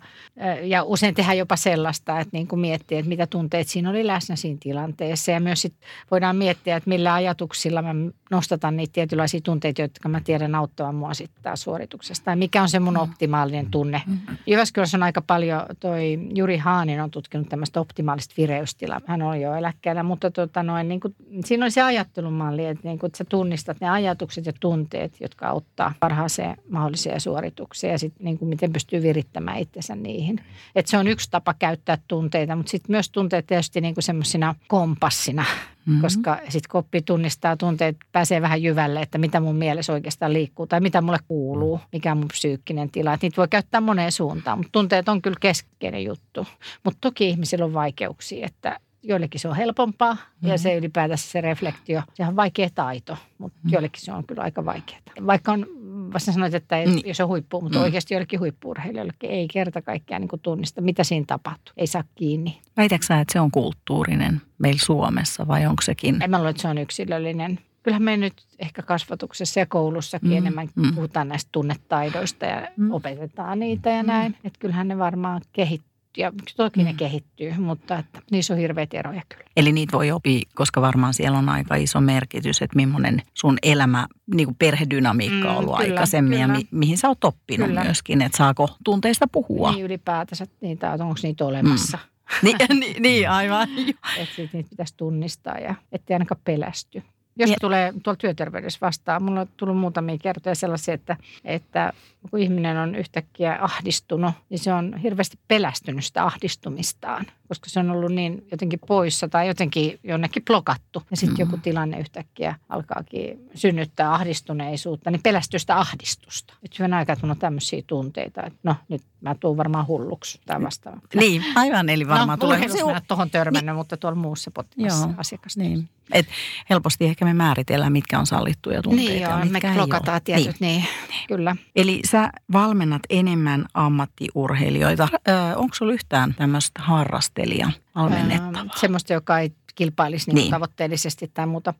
Ja 0.64 0.84
usein 0.84 1.16
tehdään 1.16 1.38
jopa 1.38 1.56
sellaista, 1.56 2.20
että 2.20 2.38
niin 2.38 2.48
kuin 2.48 2.60
miettii, 2.60 2.98
että 2.98 3.10
mitä 3.10 3.28
tunteet 3.28 3.68
siinä 3.68 3.90
oli 3.90 4.08
läsnä 4.08 4.36
siinä 4.36 4.58
tilanteessa. 4.62 5.32
Ja 5.32 5.40
myös 5.40 5.62
sit 5.62 5.74
voidaan 6.12 6.36
miettiä, 6.36 6.76
että 6.76 6.90
millä 6.90 7.14
ajatuksilla 7.14 7.82
mä 7.82 7.94
nostatan 8.32 8.78
niitä 8.78 8.94
tietynlaisia 8.94 9.42
tunteita, 9.42 9.82
jotka 9.82 10.10
mä 10.10 10.22
tiedän 10.24 10.56
auttavan 10.56 10.96
mua 10.96 11.14
sitten 11.14 11.58
suorituksesta. 11.58 12.26
Tai 12.26 12.36
mikä 12.36 12.62
on 12.62 12.70
se 12.70 12.80
mun 12.80 12.98
optimaalinen 12.98 13.72
tunne. 13.72 14.02
Jyväskylässä 14.48 14.98
on 14.98 15.04
aika 15.04 15.22
paljon, 15.22 15.62
toi 15.80 16.20
Juri 16.36 16.58
Haanin 16.58 17.02
on 17.02 17.12
tutkinut 17.12 17.50
tämmöistä 17.50 17.80
optimaalista 17.80 18.34
vireystilaa. 18.38 19.02
Hän 19.06 19.22
on 19.22 19.42
jo 19.42 19.54
eläkkeellä, 19.56 20.04
mutta 20.04 20.32
tota 20.32 20.64
noin, 20.64 20.88
niin 20.88 21.00
kuin, 21.00 21.16
siinä 21.46 21.66
on 21.66 21.72
se 21.72 21.82
ajattelumalli, 21.82 22.66
että, 22.66 22.88
niin 22.88 23.00
kuin, 23.00 23.08
että 23.08 23.18
sä 23.18 23.26
tunnistat 23.30 23.78
ne 23.82 23.90
ajatukset 23.90 24.46
ja 24.46 24.54
tunteet, 24.60 25.22
jotka 25.22 25.48
auttaa 25.48 25.94
parhaaseen 26.00 26.58
mahdolliseen 26.70 27.22
suoritukseen 27.22 27.92
ja 27.92 28.00
sitten 28.00 28.26
niin 28.26 28.38
miten 28.42 28.74
pystyy 28.74 29.02
virittämään 29.02 29.58
itsensä 29.58 29.96
niihin. 29.96 30.40
Et 30.76 30.88
se 30.88 30.98
on 30.98 31.08
yksi 31.08 31.32
tapa 31.32 31.54
käyttää 31.60 31.98
tunteita, 32.08 32.56
mutta 32.56 32.70
sitten 32.70 32.92
myös 32.94 33.10
tunteet 33.10 33.48
tietysti 33.48 33.82
niin 33.82 33.96
semmoisina 34.00 34.56
kompassina, 34.68 35.46
Mhm. 35.86 36.02
koska 36.02 36.38
sitten 36.44 36.70
kun 36.72 36.80
oppii 36.80 37.02
tunnistaa 37.02 37.58
tunteet, 37.58 37.98
pääsee 38.12 38.42
vähän 38.42 38.64
jyvälle, 38.64 39.02
että 39.02 39.18
mitä 39.18 39.40
mun 39.40 39.56
mielessä 39.56 39.94
oikeastaan 39.94 40.34
liikkuu 40.34 40.68
tai 40.68 40.80
mitä 40.80 41.02
mulle 41.02 41.20
kuuluu, 41.28 41.80
mikä 41.92 42.12
on 42.12 42.18
mun 42.18 42.28
psyykkinen 42.28 42.90
tila. 42.92 43.14
Et 43.14 43.22
niitä 43.22 43.38
voi 43.38 43.48
käyttää 43.48 43.82
moneen 43.82 44.12
suuntaan, 44.12 44.58
mutta 44.58 44.72
tunteet 44.72 45.10
on 45.10 45.22
kyllä 45.22 45.38
keskeinen 45.40 46.04
juttu. 46.04 46.48
Mutta 46.84 46.98
toki 47.02 47.30
ihmisillä 47.30 47.66
on 47.66 47.74
vaikeuksia, 47.74 48.46
että 48.46 48.80
joillekin 49.08 49.40
se 49.42 49.48
on 49.48 49.56
helpompaa 49.56 50.14
mm-hmm. 50.14 50.50
ja 50.50 50.58
se 50.58 50.76
ylipäätänsä 50.78 51.32
se 51.32 51.42
reflektio, 51.42 52.02
sehän 52.14 52.32
on 52.32 52.36
vaikea 52.36 52.70
taito, 52.76 53.18
mutta 53.38 53.58
mm-hmm. 53.58 53.74
joillekin 53.74 54.02
se 54.02 54.12
on 54.14 54.24
kyllä 54.28 54.42
aika 54.44 54.66
vaikeaa. 54.66 55.02
Vaikka 55.28 55.52
on, 55.52 55.66
vasta 56.14 56.32
sanoit, 56.32 56.54
että 56.54 56.78
ei, 56.78 56.86
Niin. 56.86 57.08
jos 57.08 57.20
on 57.20 57.28
huippu, 57.28 57.62
mutta 57.62 57.78
Mm. 57.78 57.84
oikeasti 57.84 58.14
joillekin 58.14 58.40
huippuurheilijoillekin 58.40 59.30
ei 59.30 59.48
kerta 59.48 59.82
kaikkiaan 59.82 60.22
niin 60.22 60.40
tunnista, 60.42 60.82
mitä 60.82 61.04
siinä 61.04 61.26
tapahtuu. 61.28 61.74
Ei 61.78 61.88
saa 61.88 62.04
kiinni. 62.16 62.62
Väitätkö 62.78 63.06
sä, 63.06 63.20
että 63.20 63.34
se 63.34 63.40
on 63.40 63.52
kulttuurinen 63.52 64.42
meillä 64.58 64.80
Suomessa 64.86 65.48
vai 65.48 65.66
onko 65.66 65.82
sekin? 65.82 66.22
En 66.22 66.30
mä 66.30 66.38
luule, 66.38 66.50
että 66.50 66.62
se 66.62 66.68
on 66.68 66.78
yksilöllinen. 66.78 67.60
Kyllähän 67.84 68.04
me 68.04 68.18
nyt 68.18 68.34
ehkä 68.60 68.82
kasvatuksessa 68.82 69.60
ja 69.60 69.66
koulussakin 69.66 70.30
Mm, 70.30 70.34
mm, 70.34 70.38
enemmän 70.38 70.68
mm. 70.76 70.96
puhutaan 70.96 71.28
näistä 71.28 71.50
tunnetaidoista 71.52 72.46
ja 72.46 72.68
Mm. 72.78 72.84
mm. 72.86 72.92
opetetaan 72.92 73.60
niitä 73.60 73.90
ja 73.90 74.04
Mm. 74.04 74.08
näin. 74.08 74.36
Että 74.44 74.60
kyllähän 74.60 74.88
ne 74.88 74.98
varmaan 74.98 75.42
kehittyy. 75.54 75.95
Ja 76.18 76.32
toki 76.58 76.80
mm. 76.80 76.86
ne 76.86 76.92
Mm. 76.92 76.98
kehittyy, 76.98 77.54
mutta 77.58 78.00
että 78.00 78.20
niissä 78.32 78.54
on 78.54 78.60
hirveät 78.60 78.94
eroja 78.94 79.22
kyllä. 79.30 79.46
Eli 79.58 79.72
niitä 79.72 79.98
voi 79.98 80.12
oppia, 80.12 80.42
koska 80.56 80.82
varmaan 80.82 81.14
siellä 81.14 81.38
on 81.38 81.50
aika 81.50 81.76
iso 81.76 82.02
merkitys, 82.02 82.62
että 82.62 82.76
millainen 82.76 83.22
sun 83.34 83.58
elämä, 83.64 84.08
niin 84.36 84.48
kuin 84.48 84.56
perhedynamiikka 84.56 85.36
on 85.50 85.54
Mm, 85.54 85.58
ollut 85.60 85.78
kyllä, 85.78 85.90
aikaisemmin 85.92 86.40
ja 86.40 86.46
kyllä. 86.46 86.58
mi- 86.60 86.68
mihin 86.72 86.98
sä 86.98 87.08
oot 87.08 87.24
oppinut 87.24 87.68
Kyllä. 87.68 87.84
myöskin, 87.84 88.22
että 88.22 88.38
saako 88.38 88.70
tunteista 88.84 89.28
puhua. 89.32 89.72
Niin 89.72 89.86
ylipäätänsä, 89.86 90.44
että 90.44 90.56
niitä, 90.62 90.92
onko 90.92 91.16
niitä 91.24 91.46
olemassa. 91.46 92.00
Niin, 92.44 92.58
niin, 92.80 93.02
niin 93.02 93.30
aivan. 93.30 93.68
Että 94.18 94.42
niitä 94.54 94.70
pitäisi 94.70 94.94
tunnistaa 94.98 95.58
ja 95.58 95.76
ettei 95.92 96.16
ainakaan 96.16 96.42
pelästy. 96.44 97.04
Jos 97.38 97.50
Ja- 97.50 97.56
tulee 97.62 97.94
tuolla 98.04 98.18
työterveydessä 98.18 98.80
vastaan, 98.82 99.24
mulla 99.24 99.42
on 99.42 99.48
tullut 99.58 99.78
muutamia 99.78 100.18
kertoja 100.18 100.56
sellaisia, 100.56 100.94
että, 100.94 101.18
että 101.46 101.94
kun 102.32 102.40
ihminen 102.40 102.78
on 102.78 102.96
yhtäkkiä 102.96 103.58
ahdistunut, 103.62 104.34
niin 104.50 104.60
se 104.60 104.74
on 104.74 104.98
hirveästi 104.98 105.40
pelästynyt 105.48 106.06
sitä 106.06 106.26
ahdistumistaan, 106.26 107.26
koska 107.48 107.70
se 107.70 107.80
on 107.80 107.92
ollut 107.92 108.12
niin 108.12 108.48
jotenkin 108.52 108.80
poissa 108.88 109.28
tai 109.28 109.48
jotenkin 109.48 110.00
jonnekin 110.04 110.46
blokattu. 110.46 111.04
Ja 111.12 111.18
sitten 111.18 111.36
Mm. 111.36 111.40
joku 111.40 111.58
tilanne 111.58 112.00
yhtäkkiä 112.00 112.56
alkaakin 112.70 113.50
synnyttää 113.56 114.14
ahdistuneisuutta, 114.14 115.12
niin 115.12 115.22
pelästyy 115.24 115.60
sitä 115.60 115.78
ahdistusta. 115.78 116.54
Nyt 116.62 116.80
hyvän 116.80 116.94
aikaa, 116.94 117.14
että 117.14 117.28
on 117.28 117.38
tämmöisiä 117.38 117.84
tunteita, 117.88 118.44
että 118.44 118.60
no 118.64 118.76
nyt 118.90 119.02
mä 119.22 119.36
tuun 119.40 119.58
varmaan 119.58 119.88
hulluksi 119.88 120.42
tai 120.46 120.62
vastaavaa. 120.62 121.02
Niin, 121.16 121.44
aivan. 121.56 121.90
Eli 121.90 122.08
varmaan 122.08 122.40
no, 122.40 122.46
tulee... 122.46 122.60
mä 122.60 122.66
en 122.66 122.86
ole 122.86 123.02
tuohon 123.08 123.30
törmännyt, 123.30 123.66
niin. 123.66 123.76
mutta 123.76 123.98
tuolla 123.98 124.16
muussa 124.16 124.52
potilaassa 124.52 125.08
Joo, 125.08 125.14
asiakasta. 125.18 125.60
Niin. 125.60 125.90
Et 126.12 126.28
helposti 126.70 127.06
ehkä 127.06 127.26
me 127.26 127.34
määritellään, 127.34 127.92
mitkä 127.92 128.20
on 128.20 128.26
sallittuja 128.26 128.82
tunteita 128.82 129.12
Niin 129.12 129.22
ja 129.22 129.30
joo, 129.30 129.40
me 129.40 129.46
mitkä 129.46 129.70
ei 129.70 129.76
blokataan 129.76 130.22
tietyt, 130.24 130.60
niin. 130.60 130.82
niin. 131.10 131.28
kyllä. 131.28 131.56
Eli 131.76 132.00
sä 132.16 132.30
valmennat 132.54 133.02
enemmän 133.10 133.66
ammattiurheilijoita. 133.74 135.08
Ö, 135.28 135.32
onko 135.56 135.76
sulla 135.76 135.94
yhtään 135.94 136.34
tämmöistä 136.38 136.82
harrastelijaa 136.84 137.72
valmennettavaa? 137.96 138.62
Ähm, 138.62 138.70
semmoista, 138.76 139.14
joka 139.14 139.40
ei 139.40 139.52
kilpailisi 139.76 140.30
niin 140.30 140.36
Niin. 140.36 140.52
tavoitteellisesti 140.52 141.32
tai 141.34 141.46
muuta. 141.48 141.74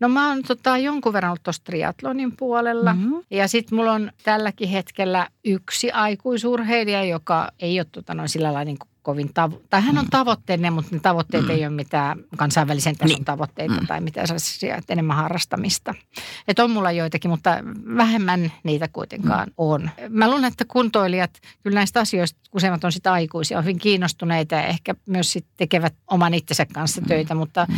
No 0.00 0.08
mä 0.08 0.28
oon 0.28 0.42
tota, 0.42 0.78
jonkun 0.78 1.12
verran 1.12 1.30
ollut 1.30 1.42
tuossa 1.42 1.64
triatlonin 1.64 2.36
puolella. 2.36 2.94
Mhm. 2.94 3.12
Ja 3.30 3.48
sitten 3.48 3.76
mulla 3.76 3.92
on 3.92 4.12
tälläkin 4.24 4.68
hetkellä 4.68 5.28
yksi 5.44 5.90
aikuisurheilija, 5.90 7.04
joka 7.04 7.48
ei 7.60 7.80
ole 7.80 7.86
tota, 7.92 8.14
noin 8.14 8.28
sillä 8.28 8.46
lailla 8.46 8.64
niin 8.64 8.78
kuin 8.78 8.89
kovin 9.02 9.28
tavo- 9.28 9.62
tai 9.70 9.80
hän 9.82 9.98
on 9.98 10.06
tavoitteinen, 10.10 10.72
mutta 10.72 10.94
ne 10.96 11.00
tavoitteet 11.00 11.44
Mm. 11.44 11.50
ei 11.50 11.66
ole 11.66 11.74
mitään 11.74 12.18
kansainvälisen 12.36 12.96
tason 12.96 13.14
Niin. 13.14 13.24
tavoitteita 13.24 13.74
Mm. 13.80 13.86
tai 13.86 14.00
mitään 14.00 14.26
sellaisia, 14.26 14.76
että 14.76 14.92
enemmän 14.92 15.16
harrastamista. 15.16 15.94
Että 16.48 16.64
on 16.64 16.70
mulla 16.70 16.92
joitakin, 16.92 17.30
mutta 17.30 17.50
vähemmän 17.96 18.52
niitä 18.62 18.88
kuitenkaan 18.88 19.46
Mm. 19.48 19.54
on. 19.58 19.90
Mä 20.08 20.28
luulen, 20.28 20.44
että 20.44 20.64
kuntoilijat, 20.68 21.30
kyllä 21.62 21.74
näistä 21.74 22.00
asioista 22.00 22.40
useimmat 22.54 22.84
on 22.84 22.92
sitä 22.92 23.12
aikuisia, 23.12 23.58
on 23.58 23.64
hyvin 23.64 23.78
kiinnostuneita 23.78 24.54
ja 24.54 24.62
ehkä 24.66 24.94
myös 25.06 25.32
sit 25.32 25.46
tekevät 25.56 25.94
oman 26.10 26.34
itsensä 26.34 26.66
kanssa 26.74 27.00
töitä, 27.08 27.34
mutta 27.34 27.66
Mm. 27.68 27.74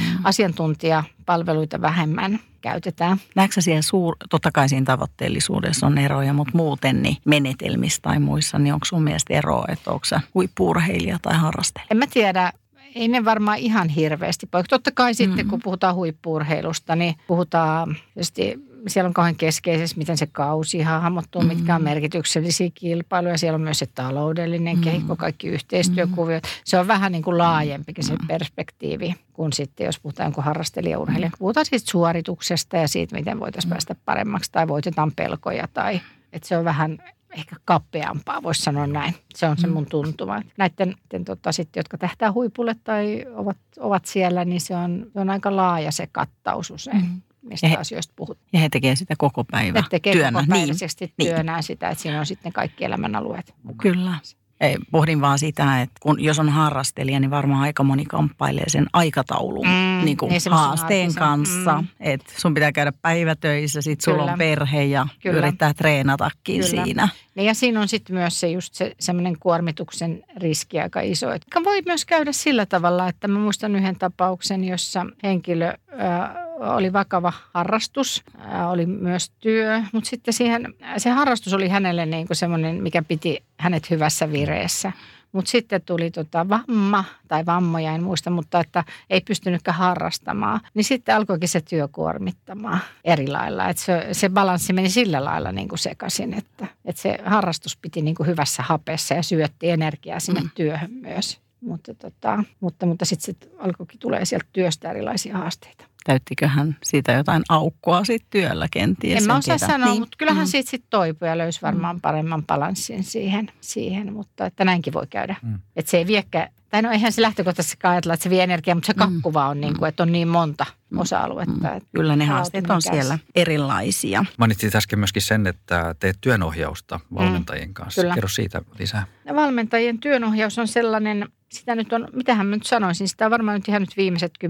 Asiantuntijapalveluita 1.27 1.81
vähemmän 1.81 2.39
käytetään. 2.61 3.19
Näetkö 3.37 3.61
siellä 3.61 3.83
suur, 3.83 4.17
totta 4.31 4.51
kai 4.53 4.69
siinä 4.69 4.85
tavoitteellisuudessa 4.85 5.87
on 5.87 5.99
eroja, 5.99 6.33
mutta 6.33 6.53
muuten 6.57 7.03
niin 7.03 7.17
menetelmissä 7.25 7.99
tai 8.03 8.19
muissa, 8.19 8.59
niin 8.59 8.75
onko 8.75 8.85
sun 8.85 9.03
mielestä 9.03 9.35
eroa, 9.35 9.65
että 9.69 9.91
onko 9.91 10.05
sä 10.05 10.21
huippuurheilija 10.35 11.19
tai 11.23 11.37
harrastelija? 11.37 11.87
En 11.91 11.97
mä 11.97 12.07
tiedä, 12.07 12.53
ei 12.95 13.09
ne 13.09 13.25
varmaan 13.25 13.59
ihan 13.59 13.89
hirveästi 13.89 14.47
poik. 14.47 14.67
Totta 14.69 14.91
kai 14.95 15.15
sitten, 15.15 15.47
Mhm. 15.47 15.51
kun 15.51 15.61
puhutaan 15.63 15.95
huippuurheilusta, 15.95 16.97
niin 16.97 17.15
puhutaan 17.27 17.97
tietysti 18.15 18.55
siellä 18.89 19.09
on 19.09 19.15
kauhean 19.15 19.37
keskeisessä, 19.37 19.97
miten 19.99 20.17
se 20.17 20.27
kausi 20.27 20.83
hahmottuu, 20.83 21.43
mitkä 21.43 21.75
on 21.75 21.81
Mhm. 21.81 21.89
merkityksellisiä 21.89 22.71
kilpailuja. 22.75 23.39
Siellä 23.39 23.55
on 23.55 23.61
myös 23.61 23.79
se 23.79 23.87
taloudellinen 23.95 24.77
Mhm. 24.77 24.85
kehikko, 24.85 25.17
kaikki 25.17 25.49
yhteistyökuviot. 25.49 26.45
Se 26.65 26.79
on 26.79 26.89
vähän 26.89 27.13
niin 27.13 27.23
kuin 27.23 27.39
laajempikin 27.39 28.05
se 28.05 28.15
perspektiivi 28.29 29.15
kuin 29.33 29.53
sitten, 29.53 29.85
jos 29.85 30.01
puhutaan 30.01 30.27
jonkun 30.27 30.45
harrastelijaurheilija. 30.45 31.31
Puhutaan 31.39 31.67
siitä 31.67 31.91
suorituksesta 31.91 32.77
ja 32.77 32.89
siitä, 32.89 33.17
miten 33.17 33.41
voitaisiin 33.41 33.71
päästä 33.71 33.95
paremmaksi 34.05 34.53
tai 34.53 34.69
voitetaan 34.69 35.13
pelkoja 35.17 35.69
tai 35.75 36.01
että 36.33 36.49
se 36.49 36.57
on 36.59 36.65
vähän 36.65 36.99
ehkä 37.37 37.57
kapeampaa, 37.65 38.43
voisi 38.43 38.63
sanoa 38.63 38.87
näin. 38.87 39.15
Se 39.35 39.49
on 39.49 39.59
se 39.59 39.67
mun 39.67 39.87
tuntuma. 39.87 40.43
Näiden, 40.59 40.95
näiden 41.11 41.25
tota, 41.25 41.53
sitten, 41.53 41.81
jotka 41.81 41.99
tähtää 41.99 42.33
huipulle 42.33 42.77
tai 42.85 43.25
ovat, 43.35 43.57
ovat 43.81 44.05
siellä, 44.07 44.45
niin 44.45 44.61
se 44.61 44.77
on, 44.77 45.07
se 45.13 45.21
on 45.21 45.31
aika 45.31 45.57
laaja 45.57 45.93
se 45.93 46.09
kattaus 46.13 46.71
usein, 46.71 46.97
Mm. 46.97 47.21
Mistä 47.43 47.69
he- 47.69 47.77
asioista 47.77 48.13
puhutaan. 48.17 48.47
Ja 48.53 48.61
he 48.61 48.69
tekee 48.69 48.97
sitä 48.97 49.15
koko 49.19 49.45
päivä 49.45 49.79
Ne 49.81 49.87
tekee 49.91 50.13
työnä. 50.13 50.41
koko 50.41 50.51
päiväisesti 50.51 51.13
niin. 51.19 51.35
työnään 51.35 51.63
sitä, 51.63 51.89
että 51.89 52.03
siinä 52.03 52.21
on 52.21 52.27
sitten 52.27 52.53
kaikki 52.53 52.85
elämänalueet 52.85 53.55
mukana. 53.63 53.95
Kyllä. 53.95 54.15
Ei, 54.61 54.77
pohdin 54.91 55.21
vaan 55.21 55.39
sitä, 55.39 55.81
että 55.83 55.95
kun, 56.01 56.23
jos 56.25 56.39
on 56.39 56.49
harrastelija, 56.49 57.21
niin 57.21 57.31
varmaan 57.31 57.63
aika 57.63 57.83
moni 57.83 58.05
kamppailee 58.05 58.69
sen 58.69 58.87
aikataulun 58.93 59.67
Mm, 59.67 60.05
niin 60.05 60.17
kuin 60.17 60.29
niin 60.31 60.41
haasteen 60.51 61.03
arkisen, 61.03 61.19
kanssa. 61.23 61.81
mm. 61.83 61.89
Että 62.01 62.33
sun 62.37 62.55
pitää 62.55 62.73
käydä 62.73 62.93
päivätöissä, 63.03 63.83
sit 63.83 64.01
sulla 64.01 64.19
Kyllä. 64.19 64.33
on 64.33 64.39
perhe 64.39 64.85
ja 64.85 65.07
Kyllä. 65.23 65.39
yrittää 65.39 65.75
treenatakin 65.75 66.61
Kyllä. 66.65 66.85
siinä. 66.85 67.09
Niin 67.35 67.47
ja 67.47 67.55
siinä 67.55 67.81
on 67.81 67.89
sitten 67.89 68.17
myös 68.17 68.41
se 68.41 68.49
just 68.51 68.75
se 68.75 68.93
semmoinen 69.01 69.37
kuormituksen 69.41 70.25
riski 70.37 70.81
aika 70.81 71.01
iso. 71.01 71.33
Et 71.33 71.43
voi 71.65 71.83
myös 71.87 72.05
käydä 72.05 72.33
sillä 72.33 72.67
tavalla, 72.67 73.09
että 73.09 73.29
mä 73.29 73.39
muistan 73.39 73.77
yhden 73.77 73.99
tapauksen, 73.99 74.65
jossa 74.65 75.07
henkilö 75.23 75.69
äh, 75.69 76.42
oli 76.63 76.93
vakava 76.93 77.33
harrastus, 77.55 78.23
oli 78.71 78.87
myös 78.87 79.31
työ, 79.31 79.83
mutta 79.93 80.11
sitten 80.11 80.35
siihen, 80.35 80.75
se 80.97 81.11
harrastus 81.11 81.53
oli 81.55 81.69
hänelle 81.69 82.07
niin 82.07 82.27
kuin 82.27 82.37
semmoinen, 82.37 82.83
mikä 82.83 83.03
piti 83.03 83.45
hänet 83.59 83.91
hyvässä 83.91 84.33
vireessä. 84.33 84.93
Mutta 85.33 85.51
sitten 85.51 85.83
tuli 85.83 86.11
tota 86.11 86.49
vamma 86.49 87.05
tai 87.29 87.47
vammoja, 87.47 87.93
en 87.95 88.03
muista, 88.03 88.31
mutta 88.31 88.61
että 88.61 88.85
ei 89.11 89.21
pystynytkään 89.21 89.77
harrastamaan. 89.77 90.61
Niin 90.75 90.85
sitten 90.85 91.17
alkoikin 91.17 91.49
se 91.49 91.61
työ 91.61 91.89
kuormittamaan 91.89 92.81
eri 93.05 93.29
lailla. 93.29 93.69
Et 93.69 93.79
se, 93.79 94.09
se 94.13 94.29
balanssi 94.29 94.73
meni 94.73 94.91
sillä 94.91 95.25
lailla 95.25 95.53
niin 95.53 95.69
kuin 95.69 95.79
sekaisin, 95.79 96.35
että, 96.35 96.67
että 96.85 97.03
se 97.03 97.19
harrastus 97.25 97.77
piti 97.77 98.03
niin 98.03 98.15
kuin 98.15 98.27
hyvässä 98.27 98.63
hapessa 98.63 99.15
ja 99.15 99.23
syötti 99.23 99.71
energiaa 99.71 100.21
sinne 100.21 100.41
Mm. 100.41 100.51
työhön 100.55 100.91
myös. 100.91 101.41
Mutta, 101.61 101.95
tota, 101.95 102.45
mutta, 102.61 102.87
mutta 102.87 103.05
sitten 103.05 103.25
sit 103.25 103.51
alkoikin 103.59 104.01
tulee 104.01 104.25
sieltä 104.25 104.47
työstä 104.53 104.91
erilaisia 104.91 105.39
haasteita. 105.39 105.85
Täyttiköhän 106.05 106.77
siitä 106.83 107.13
jotain 107.13 107.43
aukkoa 107.49 108.05
sit 108.05 108.25
työllä 108.31 108.67
kenties? 108.71 109.23
En 109.23 109.27
mä 109.27 109.37
osaa 109.37 109.59
tiedä. 109.59 109.73
sanoa, 109.73 109.89
Niin. 109.89 110.01
mutta 110.01 110.17
kyllähän 110.19 110.43
Mm. 110.45 110.47
siitä 110.49 110.71
sitten 110.71 110.91
toipui 110.91 111.29
ja 111.29 111.39
löysi 111.39 111.63
varmaan 111.63 112.01
paremman 112.01 112.45
balanssin 112.47 113.05
siihen, 113.05 113.51
siihen 113.61 114.13
mutta 114.13 114.47
että 114.47 114.65
näinkin 114.65 114.93
voi 114.93 115.07
käydä. 115.07 115.37
Mm. 115.43 115.59
Että 115.77 115.91
se 115.91 115.97
ei 115.97 116.07
viekään 116.07 116.49
tai 116.71 116.83
no 116.83 116.91
eihän 116.91 117.13
se 117.13 117.23
lähtökohtaisesti 117.23 117.77
ajatella, 117.83 118.15
että 118.15 118.25
se 118.25 118.31
vie 118.31 118.43
energiaa, 118.43 118.75
mutta 118.75 118.87
se 118.87 118.95
kakkuva 118.95 119.49
on 119.49 119.61
niin 119.61 119.79
kuin, 119.79 119.89
että 119.89 120.03
on 120.03 120.13
niin 120.13 120.29
monta 120.29 120.67
osa-aluetta. 120.97 121.69
Mm. 121.75 121.81
Kyllä 121.97 122.17
ne 122.17 122.25
haasteet 122.25 122.71
on 122.71 122.83
siellä 122.83 123.19
erilaisia. 123.35 124.25
Mainitsit 124.39 124.75
äsken 124.75 124.99
myöskin 124.99 125.23
sen, 125.23 125.47
että 125.47 125.95
teet 126.01 126.19
työnohjausta 126.21 127.01
valmentajien 127.15 127.75
kanssa. 127.75 128.01
Kyllä. 128.03 128.15
Kerro 128.15 128.29
siitä 128.29 128.63
lisää. 128.79 129.07
Valmentajien 129.35 129.99
työnohjaus 129.99 130.59
on 130.59 130.69
sellainen, 130.69 131.29
sitä 131.53 131.75
nyt 131.75 131.93
on, 131.93 132.09
mitähän 132.13 132.47
mä 132.47 132.57
nyt 132.57 132.67
sanoisin, 132.67 133.09
sitä 133.09 133.25
on 133.25 133.31
varmaan 133.31 133.59
nyt 133.59 133.69
ihan 133.69 133.83
nyt 133.83 133.97
viimeiset 133.97 134.33
10-20 134.45 134.49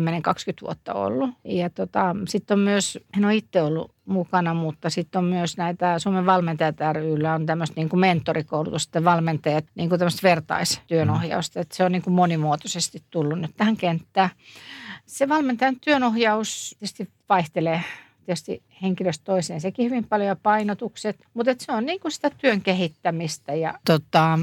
vuotta 0.62 0.94
ollut. 0.94 1.30
Ja 1.44 1.70
tota, 1.70 2.16
sitten 2.28 2.54
on 2.54 2.60
myös, 2.60 2.98
en 3.16 3.24
ole 3.24 3.34
itse 3.34 3.62
ollut 3.62 3.94
mukana, 4.04 4.54
mutta 4.54 4.90
sitten 4.90 5.18
on 5.18 5.24
myös 5.24 5.56
näitä 5.56 5.98
Suomen 5.98 6.26
valmentajat 6.26 6.76
ryllä 6.92 7.34
on 7.34 7.46
tämmöistä 7.46 7.74
niin 7.76 7.88
kuin 7.88 8.00
mentorikoulutusta, 8.00 9.04
valmentajat, 9.04 9.64
niin 9.74 9.88
kuin 9.88 9.98
tämmöistä 9.98 10.28
vertaistyönohjausta. 10.28 11.60
Että 11.60 11.76
se 11.76 11.84
on 11.84 11.92
niin 11.92 12.02
kuin 12.02 12.14
monimuotoisesti 12.14 13.02
tullut 13.10 13.40
nyt 13.40 13.56
tähän 13.56 13.76
kenttään. 13.76 14.30
Se 15.06 15.28
valmentajan 15.28 15.80
työnohjaus 15.80 16.76
tietysti 16.78 17.10
vaihtelee 17.28 17.82
tietysti 18.26 18.62
henkilöstä 18.82 19.24
toiseen 19.24 19.60
sekin 19.60 19.84
hyvin 19.84 20.08
paljon 20.08 20.28
ja 20.28 20.36
painotukset, 20.36 21.16
mutta 21.34 21.54
se 21.58 21.72
on 21.72 21.86
niin 21.86 22.00
kuin 22.00 22.12
sitä 22.12 22.30
työn 22.30 22.60
kehittämistä 22.60 23.54
ja 23.54 23.78
tota, 23.86 24.38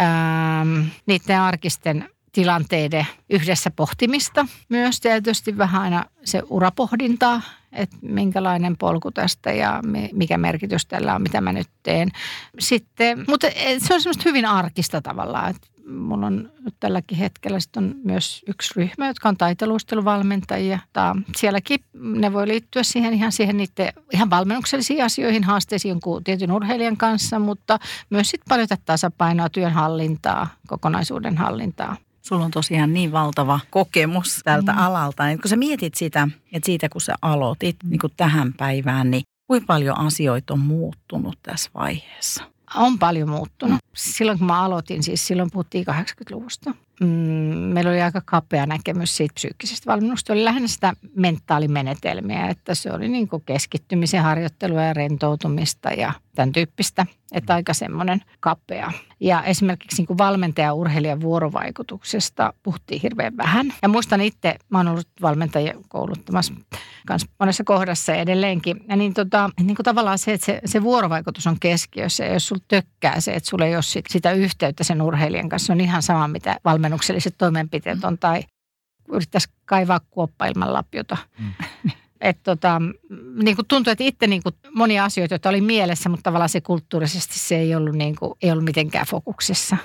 ähm, 0.00 0.86
niiden 1.06 1.40
arkisten 1.40 2.08
tilanteiden 2.32 3.06
yhdessä 3.30 3.70
pohtimista. 3.70 4.46
Myös 4.68 5.00
tietysti 5.00 5.58
vähän 5.58 5.82
aina 5.82 6.04
se 6.24 6.42
urapohdintaa, 6.50 7.42
että 7.76 7.96
minkälainen 8.02 8.76
polku 8.76 9.10
tästä 9.10 9.52
ja 9.52 9.80
mikä 10.12 10.38
merkitys 10.38 10.86
tällä 10.86 11.14
on, 11.14 11.22
mitä 11.22 11.40
mä 11.40 11.52
nyt 11.52 11.68
teen. 11.82 12.08
Sitten, 12.58 13.24
mutta 13.28 13.46
se 13.78 13.94
on 13.94 14.00
semmoista 14.00 14.22
hyvin 14.24 14.46
arkista 14.46 15.02
tavallaan, 15.02 15.50
että 15.50 15.66
mulla 15.90 16.26
on 16.26 16.50
nyt 16.64 16.74
tälläkin 16.80 17.18
hetkellä 17.18 17.60
sit 17.60 17.76
on 17.76 17.94
myös 18.04 18.42
yksi 18.48 18.72
ryhmä, 18.76 19.06
jotka 19.06 19.28
on 19.28 19.36
taiteluisteluvalmentajia. 19.36 20.78
Sielläkin 21.36 21.80
ne 21.94 22.32
voi 22.32 22.48
liittyä 22.48 22.82
siihen 22.82 23.14
ihan 23.14 23.32
siihen 23.32 23.56
niiden 23.56 23.92
ihan 24.12 24.30
valmennuksellisiin 24.30 25.04
asioihin, 25.04 25.44
haasteisiin 25.44 25.90
jonkun 25.90 26.24
tietyn 26.24 26.52
urheilijan 26.52 26.96
kanssa, 26.96 27.38
mutta 27.38 27.78
myös 28.10 28.30
sitten 28.30 28.48
paljon 28.48 28.68
tasapainoa, 28.84 29.48
työnhallintaa, 29.48 30.48
kokonaisuuden 30.66 31.36
hallintaa. 31.36 31.96
Sulla 32.26 32.44
on 32.44 32.50
tosiaan 32.50 32.92
niin 32.92 33.12
valtava 33.12 33.60
kokemus 33.70 34.40
tältä 34.44 34.72
mm. 34.72 34.78
alalta. 34.78 35.26
Niin 35.26 35.40
kun 35.40 35.48
sä 35.48 35.56
mietit 35.56 35.94
sitä, 35.94 36.28
että 36.52 36.66
siitä 36.66 36.88
kun 36.88 37.00
sä 37.00 37.14
aloitit 37.22 37.76
mm. 37.84 37.90
niin 37.90 37.98
kun 37.98 38.10
tähän 38.16 38.52
päivään, 38.52 39.10
niin 39.10 39.22
kuinka 39.46 39.66
paljon 39.66 39.98
asioita 39.98 40.54
on 40.54 40.60
muuttunut 40.60 41.38
tässä 41.42 41.70
vaiheessa? 41.74 42.44
On 42.74 42.98
paljon 42.98 43.28
muuttunut. 43.28 43.78
Silloin 43.96 44.38
kun 44.38 44.46
mä 44.46 44.62
aloitin, 44.62 45.02
siis 45.02 45.26
silloin 45.26 45.50
puhuttiin 45.52 45.86
80-luvusta. 45.88 46.74
Mm, 47.00 47.06
meillä 47.06 47.90
oli 47.90 48.02
aika 48.02 48.22
kapea 48.24 48.66
näkemys 48.66 49.16
siitä 49.16 49.34
psyykkisestä 49.34 49.92
valmennusta. 49.92 50.32
Oli 50.32 50.44
lähinnä 50.44 50.68
sitä 50.68 50.92
mentaalimenetelmiä, 51.14 52.48
että 52.48 52.74
se 52.74 52.92
oli 52.92 53.08
niin 53.08 53.28
kuin 53.28 53.42
keskittymisen 53.46 54.22
harjoittelua 54.22 54.82
ja 54.82 54.92
rentoutumista 54.92 55.90
ja 55.90 56.12
tämän 56.34 56.52
tyyppistä. 56.52 57.06
Että 57.32 57.54
aika 57.54 57.74
semmoinen 57.74 58.20
kapea. 58.40 58.92
Ja 59.20 59.42
esimerkiksi 59.42 60.02
niin 60.02 60.18
valmentaja 60.18 60.74
urheilijan 60.74 61.20
vuorovaikutuksesta 61.20 62.52
puhuttiin 62.62 63.00
hirveän 63.02 63.36
vähän. 63.36 63.72
Ja 63.82 63.88
muistan 63.88 64.20
itse, 64.20 64.56
mä 64.68 64.78
oon 64.78 64.88
ollut 64.88 65.08
valmentajia 65.22 65.74
kouluttamassa 65.88 66.54
kanssa 67.06 67.28
monessa 67.40 67.64
kohdassa 67.64 68.14
edelleenkin. 68.14 68.84
Ja 68.88 68.96
niin, 68.96 69.14
tota, 69.14 69.50
niin 69.60 69.76
kuin 69.76 69.84
tavallaan 69.84 70.18
se, 70.18 70.32
että 70.32 70.46
se, 70.46 70.60
se 70.64 70.82
vuorovaikutus 70.82 71.46
on 71.46 71.60
keskiössä. 71.60 72.24
Ja 72.24 72.32
jos 72.32 72.48
sulla 72.48 72.62
tökkää 72.68 73.20
se, 73.20 73.32
että 73.32 73.48
sulla 73.48 73.64
ei 73.64 73.74
ole 73.74 73.82
sit 73.82 74.04
sitä 74.10 74.32
yhteyttä 74.32 74.84
sen 74.84 75.02
urheilijan 75.02 75.48
kanssa, 75.48 75.72
on 75.72 75.80
ihan 75.80 76.02
sama, 76.02 76.28
mitä 76.28 76.56
valmennukselliset 76.64 77.34
toimenpiteet 77.38 78.04
on. 78.04 78.18
Tai 78.18 78.42
yrittäisi 79.12 79.48
kaivaa 79.64 80.00
kuoppa 80.10 80.46
ilman 80.46 80.72
lapiota. 80.72 81.16
Mm. 81.38 81.90
Et 82.20 82.38
tota, 82.42 82.82
niin 83.42 83.56
kuin 83.56 83.66
tuntui, 83.68 83.92
että 83.92 84.04
itse 84.04 84.26
niin 84.26 84.42
kuin 84.42 84.54
monia 84.74 85.04
asioita, 85.04 85.34
joita 85.34 85.48
oli 85.48 85.60
mielessä, 85.60 86.08
mutta 86.08 86.22
tavallaan 86.22 86.48
se 86.48 86.60
kulttuurisesti 86.60 87.38
se 87.38 87.56
ei 87.56 87.74
ollut, 87.74 87.94
niin 87.94 88.16
kuin, 88.16 88.32
ei 88.42 88.50
ollut 88.50 88.64
mitenkään 88.64 89.06
fokuksessa. 89.06 89.76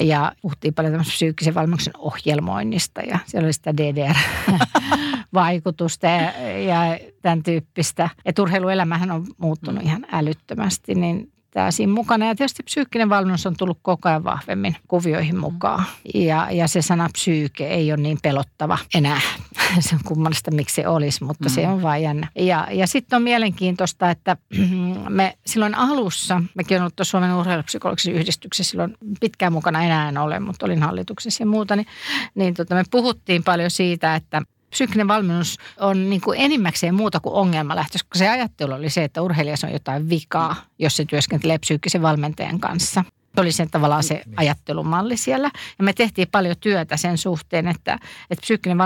Ja 0.00 0.32
puhuttiin 0.42 0.74
paljon 0.74 0.92
tämmöisen 0.92 1.12
psyykkisen 1.12 1.54
valmennuksen 1.54 1.96
ohjelmoinnista 1.98 3.00
ja 3.00 3.18
siellä 3.26 3.46
oli 3.46 3.52
sitä 3.52 3.76
DDR-vaikutusta 3.76 6.06
ja, 6.06 6.32
ja 6.58 6.98
tämän 7.22 7.42
tyyppistä. 7.42 8.10
Että 8.24 8.42
urheiluelämähän 8.42 9.10
on 9.10 9.26
muuttunut 9.38 9.82
ihan 9.82 10.06
älyttömästi, 10.12 10.94
niin 10.94 11.32
tämä 11.56 11.70
siinä 11.70 11.92
mukana. 11.92 12.26
Ja 12.26 12.34
tietysti 12.34 12.62
psyykkinen 12.62 13.08
valmennus 13.08 13.46
on 13.46 13.56
tullut 13.56 13.78
koko 13.82 14.08
ajan 14.08 14.24
vahvemmin 14.24 14.76
kuvioihin 14.88 15.38
mukaan. 15.38 15.84
Ja, 16.14 16.48
ja 16.50 16.68
se 16.68 16.82
sana 16.82 17.08
psyyke 17.12 17.66
ei 17.66 17.92
ole 17.92 18.02
niin 18.02 18.18
pelottava 18.22 18.78
enää. 18.94 19.20
se 19.80 19.94
on 19.94 20.00
kummallista, 20.04 20.50
miksi 20.50 20.74
se 20.74 20.88
olisi, 20.88 21.24
mutta 21.24 21.48
mm. 21.48 21.54
se 21.54 21.68
on 21.68 21.82
vain 21.82 22.02
jännä. 22.02 22.28
Ja, 22.38 22.68
ja 22.70 22.86
sitten 22.86 23.16
on 23.16 23.22
mielenkiintoista, 23.22 24.10
että 24.10 24.36
me 25.08 25.38
silloin 25.46 25.74
alussa, 25.74 26.42
mekin 26.54 26.76
on 26.76 26.82
ollut 26.82 26.94
Suomen 27.02 27.34
urheilupsykologisessa 27.34 28.20
yhdistyksessä 28.20 28.70
silloin 28.70 28.94
pitkään 29.20 29.52
mukana 29.52 29.82
enää 29.82 30.08
en 30.08 30.18
ole, 30.18 30.40
mutta 30.40 30.66
olin 30.66 30.82
hallituksessa 30.82 31.42
ja 31.42 31.46
muuta, 31.46 31.76
niin, 31.76 31.86
niin 32.34 32.54
tota, 32.54 32.74
me 32.74 32.82
puhuttiin 32.90 33.44
paljon 33.44 33.70
siitä, 33.70 34.14
että 34.14 34.42
psyykkinen 34.70 35.08
valmennus 35.08 35.56
on 35.80 36.10
niin 36.10 36.20
kuin 36.20 36.40
enimmäkseen 36.40 36.94
muuta 36.94 37.20
kuin 37.20 37.34
ongelmalähtöistä, 37.34 38.08
koska 38.08 38.18
se 38.18 38.28
ajattelu 38.28 38.72
oli 38.72 38.90
se, 38.90 39.04
että 39.04 39.22
urheilijassa 39.22 39.66
on 39.66 39.72
jotain 39.72 40.08
vikaa, 40.08 40.56
jos 40.78 40.96
se 40.96 41.04
työskentelee 41.04 41.58
psyykkisen 41.58 42.02
valmentajan 42.02 42.60
kanssa. 42.60 43.04
Se 43.34 43.40
oli 43.40 43.52
sen 43.52 43.70
tavallaan 43.70 44.02
se 44.02 44.14
niin. 44.14 44.34
ajattelumalli 44.36 45.16
siellä. 45.16 45.50
Ja 45.78 45.84
me 45.84 45.92
tehtiin 45.92 46.28
paljon 46.32 46.56
työtä 46.60 46.96
sen 46.96 47.18
suhteen, 47.18 47.68
että, 47.68 47.98
että 48.30 48.40
psyykkinen 48.40 48.78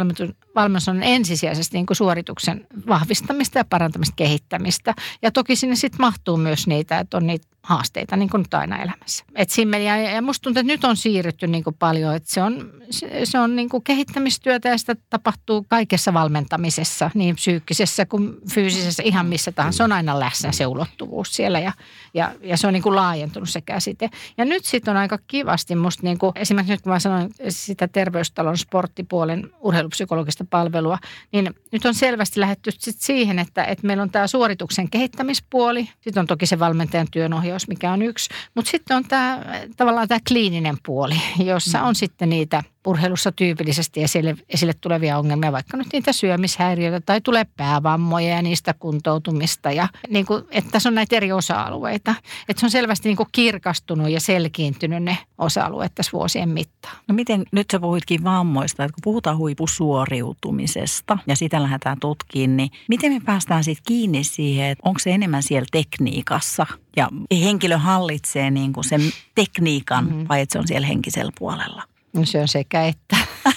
valmennus 0.55 0.89
on 0.89 1.03
ensisijaisesti 1.03 1.77
niin 1.77 1.87
kuin 1.87 1.97
suorituksen 1.97 2.67
vahvistamista 2.89 3.59
ja 3.59 3.65
parantamista, 3.65 4.15
kehittämistä. 4.17 4.95
Ja 5.23 5.31
toki 5.31 5.57
sinne 5.57 5.77
sitten 5.77 6.01
mahtuu 6.01 6.37
myös 6.37 6.67
niitä, 6.67 6.99
että 6.99 7.17
on 7.17 7.27
niitä 7.27 7.47
haasteita 7.63 8.17
niin 8.17 8.31
kuin 8.31 8.39
nyt 8.39 8.55
aina 8.55 8.77
elämässä. 8.77 9.25
Et 9.35 9.51
ja, 9.85 9.97
ja 9.97 10.23
musta 10.23 10.43
tuntuu, 10.43 10.61
että 10.61 10.73
nyt 10.73 10.85
on 10.85 10.97
siirrytty 10.97 11.47
niin 11.47 11.65
kuin 11.65 11.77
paljon, 11.79 12.15
että 12.15 12.33
se 12.33 12.43
on, 12.43 12.71
se, 12.91 13.21
se 13.25 13.39
on 13.39 13.57
niin 13.57 13.69
kuin 13.69 13.85
kehittämistyötä 13.85 14.69
ja 14.69 14.79
sitä 14.79 14.97
tapahtuu 15.11 15.67
kaikessa 15.69 16.15
valmentamisessa, 16.15 17.11
niin 17.15 17.35
psyykkisessä 17.35 18.07
kuin 18.07 18.37
fyysisessä, 18.55 19.03
ihan 19.03 19.27
missä 19.27 19.53
tahansa. 19.53 19.77
Se 19.77 19.83
on 19.83 19.93
aina 19.93 20.21
läsnä 20.21 20.53
se 20.53 20.67
ulottuvuus 20.67 21.37
siellä 21.37 21.61
ja, 21.61 21.73
ja, 22.15 22.33
ja 22.43 22.57
se 22.57 22.67
on 22.67 22.73
niin 22.73 22.83
kuin 22.83 22.97
laajentunut 22.97 23.49
se 23.49 23.61
käsite. 23.61 24.11
Ja 24.39 24.45
nyt 24.45 24.65
sitten 24.65 24.93
on 24.93 24.97
aika 24.97 25.19
kivasti 25.27 25.75
musta, 25.75 26.03
niin 26.03 26.19
kuin, 26.19 26.33
esimerkiksi 26.35 26.73
nyt 26.73 26.81
kun 26.81 26.93
mä 26.93 26.99
sanoin 26.99 27.31
sitä 27.49 27.89
terveystalon 27.89 28.59
sporttipuolen 28.59 29.51
urheilupsykologista 29.61 30.45
palvelua, 30.51 30.99
niin 31.33 31.55
nyt 31.73 31.85
on 31.85 31.95
selvästi 31.95 32.41
lähetty 32.41 32.71
sit 32.79 32.97
siihen, 32.99 33.39
että, 33.39 33.65
että 33.65 33.87
meillä 33.87 34.03
on 34.03 34.11
tämä 34.11 34.27
suorituksen 34.27 34.91
kehittämispuoli, 34.91 35.89
sitten 36.01 36.21
on 36.21 36.27
toki 36.27 36.47
se 36.47 36.59
valmentajan 36.59 37.07
työnohjaus, 37.11 37.50
ohjaus, 37.51 37.69
mikä 37.69 37.93
on 37.93 38.03
yksi. 38.03 38.31
Mutta 38.55 38.71
sitten 38.71 38.97
on 38.97 39.05
tämä 39.05 39.43
tavallaan 39.77 40.09
tämä 40.09 40.21
kliininen 40.29 40.77
puoli, 40.87 41.15
jossa 41.45 41.83
on 41.83 41.95
sitten 41.95 42.31
niitä 42.31 42.63
urheilussa 42.87 43.33
tyypillisesti 43.33 44.03
esille, 44.03 44.37
esille 44.49 44.73
tulevia 44.81 45.19
ongelmia, 45.19 45.53
vaikka 45.53 45.77
nyt 45.77 45.87
niitä 45.93 46.13
syömishäiriöitä 46.13 47.01
tai 47.01 47.21
tulee 47.21 47.47
päävammoja 47.57 48.29
ja 48.29 48.43
niistä 48.43 48.75
kuntoutumista. 48.75 49.73
Ja 49.73 49.89
niin 50.09 50.27
kuin, 50.27 50.45
että 50.51 50.71
tässä 50.71 50.89
on 50.89 50.95
näitä 50.95 51.17
eri 51.17 51.33
osa-alueita. 51.33 52.15
Että 52.49 52.61
se 52.61 52.67
on 52.67 52.71
selvästi 52.71 53.09
niin 53.09 53.17
kuin 53.17 53.29
kirkastunut 53.33 54.11
ja 54.11 54.21
selkiintynyt 54.21 55.03
ne 55.03 55.19
osa-alueet 55.39 55.95
tässä 55.95 56.13
vuosien 56.13 56.49
mittaan. 56.49 56.97
No 57.09 57.15
miten, 57.15 57.45
nyt 57.53 57.67
sä 57.73 57.81
puhuitkin 57.81 58.25
vammoista, 58.25 58.85
että 58.85 58.95
kun 58.95 59.03
puhutaan 59.05 59.37
huipusuoriutumisesta 59.37 61.19
ja 61.27 61.37
sitä 61.37 61.63
lähdetään 61.63 62.01
tutkiin, 62.01 62.57
niin 62.57 62.71
miten 62.89 63.13
me 63.13 63.21
päästään 63.21 63.65
sitten 63.65 63.85
kiinni 63.87 64.25
siihen, 64.25 64.67
että 64.67 64.83
onko 64.89 64.99
se 64.99 65.11
enemmän 65.11 65.43
siellä 65.43 65.67
tekniikassa 65.73 66.67
ja 66.97 67.09
henkilö 67.33 67.79
hallitsee 67.79 68.51
niin 68.51 68.73
kuin 68.73 68.85
sen 68.85 69.01
tekniikan 69.35 70.05
mm-hmm. 70.05 70.27
vai 70.29 70.41
että 70.41 70.53
se 70.53 70.59
on 70.59 70.67
siellä 70.67 70.87
henkisellä 70.87 71.33
puolella? 71.39 71.83
No 72.13 72.25
se 72.25 72.41
on 72.41 72.49
sekä 72.49 72.87
että. 72.87 73.17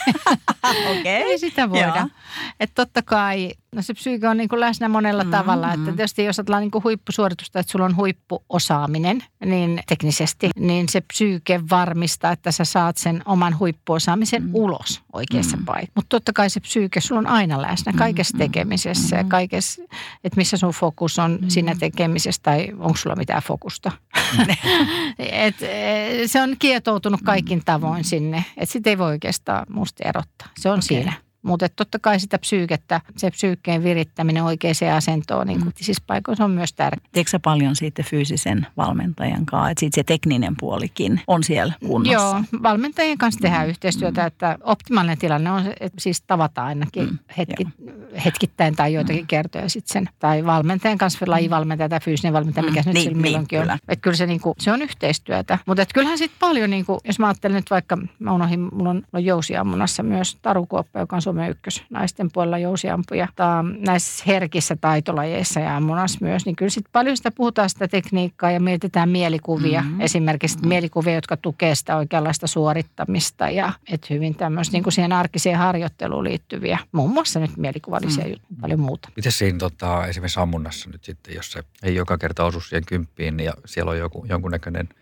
Okei. 0.63 0.99
Okay. 0.99 1.05
Ei 1.05 1.39
sitä 1.39 1.69
voida. 1.69 2.07
Että 2.60 2.76
totta 2.76 3.02
kai 3.02 3.52
No 3.74 3.82
se 3.82 3.93
psyyke 3.93 4.28
on 4.28 4.38
niin 4.38 4.50
kuin 4.50 4.60
läsnä 4.60 4.89
monella 4.89 5.24
mm-hmm. 5.24 5.38
tavalla. 5.38 5.74
Että 5.74 5.91
tietysti 5.91 6.24
jos 6.24 6.39
ajatellaan 6.39 6.62
niin 6.62 6.72
kuin 6.72 6.84
huippusuoritusta, 6.84 7.60
että 7.60 7.72
sulla 7.72 7.86
on 7.86 7.96
huippuosaaminen 7.96 9.24
niin 9.46 9.84
teknisesti, 9.88 10.50
niin 10.60 10.89
se 10.89 11.02
psyyke 11.02 11.62
varmistaa, 11.69 12.32
että 12.32 12.52
sä 12.52 12.65
saat 12.65 12.98
sen 12.98 13.22
oman 13.26 13.60
huippuosaamisen 13.60 14.43
mm. 14.43 14.50
ulos 14.54 15.02
oikeassa 15.13 15.58
mm. 15.58 15.65
paikassa. 15.65 15.91
Mutta 15.96 16.10
totta 16.10 16.34
kai 16.34 16.50
se 16.50 16.60
psyyke, 16.60 17.02
sulla 17.02 17.19
on 17.19 17.28
aina 17.28 17.62
läsnä 17.62 17.93
kaikessa 17.98 18.38
mm-hmm. 18.38 18.52
tekemisessä 18.52 19.15
ja 19.15 19.24
kaikessa, 19.24 19.82
että 20.24 20.38
missä 20.38 20.58
sun 20.58 20.72
fokus 20.72 21.19
on 21.19 21.39
mm. 21.41 21.50
siinä 21.50 21.76
tekemisessä 21.80 22.41
tai 22.43 22.67
onko 22.78 22.98
sulla 22.98 23.15
mitään 23.15 23.41
fokusta. 23.41 23.91
et, 25.19 25.56
se 26.26 26.41
on 26.41 26.56
kietoutunut 26.60 27.22
kaikin 27.24 27.62
tavoin 27.65 28.04
sinne, 28.04 28.46
että 28.58 28.74
sitä 28.74 28.89
ei 28.89 28.98
voi 28.98 29.08
oikeastaan 29.08 29.65
musta 29.69 30.10
erottaa. 30.10 30.48
Se 30.60 30.69
on 30.69 30.74
okay. 30.74 30.88
siinä. 30.88 31.13
Mutta 31.43 31.69
totta 31.69 31.99
kai 31.99 32.19
sitä 32.19 32.38
psyykettä, 32.38 33.01
se 33.17 33.32
psyykkeen 33.32 33.84
virittäminen 33.84 34.43
oikeaan 34.43 34.73
asentoon 34.95 35.47
niin 35.47 35.60
mm. 35.60 35.71
siis 35.75 36.01
paikoissa 36.01 36.45
on 36.45 36.51
myös 36.51 36.73
tärkeää. 36.73 37.10
Teekö 37.12 37.39
paljon 37.43 37.75
siitä 37.75 38.03
fyysisen 38.03 38.67
valmentajan 38.77 39.45
kanssa, 39.45 39.69
että 39.69 39.79
siitä 39.79 39.95
se 39.95 40.03
tekninen 40.03 40.56
puolikin 40.60 41.21
on 41.27 41.43
siellä 41.43 41.73
kunnossa? 41.88 42.13
Joo, 42.13 42.62
valmentajien 42.63 43.17
kanssa 43.17 43.39
tehdään 43.39 43.65
mm. 43.65 43.69
yhteistyötä, 43.69 44.21
mm. 44.21 44.27
että 44.27 44.58
optimaalinen 44.63 45.17
tilanne 45.17 45.51
on, 45.51 45.63
että 45.79 46.01
siis 46.01 46.21
tavataan 46.21 46.67
ainakin 46.67 47.03
mm. 47.03 47.19
hetki, 47.38 47.67
hetkittäin 48.25 48.75
tai 48.75 48.93
joitakin 48.93 49.23
mm. 49.23 49.27
kertoja 49.27 49.69
sitten 49.69 49.93
sen. 49.93 50.10
Tai 50.19 50.45
valmentajan 50.45 50.97
kanssa, 50.97 51.25
lajivalmentaja 51.27 51.89
tai 51.89 51.99
fyysinen 51.99 52.34
valmentaja, 52.34 52.63
mikä 52.63 52.82
mm. 52.82 52.86
nyt 52.86 52.93
niin, 52.93 53.17
milloinkin 53.17 53.60
niin, 53.60 53.71
on. 53.71 53.77
Että 53.88 54.01
kyllä 54.01 54.17
se, 54.17 54.25
niinku, 54.25 54.53
se 54.60 54.71
on 54.71 54.82
yhteistyötä. 54.82 55.58
Mutta 55.65 55.86
kyllähän 55.93 56.17
sitten 56.17 56.39
paljon, 56.39 56.69
niinku, 56.69 56.99
jos 57.03 57.19
mä 57.19 57.27
ajattelen 57.27 57.56
nyt 57.56 57.69
vaikka, 57.69 57.97
mä 58.19 58.34
unohdin, 58.34 58.60
mulla 58.60 58.89
on, 58.89 59.03
on 59.13 59.25
jousiammunassa 59.25 60.03
myös 60.03 60.38
Tarukuoppa, 60.41 60.99
joka 60.99 61.15
on 61.15 61.21
Suomen 61.34 61.52
ykkös 61.52 61.84
naisten 61.89 62.30
puolella 62.34 62.58
jousiampuja. 62.58 63.28
Tää, 63.36 63.63
näissä 63.88 64.24
herkissä 64.28 64.76
taitolajeissa 64.82 65.60
ja 65.60 65.78
ammunassa 65.78 66.17
myös, 66.22 66.46
niin 66.46 66.56
kyllä 66.56 66.69
sitten 66.69 66.91
paljon 66.91 67.17
sitä 67.17 67.32
puhutaan 67.32 67.69
sitä 67.69 67.88
tekniikkaa 67.88 68.52
ja 68.52 68.60
mietitään 68.60 69.10
mielikuvia. 69.10 69.82
Mm-hmm. 69.82 70.02
Esimerkiksi 70.02 70.58
mm-hmm. 70.58 70.69
mielikuvia, 70.69 71.15
jotka 71.15 71.38
tukee 71.38 71.76
sitä 71.76 71.98
oikeanlaista 71.98 72.48
suorittamista 72.48 73.50
ja 73.50 73.74
et 73.91 74.10
hyvin 74.10 74.36
tämmöistä 74.36 74.74
niin 74.74 74.84
kuin 74.84 74.93
siihen 74.93 75.13
arkiseen 75.13 75.58
harjoitteluun 75.58 76.24
liittyviä, 76.24 76.80
muun 76.91 77.10
muassa 77.10 77.39
nyt 77.39 77.58
mielikuvallisia 77.58 78.26
mm-hmm. 78.26 78.62
paljon 78.62 78.80
muuta. 78.80 79.10
Miten 79.15 79.32
siinä 79.32 79.58
tota, 79.58 80.08
esimerkiksi 80.08 80.39
ammunnassa 80.39 80.89
nyt 80.89 81.04
sitten, 81.04 81.36
jos 81.36 81.52
se 81.52 81.63
ei 81.84 81.96
joka 81.96 82.17
kerta 82.17 82.46
osu 82.46 82.62
siihen 82.62 82.86
kymppiin 82.86 83.39
ja 83.39 83.54
siellä 83.65 83.91
on 83.91 83.98
joku, 83.98 84.26
jonkunnäköinen– 84.30 84.89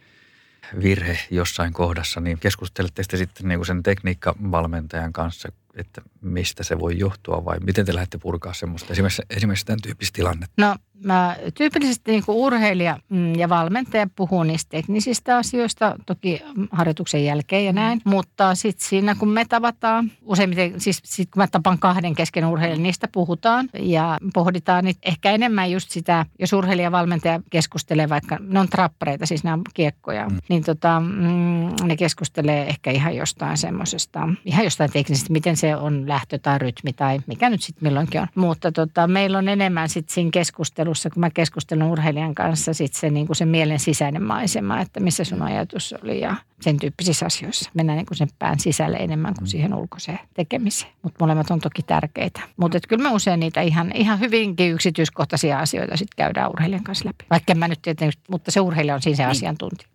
virhe 0.84 1.20
jossain 1.32 1.74
kohdassa, 1.74 2.20
niin 2.20 2.40
keskustelette 2.40 3.04
sitten 3.04 3.48
niin 3.48 3.60
kuin 3.60 3.66
sen 3.66 3.84
tekniikkavalmentajan 3.84 5.14
kanssa, 5.14 5.50
että 5.76 6.02
mistä 6.22 6.64
se 6.64 6.80
voi 6.80 7.00
johtua 7.00 7.46
vai 7.46 7.60
miten 7.60 7.86
te 7.86 7.96
lähdette 7.96 8.18
purkaa 8.18 8.54
semmoista 8.54 8.94
esimerkiksi, 8.94 9.22
esimerkiksi 9.30 9.66
tämän 9.66 9.82
tyyppistä 9.82 10.16
tilannetta? 10.16 10.54
No 10.58 10.76
mä 11.06 11.36
tyypillisesti 11.54 12.12
niin 12.12 12.26
kuin 12.26 12.38
urheilija 12.38 13.00
mm, 13.10 13.36
ja 13.36 13.50
valmentaja 13.50 14.08
puhuu 14.16 14.44
niistä 14.44 14.70
teknisistä 14.70 15.38
asioista, 15.38 15.96
toki 16.06 16.42
harjoituksen 16.72 17.26
jälkeen 17.26 17.66
ja 17.66 17.74
näin, 17.74 18.02
mutta 18.06 18.56
sitten 18.56 18.88
siinä 18.88 19.16
kun 19.16 19.30
me 19.30 19.46
tavataan, 19.50 20.12
useimmiten 20.22 20.82
siis 20.82 21.02
sit 21.04 21.30
kun 21.32 21.42
mä 21.42 21.48
tapan 21.48 21.80
kahden 21.80 22.16
kesken 22.16 22.46
urheilijan, 22.46 22.84
niistä 22.84 23.08
puhutaan 23.12 23.70
ja 23.80 24.18
pohditaan 24.34 24.86
niin 24.86 24.96
ehkä 25.04 25.32
enemmän 25.32 25.72
just 25.72 25.90
sitä, 25.90 26.26
jos 26.40 26.54
urheilija 26.54 26.86
ja 26.86 26.92
valmentaja 26.92 27.42
keskustelee 27.50 28.10
vaikka, 28.10 28.38
ne 28.42 28.60
on 28.60 28.70
trappareita, 28.70 29.26
siis 29.26 29.44
nämä 29.44 29.54
on 29.54 29.62
kiekkoja, 29.74 30.30
mm. 30.30 30.38
niin 30.50 30.64
tota, 30.64 31.00
mm, 31.00 31.88
ne 31.88 31.98
keskustelee 31.98 32.68
ehkä 32.68 32.92
ihan 32.92 33.16
jostain 33.16 33.58
semmoisesta, 33.58 34.30
ihan 34.46 34.64
jostain 34.64 34.92
teknisestä, 34.92 35.34
miten 35.34 35.58
se 35.58 35.76
on 35.76 36.08
lähtö 36.12 36.38
tai 36.38 36.60
rytmi 36.60 36.94
tai 36.94 37.20
mikä 37.28 37.50
nyt 37.50 37.62
sitten 37.62 37.88
milloinkin 37.88 38.22
on. 38.22 38.28
Mutta 38.36 38.72
tota, 38.72 39.08
meillä 39.08 39.38
on 39.38 39.50
enemmän 39.50 39.90
sitten 39.90 40.14
siinä 40.14 40.30
keskustelussa, 40.34 41.10
kun 41.10 41.20
mä 41.20 41.30
keskustelen 41.30 41.88
urheilijan 41.88 42.36
kanssa, 42.36 42.74
sitten 42.74 43.00
se, 43.00 43.10
niin 43.10 43.28
kuin 43.28 43.36
se 43.36 43.46
mielen 43.46 43.80
sisäinen 43.80 44.24
maisema, 44.24 44.82
että 44.82 45.00
missä 45.00 45.24
sun 45.24 45.42
ajatus 45.42 45.96
oli 46.04 46.22
ja 46.22 46.36
sen 46.62 46.80
tyyppisissä 46.80 47.26
asioissa. 47.26 47.72
Mennään 47.74 47.98
niin 47.98 48.06
kuin 48.06 48.18
sen 48.18 48.28
pään 48.40 48.60
sisälle 48.60 48.98
enemmän 48.98 49.34
kuin 49.38 49.48
siihen 49.48 49.74
ulkoiseen 49.74 50.20
tekemiseen. 50.34 50.92
Mutta 51.02 51.18
molemmat 51.20 51.52
on 51.52 51.60
toki 51.60 51.84
tärkeitä. 51.84 52.42
Mutta 52.58 52.80
kyllä 52.88 53.04
me 53.04 53.10
usein 53.10 53.40
niitä 53.40 53.62
ihan, 53.62 53.92
ihan 53.96 54.20
hyvinkin 54.20 54.72
yksityiskohtaisia 54.72 55.60
asioita 55.60 55.98
sitten 55.98 56.16
käydään 56.18 56.52
urheilijan 56.52 56.84
kanssa 56.84 57.08
läpi. 57.08 57.26
Vaikka 57.30 57.56
mä 57.56 57.68
nyt 57.68 57.82
tietysti, 57.82 58.24
mutta 58.32 58.52
se 58.52 58.60
urheilija 58.60 58.96
on 58.96 59.02
siinä 59.02 59.18
se 59.18 59.24
niin. 59.24 59.32
asiantuntija. 59.32 59.88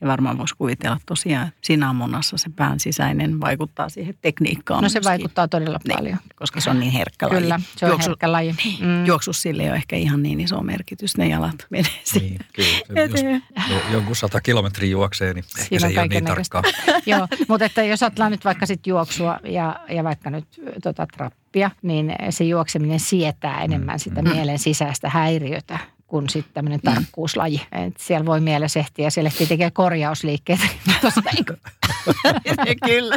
Ja 0.00 0.08
varmaan 0.08 0.38
voisi 0.38 0.54
kuvitella 0.58 1.00
tosiaan, 1.06 1.52
siinä 1.62 1.90
ammunnassa 1.90 2.38
se 2.38 2.50
pään 2.56 2.80
sisäinen 2.80 3.40
vaikuttaa 3.40 3.88
siihen 3.88 4.14
tekniikkaan. 4.22 4.82
No 4.82 4.88
se 4.88 4.98
myöskin. 4.98 5.10
vaikuttaa 5.10 5.48
todella 5.48 5.78
niin, 5.84 5.96
paljon. 5.96 6.18
Koska 6.36 6.60
se 6.60 6.70
on 6.70 6.80
niin 6.80 6.92
herkkä 6.92 7.28
laji. 7.28 7.40
Kyllä, 7.40 7.60
se 7.76 7.86
on 7.86 7.90
Juoksu, 7.90 8.10
herkkä 8.10 8.32
laji. 8.32 8.54
Niin, 8.64 8.84
mm. 8.84 9.06
Juoksus 9.06 9.42
sille 9.42 9.62
ei 9.62 9.68
ole 9.68 9.76
ehkä 9.76 9.96
ihan 9.96 10.22
niin 10.22 10.40
iso 10.40 10.60
merkitys, 10.60 11.16
ne 11.16 11.28
jalat 11.28 11.66
menee 11.70 11.90
niin, 12.14 12.38
kyllä. 12.52 13.00
Jos 13.10 13.42
jonkun 13.92 14.16
sata 14.16 14.40
kilometriä 14.40 14.90
juoksee, 14.90 15.34
niin 15.34 15.44
ehkä 15.58 15.68
Siinä 15.68 15.88
se 15.88 15.94
ei 16.02 16.04
ole 16.04 16.08
niin 16.08 16.24
tarkkaa. 16.24 16.62
Joo, 17.06 17.28
mutta 17.48 17.64
että 17.64 17.82
jos 17.82 18.02
ajatellaan 18.02 18.32
nyt 18.32 18.44
vaikka 18.44 18.66
sit 18.66 18.86
juoksua 18.86 19.40
ja, 19.44 19.80
ja 19.88 20.04
vaikka 20.04 20.30
nyt 20.30 20.44
tota 20.82 21.06
trappia, 21.06 21.70
niin 21.82 22.14
se 22.30 22.44
juokseminen 22.44 23.00
sietää 23.00 23.64
enemmän 23.64 23.98
sitä 23.98 24.22
mm. 24.22 24.28
mielen 24.28 24.58
sisäistä 24.58 25.10
häiriötä 25.10 25.78
kuin 26.06 26.30
sitten 26.30 26.54
tämmöinen 26.54 26.80
mm. 26.84 26.94
tarkkuuslaji. 26.94 27.62
Et 27.72 27.96
siellä 27.98 28.26
voi 28.26 28.40
mielessä 28.40 28.80
ehtiä 28.80 29.06
ja 29.06 29.10
siellä 29.10 29.28
ehtii 29.28 29.46
tekee 29.46 29.70
korjausliikkeitä. 29.70 30.64
Kyllä. 32.86 33.16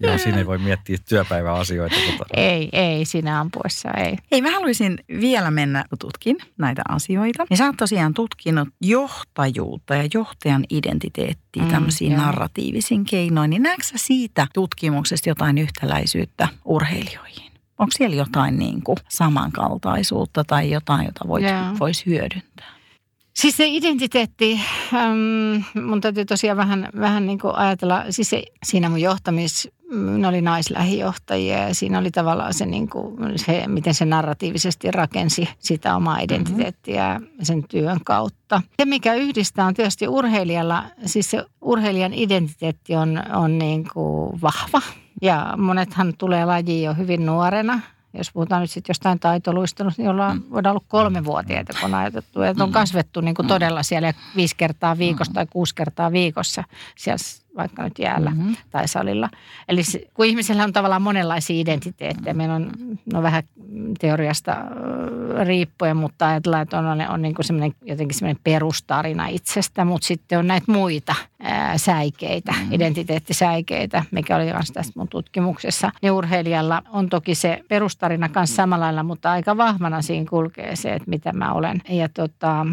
Joo, 0.00 0.18
siinä 0.18 0.38
ei 0.38 0.46
voi 0.46 0.58
miettiä 0.58 0.96
työpäiväasioita. 1.08 1.96
Tota. 2.18 2.24
Ei, 2.34 2.68
ei 2.72 3.04
siinä 3.04 3.40
ampuessa, 3.40 3.90
ei. 3.90 4.16
Ei, 4.32 4.42
mä 4.42 4.50
haluaisin 4.50 4.98
vielä 5.20 5.50
mennä, 5.50 5.84
kun 5.88 5.98
tutkin 5.98 6.36
näitä 6.58 6.82
asioita. 6.88 7.46
Ja 7.50 7.56
sä 7.56 7.66
oot 7.66 7.76
tosiaan 7.76 8.14
tutkinut 8.14 8.68
johtajuutta 8.80 9.94
ja 9.94 10.08
johtajan 10.14 10.64
identiteettiä 10.70 11.62
mm, 11.62 11.68
tämmöisiin 11.68 12.16
narratiivisiin 12.16 13.04
keinoin. 13.04 13.50
Niin 13.50 13.62
näetkö 13.62 13.84
siitä 13.96 14.46
tutkimuksesta 14.54 15.28
jotain 15.28 15.58
yhtäläisyyttä 15.58 16.48
urheilijoihin? 16.64 17.52
Onko 17.78 17.92
siellä 17.96 18.16
jotain 18.16 18.58
niin 18.58 18.82
kuin 18.82 18.96
samankaltaisuutta 19.08 20.44
tai 20.44 20.70
jotain, 20.70 21.06
jota 21.06 21.28
voit, 21.28 21.44
voisi 21.80 22.06
hyödyntää? 22.06 22.77
Siis 23.38 23.56
se 23.56 23.66
identiteetti, 23.66 24.60
ähm, 24.94 25.84
mun 25.86 26.00
täytyy 26.00 26.24
tosiaan 26.24 26.56
vähän, 26.56 26.88
vähän 27.00 27.26
niin 27.26 27.38
kuin 27.38 27.54
ajatella, 27.54 28.04
siis 28.10 28.30
se, 28.30 28.42
siinä 28.62 28.88
mun 28.88 29.00
johtamis, 29.00 29.68
ne 30.18 30.28
oli 30.28 30.40
naislähijohtajia 30.40 31.58
ja 31.58 31.74
siinä 31.74 31.98
oli 31.98 32.10
tavallaan 32.10 32.54
se, 32.54 32.66
niin 32.66 32.88
kuin, 32.88 33.38
se, 33.38 33.64
miten 33.66 33.94
se 33.94 34.04
narratiivisesti 34.04 34.90
rakensi 34.90 35.48
sitä 35.58 35.96
omaa 35.96 36.14
mm-hmm. 36.14 36.24
identiteettiä 36.24 37.18
mm-hmm. 37.18 37.44
sen 37.44 37.64
työn 37.68 37.98
kautta. 38.04 38.62
Se, 38.80 38.84
mikä 38.84 39.14
yhdistää 39.14 39.66
on 39.66 39.74
tietysti 39.74 40.08
urheilijalla, 40.08 40.84
siis 41.06 41.30
se 41.30 41.44
urheilijan 41.60 42.14
identiteetti 42.14 42.96
on, 42.96 43.22
on 43.34 43.58
niin 43.58 43.88
kuin 43.92 44.42
vahva– 44.42 44.82
ja 45.22 45.54
monethan 45.56 46.14
tulee 46.18 46.44
lajiin 46.44 46.84
jo 46.84 46.94
hyvin 46.94 47.26
nuorena. 47.26 47.80
Jos 48.14 48.32
puhutaan 48.32 48.60
nyt 48.60 48.70
sitten 48.70 48.90
jostain 48.90 49.18
taitoluistelusta, 49.18 50.02
niin 50.02 50.10
ollaan, 50.10 50.36
mm. 50.36 50.50
voidaan 50.50 50.76
olla 50.76 50.84
kolmevuotiaita, 50.88 51.72
kun 51.80 51.94
on 51.94 52.00
ajatettu. 52.00 52.42
Että 52.42 52.62
on 52.62 52.68
mm. 52.68 52.72
kasvettu 52.72 53.20
niin 53.20 53.34
kuin 53.34 53.46
mm. 53.46 53.48
todella 53.48 53.82
siellä 53.82 54.12
viisi 54.36 54.56
kertaa 54.56 54.98
viikossa 54.98 55.32
tai 55.32 55.46
kuusi 55.50 55.74
kertaa 55.74 56.12
viikossa 56.12 56.64
siellä 56.96 57.18
vaikka 57.56 57.82
nyt 57.82 57.98
jäällä 57.98 58.30
mm-hmm. 58.30 58.56
tai 58.70 58.88
salilla. 58.88 59.28
Eli 59.68 59.82
kun 60.14 60.26
ihmisellä 60.26 60.64
on 60.64 60.72
tavallaan 60.72 61.02
monenlaisia 61.02 61.60
identiteettejä, 61.60 62.34
meillä 62.34 62.54
on 62.54 62.70
no 63.12 63.22
vähän 63.22 63.42
teoriasta 63.98 64.56
riippuen, 65.44 65.96
mutta 65.96 66.28
ajatellaan, 66.28 66.62
että 66.62 66.78
on, 66.78 66.86
on, 66.86 67.00
on 67.08 67.22
niin 67.22 67.34
kuin 67.34 67.74
jotenkin 67.84 68.18
semmoinen 68.18 68.40
perustarina 68.44 69.26
itsestä, 69.26 69.84
mutta 69.84 70.06
sitten 70.06 70.38
on 70.38 70.46
näitä 70.46 70.72
muita 70.72 71.14
ää, 71.42 71.78
säikeitä, 71.78 72.52
mm-hmm. 72.52 72.72
identiteettisäikeitä, 72.72 74.04
mikä 74.10 74.36
oli 74.36 74.44
myös 74.44 74.70
tässä 74.72 74.92
mun 74.96 75.08
tutkimuksessa. 75.08 75.90
Niin 76.02 76.12
urheilijalla 76.12 76.82
on 76.90 77.08
toki 77.08 77.34
se 77.34 77.64
perustarina 77.68 78.28
kanssa 78.28 78.56
samalla 78.56 78.84
lailla, 78.84 79.02
mutta 79.02 79.30
aika 79.30 79.56
vahvana 79.56 80.02
siinä 80.02 80.26
kulkee 80.30 80.76
se, 80.76 80.92
että 80.92 81.10
mitä 81.10 81.32
mä 81.32 81.52
olen. 81.52 81.82
Ja 81.88 82.08
tota, 82.08 82.66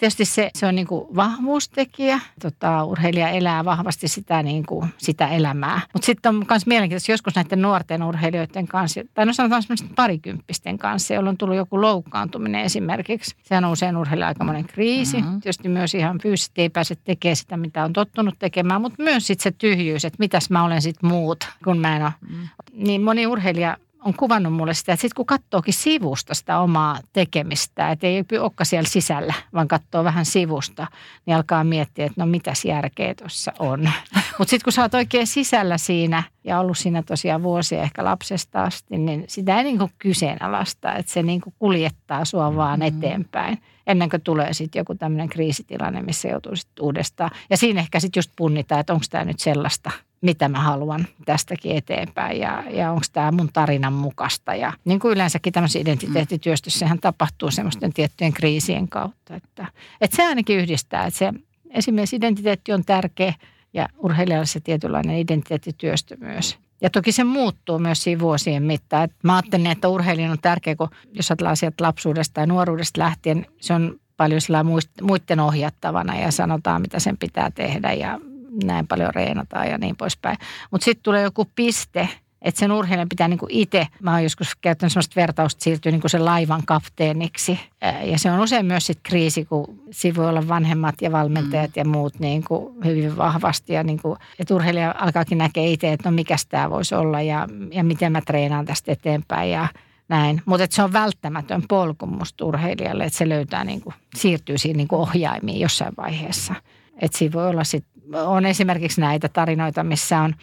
Tietysti 0.00 0.24
se, 0.24 0.50
se 0.54 0.66
on 0.66 0.74
niin 0.74 0.86
kuin 0.86 1.16
vahvuustekijä. 1.16 2.20
Tota, 2.42 2.84
urheilija 2.84 3.28
elää 3.28 3.64
vahvasti 3.64 4.08
sitä, 4.08 4.42
niin 4.42 4.66
kuin, 4.66 4.88
sitä 4.98 5.28
elämää. 5.28 5.80
Mutta 5.92 6.06
sitten 6.06 6.28
on 6.28 6.44
myös 6.50 6.66
mielenkiintoista 6.66 7.12
joskus 7.12 7.34
näiden 7.34 7.62
nuorten 7.62 8.02
urheilijoiden 8.02 8.66
kanssa, 8.66 9.00
tai 9.14 9.26
no 9.26 9.32
sanotaan 9.32 9.62
parikymppisten 9.96 10.78
kanssa, 10.78 11.14
jolla 11.14 11.30
on 11.30 11.36
tullut 11.36 11.56
joku 11.56 11.80
loukkaantuminen 11.80 12.60
esimerkiksi. 12.60 13.36
Sehän 13.42 13.64
on 13.64 13.72
usein 13.72 13.96
urheilija 13.96 14.28
aikamoinen 14.28 14.64
kriisi. 14.64 15.16
Mm-hmm. 15.16 15.40
Tietysti 15.40 15.68
myös 15.68 15.94
ihan 15.94 16.18
fyysisesti 16.18 16.62
ei 16.62 16.68
pääse 16.68 16.94
tekemään 17.04 17.36
sitä, 17.36 17.56
mitä 17.56 17.84
on 17.84 17.92
tottunut 17.92 18.34
tekemään, 18.38 18.80
mutta 18.80 19.02
myös 19.02 19.26
sitten 19.26 19.42
se 19.42 19.50
tyhjyys, 19.58 20.04
että 20.04 20.16
mitäs 20.18 20.50
mä 20.50 20.64
olen 20.64 20.82
sitten 20.82 21.10
muut, 21.10 21.48
kun 21.64 21.78
mä 21.78 21.96
en 21.96 22.02
ole. 22.02 22.12
Mm. 22.20 22.48
Niin 22.72 23.02
moni 23.02 23.26
urheilija 23.26 23.76
on 24.04 24.14
kuvannut 24.14 24.52
mulle 24.52 24.74
sitä, 24.74 24.92
että 24.92 25.00
sitten 25.00 25.16
kun 25.16 25.26
katsookin 25.26 25.74
sivusta 25.74 26.34
sitä 26.34 26.58
omaa 26.58 26.98
tekemistä, 27.12 27.90
että 27.90 28.06
ei 28.06 28.24
olekaan 28.40 28.66
siellä 28.66 28.88
sisällä, 28.88 29.34
vaan 29.54 29.68
katsoo 29.68 30.04
vähän 30.04 30.24
sivusta, 30.24 30.86
niin 31.26 31.36
alkaa 31.36 31.64
miettiä, 31.64 32.06
että 32.06 32.20
no 32.20 32.26
mitäs 32.26 32.64
järkeä 32.64 33.14
tuossa 33.14 33.52
on. 33.58 33.80
Mutta 34.38 34.50
sitten 34.50 34.64
kun 34.64 34.72
sä 34.72 34.82
oot 34.82 34.94
oikein 34.94 35.26
sisällä 35.26 35.78
siinä 35.78 36.22
ja 36.44 36.60
ollut 36.60 36.78
siinä 36.78 37.02
tosiaan 37.02 37.42
vuosia 37.42 37.82
ehkä 37.82 38.04
lapsesta 38.04 38.62
asti, 38.62 38.98
niin 38.98 39.24
sitä 39.28 39.58
ei 39.58 39.64
niinku 39.64 39.90
kyseenalaista, 39.98 40.94
että 40.94 41.12
se 41.12 41.22
niinku 41.22 41.54
kuljettaa 41.58 42.24
sua 42.24 42.56
vaan 42.56 42.80
mm-hmm. 42.80 42.98
eteenpäin 42.98 43.58
ennen 43.86 44.10
kuin 44.10 44.22
tulee 44.22 44.52
sitten 44.52 44.80
joku 44.80 44.94
tämmöinen 44.94 45.28
kriisitilanne, 45.28 46.02
missä 46.02 46.28
joutuu 46.28 46.56
sitten 46.56 46.84
uudestaan. 46.84 47.30
Ja 47.50 47.56
siinä 47.56 47.80
ehkä 47.80 48.00
sitten 48.00 48.18
just 48.18 48.30
punnitaan, 48.36 48.80
että 48.80 48.92
onko 48.92 49.04
tämä 49.10 49.24
nyt 49.24 49.40
sellaista– 49.40 49.90
mitä 50.20 50.48
mä 50.48 50.60
haluan 50.60 51.06
tästäkin 51.24 51.76
eteenpäin 51.76 52.40
ja, 52.40 52.64
ja 52.70 52.90
onko 52.90 53.04
tämä 53.12 53.32
mun 53.32 53.48
tarinan 53.52 53.92
mukaista. 53.92 54.54
Ja 54.54 54.72
niin 54.84 55.00
kuin 55.00 55.12
yleensäkin 55.12 55.52
tämmöisessä 55.52 55.78
identiteettityöstössähän 55.78 56.98
tapahtuu 56.98 57.50
semmoisten 57.50 57.92
tiettyjen 57.92 58.32
kriisien 58.32 58.88
kautta. 58.88 59.34
Että, 59.34 59.66
että 60.00 60.16
se 60.16 60.26
ainakin 60.26 60.58
yhdistää, 60.58 61.06
että 61.06 61.18
se 61.18 61.32
esimerkiksi 61.70 62.16
identiteetti 62.16 62.72
on 62.72 62.84
tärkeä 62.84 63.34
ja 63.72 63.88
urheilijalle 63.98 64.46
se 64.46 64.60
tietynlainen 64.60 65.18
identiteettityöstö 65.18 66.16
myös 66.20 66.58
Ja 66.80 66.90
toki 66.90 67.12
se 67.12 67.24
muuttuu 67.24 67.78
myös 67.78 68.02
siinä 68.02 68.20
vuosien 68.20 68.62
mittaan. 68.62 69.04
Et 69.04 69.12
mä 69.22 69.36
ajattelin, 69.36 69.66
että 69.66 69.88
urheilijan 69.88 70.30
on 70.30 70.38
tärkeä, 70.42 70.76
kun 70.76 70.88
jos 71.12 71.30
ajatellaan 71.30 71.56
sieltä 71.56 71.84
lapsuudesta 71.84 72.40
ja 72.40 72.46
nuoruudesta 72.46 73.00
lähtien, 73.00 73.46
se 73.60 73.74
on 73.74 74.00
paljon 74.16 74.40
sillä 74.40 74.64
muiden 75.02 75.40
ohjattavana 75.40 76.18
ja 76.18 76.30
sanotaan, 76.30 76.82
mitä 76.82 76.98
sen 76.98 77.16
pitää 77.16 77.50
tehdä 77.50 77.92
ja 77.92 78.20
näin 78.64 78.86
paljon 78.86 79.14
reenataan 79.14 79.68
ja 79.68 79.78
niin 79.78 79.96
poispäin. 79.96 80.36
Mutta 80.70 80.84
sitten 80.84 81.02
tulee 81.02 81.22
joku 81.22 81.50
piste, 81.54 82.08
että 82.42 82.58
sen 82.58 82.72
urheilijan 82.72 83.08
pitää 83.08 83.28
niin 83.28 83.38
kuin 83.38 83.52
itse, 83.52 83.86
mä 84.02 84.12
oon 84.12 84.22
joskus 84.22 84.56
käyttänyt 84.60 84.92
sellaista 84.92 85.20
vertausta, 85.20 85.64
siirtyä 85.64 85.92
niin 85.92 86.00
kuin 86.00 86.10
sen 86.10 86.24
laivan 86.24 86.62
kapteeniksi. 86.66 87.60
Ja 88.04 88.18
se 88.18 88.30
on 88.30 88.40
usein 88.40 88.66
myös 88.66 88.86
sit 88.86 88.98
kriisi, 89.02 89.44
kun 89.44 89.82
siinä 89.90 90.16
voi 90.16 90.28
olla 90.28 90.48
vanhemmat 90.48 90.94
ja 91.02 91.12
valmentajat 91.12 91.70
mm. 91.70 91.72
ja 91.76 91.84
muut 91.84 92.18
niin 92.18 92.44
kuin 92.44 92.74
hyvin 92.84 93.16
vahvasti. 93.16 93.72
Ja 93.72 93.82
niin 93.82 94.02
kuin, 94.02 94.18
että 94.38 94.54
urheilija 94.54 94.94
alkaakin 94.98 95.38
näkee 95.38 95.70
itse, 95.70 95.92
että 95.92 96.10
no 96.10 96.14
mikä 96.14 96.36
tämä 96.48 96.70
voisi 96.70 96.94
olla 96.94 97.22
ja, 97.22 97.48
ja 97.70 97.84
miten 97.84 98.12
mä 98.12 98.20
treenaan 98.20 98.66
tästä 98.66 98.92
eteenpäin 98.92 99.50
ja 99.50 99.68
näin. 100.08 100.42
Mutta 100.44 100.66
se 100.70 100.82
on 100.82 100.92
välttämätön 100.92 101.62
polku 101.68 102.06
musta 102.06 102.44
urheilijalle, 102.44 103.04
että 103.04 103.18
se 103.18 103.28
löytää 103.28 103.64
niin 103.64 103.80
kuin, 103.80 103.94
siirtyy 104.14 104.58
siinä 104.58 104.76
niin 104.76 104.88
kuin 104.88 105.00
ohjaimiin 105.00 105.60
jossain 105.60 105.92
vaiheessa. 105.96 106.54
Että 107.00 107.18
siinä 107.18 107.32
voi 107.32 107.48
olla 107.48 107.64
sit, 107.64 107.84
on 108.12 108.46
esimerkiksi 108.46 109.00
näitä 109.00 109.28
tarinoita, 109.28 109.84
missä 109.84 110.20
on, 110.20 110.34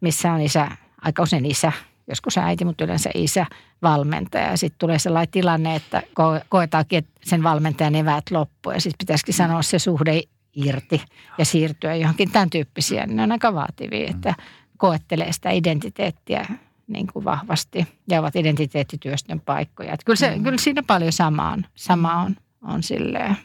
missä 0.00 0.32
on 0.32 0.40
isä 0.40 0.70
aika 1.02 1.22
usein 1.22 1.46
isä, 1.46 1.72
joskus 2.08 2.38
äiti, 2.38 2.64
mutta 2.64 2.84
yleensä 2.84 3.10
isä 3.14 3.46
valmentaja. 3.82 4.50
Ja 4.50 4.56
sitten 4.56 4.78
tulee 4.78 4.98
sellainen 4.98 5.30
tilanne, 5.30 5.76
että 5.76 6.02
koetaankin, 6.48 6.98
että 6.98 7.12
sen 7.24 7.42
valmentajan 7.42 7.94
eväät 7.94 8.30
loppu 8.30 8.70
ja 8.70 8.80
sitten 8.80 8.98
pitäisikin 8.98 9.34
mm. 9.34 9.36
sanoa 9.36 9.62
se 9.62 9.78
suhde 9.78 10.22
irti 10.54 11.02
ja 11.38 11.44
siirtyä 11.44 11.94
johonkin 11.94 12.30
tämän 12.30 12.50
tyyppisiä. 12.50 13.06
Ne 13.06 13.22
on 13.22 13.32
aika 13.32 13.54
vaativia, 13.54 14.10
että 14.10 14.34
koettelee 14.76 15.32
sitä 15.32 15.50
identiteettiä 15.50 16.46
niin 16.86 17.06
kuin 17.12 17.24
vahvasti 17.24 17.86
ja 18.10 18.20
ovat 18.20 18.36
identiteettityöstön 18.36 19.40
paikkoja. 19.40 19.92
Että 19.92 20.04
kyllä, 20.04 20.16
se, 20.16 20.36
mm. 20.36 20.42
kyllä 20.42 20.58
siinä 20.58 20.82
paljon 20.82 21.12
sama 21.12 21.50
on, 21.50 21.64
sama 21.74 22.14
on, 22.14 22.36
on 22.62 22.82
silleen. 22.82 23.36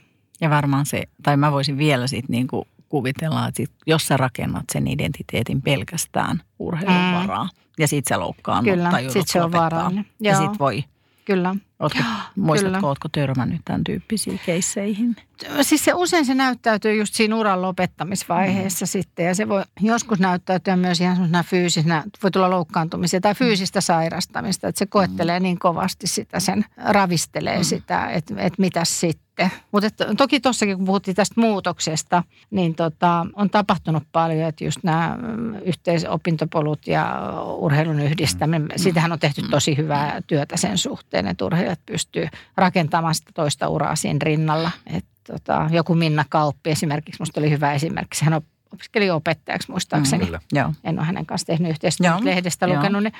Ja 0.41 0.49
varmaan 0.49 0.85
se, 0.85 1.03
tai 1.23 1.37
mä 1.37 1.51
voisin 1.51 1.77
vielä 1.77 2.07
sitten 2.07 2.33
niin 2.33 2.47
kuin 2.47 2.67
kuvitellaan, 2.91 3.47
että 3.47 3.57
sit, 3.57 3.71
jos 3.87 4.07
sä 4.07 4.17
rakennat 4.17 4.65
sen 4.71 4.87
identiteetin 4.87 5.61
pelkästään 5.61 6.41
urheilun 6.59 6.95
mm. 6.95 7.13
varaa 7.13 7.49
ja 7.79 7.87
sit 7.87 8.07
sä 8.07 8.19
loukkaan 8.19 8.63
Kyllä, 8.63 8.91
sit 9.09 9.27
se 9.27 9.41
on 9.41 9.51
vaarallinen. 9.51 10.05
Ja 10.19 10.37
sit 10.37 10.59
voi 10.59 10.83
Kyllä. 11.25 11.55
Ootko, 11.81 11.99
muistatko, 12.35 12.75
Kyllä. 12.75 12.87
ootko 12.87 13.07
törmännyt 13.11 13.61
tämän 13.65 13.83
tyyppisiin 13.83 14.39
keisseihin? 14.45 15.15
Siis 15.61 15.85
se 15.85 15.93
usein 15.93 16.25
se 16.25 16.35
näyttäytyy 16.35 16.95
just 16.95 17.13
siinä 17.13 17.35
uran 17.35 17.61
lopettamisvaiheessa 17.61 18.85
mm. 18.85 18.87
sitten. 18.87 19.25
Ja 19.25 19.35
se 19.35 19.49
voi 19.49 19.63
joskus 19.79 20.19
näyttäytyä 20.19 20.75
myös 20.75 21.01
ihan 21.01 21.15
semmoisena 21.15 21.43
fyysisenä, 21.43 22.03
voi 22.23 22.31
tulla 22.31 22.49
loukkaantumisia 22.49 23.21
tai 23.21 23.35
fyysistä 23.35 23.81
sairastamista. 23.81 24.67
Että 24.67 24.79
se 24.79 24.85
koettelee 24.85 25.39
mm. 25.39 25.43
niin 25.43 25.59
kovasti 25.59 26.07
sitä, 26.07 26.39
sen 26.39 26.65
ravistelee 26.77 27.57
mm. 27.57 27.63
sitä, 27.63 28.07
että, 28.07 28.33
että 28.37 28.61
mitä 28.61 28.85
sitten. 28.85 29.51
Mutta 29.71 29.89
toki 30.17 30.39
tuossakin, 30.39 30.77
kun 30.77 30.85
puhuttiin 30.85 31.15
tästä 31.15 31.41
muutoksesta, 31.41 32.23
niin 32.51 32.75
tota, 32.75 33.25
on 33.33 33.49
tapahtunut 33.49 34.03
paljon, 34.11 34.47
että 34.47 34.63
just 34.63 34.79
nämä 34.83 35.17
mm, 35.21 35.55
yhteisopintopolut 35.55 36.87
ja 36.87 37.31
urheilun 37.57 37.99
yhdistäminen, 37.99 38.61
mm. 38.61 38.69
sitähän 38.75 39.11
on 39.11 39.19
tehty 39.19 39.41
tosi 39.49 39.77
hyvää 39.77 40.21
työtä 40.27 40.57
sen 40.57 40.77
suhteen, 40.77 41.27
että 41.27 41.45
urheilijat 41.71 41.85
pystyy 41.85 42.27
rakentamaan 42.57 43.15
sitä 43.15 43.31
toista 43.33 43.67
uraa 43.67 43.95
siinä 43.95 44.19
rinnalla. 44.21 44.71
Et 44.87 45.05
tota, 45.27 45.69
joku 45.71 45.95
Minna 45.95 46.25
Kauppi 46.29 46.69
esimerkiksi, 46.69 47.19
minusta 47.19 47.39
oli 47.39 47.49
hyvä 47.49 47.73
esimerkki, 47.73 48.17
hän 48.25 48.33
on 48.33 48.41
opiskeli 48.73 49.09
opettajaksi 49.09 49.71
muistaakseni. 49.71 50.25
Mm, 50.25 50.39
Joo. 50.51 50.73
En 50.83 50.99
ole 50.99 51.05
hänen 51.05 51.25
kanssa 51.25 51.47
tehnyt 51.47 51.71
yhteistyötä, 51.71 52.17
lehdestä 52.21 52.67
lukenut, 52.67 53.03
niin, 53.03 53.13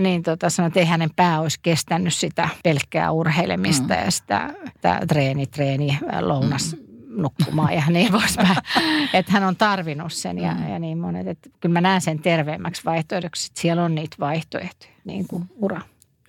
niin 0.00 0.22
tota, 0.22 0.50
sanoin, 0.50 0.68
että 0.68 0.80
ei 0.80 0.86
hänen 0.86 1.10
pää 1.16 1.40
olisi 1.40 1.58
kestänyt 1.62 2.14
sitä 2.14 2.48
pelkkää 2.62 3.10
urheilemista 3.10 3.94
mm. 3.94 4.04
ja 4.04 4.10
sitä, 4.10 4.54
sitä 4.76 5.00
treeni, 5.08 5.46
treeni, 5.46 5.98
lounas. 6.20 6.76
Mm 6.76 6.90
nukkumaan 7.16 7.74
ja 7.74 7.82
niin 7.88 8.12
poispäin. 8.18 8.56
että 9.14 9.32
hän 9.32 9.42
on 9.44 9.56
tarvinnut 9.56 10.12
sen 10.12 10.38
ja, 10.38 10.54
mm. 10.54 10.68
ja 10.68 10.78
niin 10.78 10.98
monet. 10.98 11.26
Että 11.26 11.50
kyllä 11.60 11.72
mä 11.72 11.80
näen 11.80 12.00
sen 12.00 12.18
terveemmäksi 12.18 12.82
vaihtoehdoksi, 12.84 13.46
että 13.46 13.60
siellä 13.60 13.84
on 13.84 13.94
niitä 13.94 14.16
vaihtoehtoja, 14.20 14.92
niin 15.04 15.28
kuin 15.28 15.44
ura. 15.56 15.80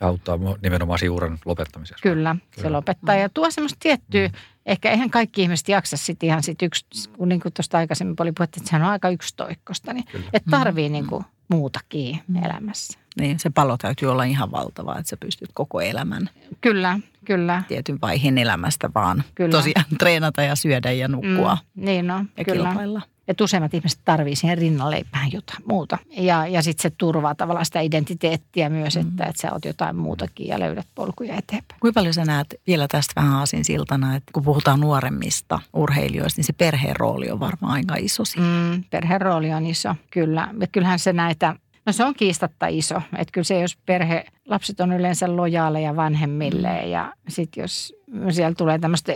Ja 0.02 0.08
auttaa 0.08 0.40
nimenomaan 0.64 1.00
uran 1.12 1.38
lopettamisessa. 1.46 2.02
Kyllä, 2.04 2.36
Kyllä. 2.36 2.64
se 2.64 2.70
lopettaa 2.70 3.16
ja 3.16 3.30
tuo 3.30 3.52
semmoista 3.52 3.78
tiettyä 3.80 4.28
mm 4.28 4.34
ehkä 4.66 4.92
eihän 4.92 5.10
kaikki 5.10 5.42
ihmiset 5.42 5.70
jaksa 5.70 5.98
sitten 5.98 6.28
ihan 6.28 6.44
sit 6.44 6.62
yksi, 6.62 7.10
kun 7.18 7.30
niin 7.30 7.42
kuin 7.42 7.54
tuosta 7.54 7.78
aikaisemmin 7.78 8.16
oli 8.20 8.32
puhetta, 8.32 8.60
että 8.60 8.70
sehän 8.70 8.84
on 8.84 8.92
aika 8.92 9.10
yksitoikkosta, 9.10 9.94
niin 9.94 10.06
Kyllä. 10.06 10.26
että 10.34 10.52
tarvii 10.52 10.90
mm. 10.90 10.94
niin 10.94 11.08
kuin 11.08 11.24
muutakin 11.48 12.20
mm. 12.28 12.44
elämässä. 12.44 13.00
Niin, 13.20 13.40
se 13.40 13.50
palo 13.50 13.78
täytyy 13.78 14.12
olla 14.12 14.24
ihan 14.24 14.52
valtava, 14.52 14.98
että 14.98 15.10
sä 15.10 15.18
pystyt 15.18 15.50
koko 15.54 15.82
elämän. 15.82 16.30
Kyllä, 16.62 17.00
kyllä. 17.26 17.64
Tietyn 17.68 17.98
vaiheen 18.02 18.38
elämästä 18.38 18.90
vaan 18.96 19.24
kyllä. 19.36 19.52
tosiaan 19.52 19.86
treenata 20.00 20.42
ja 20.42 20.56
syödä 20.56 20.92
ja 20.92 21.08
nukkua. 21.08 21.58
Mm, 21.76 21.86
niin 21.86 22.12
on, 22.12 22.30
ja 22.38 22.46
kyllä. 22.46 22.68
Kilpailla. 22.70 23.02
Että 23.28 23.44
useimmat 23.44 23.74
ihmiset 23.74 24.00
tarvii 24.06 24.36
siihen 24.36 24.58
rinnalle 24.58 25.06
vähän 25.14 25.32
jotain 25.32 25.64
muuta. 25.66 25.98
Ja, 26.18 26.48
ja 26.48 26.62
sitten 26.62 26.82
se 26.82 26.96
turvaa 26.98 27.36
tavallaan 27.36 27.66
sitä 27.66 27.80
identiteettiä 27.80 28.70
myös, 28.70 28.96
mm. 28.96 29.02
että, 29.02 29.24
että 29.26 29.42
sä 29.42 29.54
oot 29.54 29.66
jotain 29.66 29.96
muutakin 29.96 30.48
ja 30.48 30.60
löydät 30.60 30.88
polkuja 30.96 31.36
eteenpäin. 31.36 31.80
Kuinka 31.80 32.00
paljon 32.00 32.14
sä 32.14 32.26
näet 32.26 32.56
vielä 32.68 32.88
tästä 32.88 33.14
vähän 33.16 33.34
aasin 33.34 33.66
siltana, 33.66 34.16
että 34.16 34.32
kun 34.34 34.44
puhutaan 34.44 34.80
nuoremmista 34.80 35.60
urheilijoista, 35.74 36.40
niin 36.40 36.46
se 36.46 36.54
perheen 36.54 36.96
rooli 36.96 37.32
on 37.32 37.40
varmaan 37.40 37.74
aika 37.74 37.96
iso 37.96 38.24
Mm, 38.38 38.84
perheen 38.90 39.22
rooli 39.22 39.54
on 39.54 39.66
iso, 39.66 39.96
kyllä. 40.12 40.48
Et 40.62 40.70
kyllähän 40.72 41.00
se 41.00 41.14
näitä 41.14 41.56
No 41.86 41.94
se 41.94 42.06
on 42.06 42.14
kiistatta 42.14 42.68
iso. 42.68 42.96
Että 42.96 43.32
kyllä 43.32 43.46
se, 43.46 43.60
jos 43.60 43.78
perhe, 43.86 44.26
lapset 44.46 44.80
on 44.80 44.94
yleensä 44.94 45.36
lojaaleja 45.36 45.96
vanhemmille 45.96 46.82
ja 46.82 47.14
sitten 47.28 47.62
jos 47.62 47.94
siellä 48.30 48.56
tulee 48.56 48.80
tämmöistä 48.80 49.14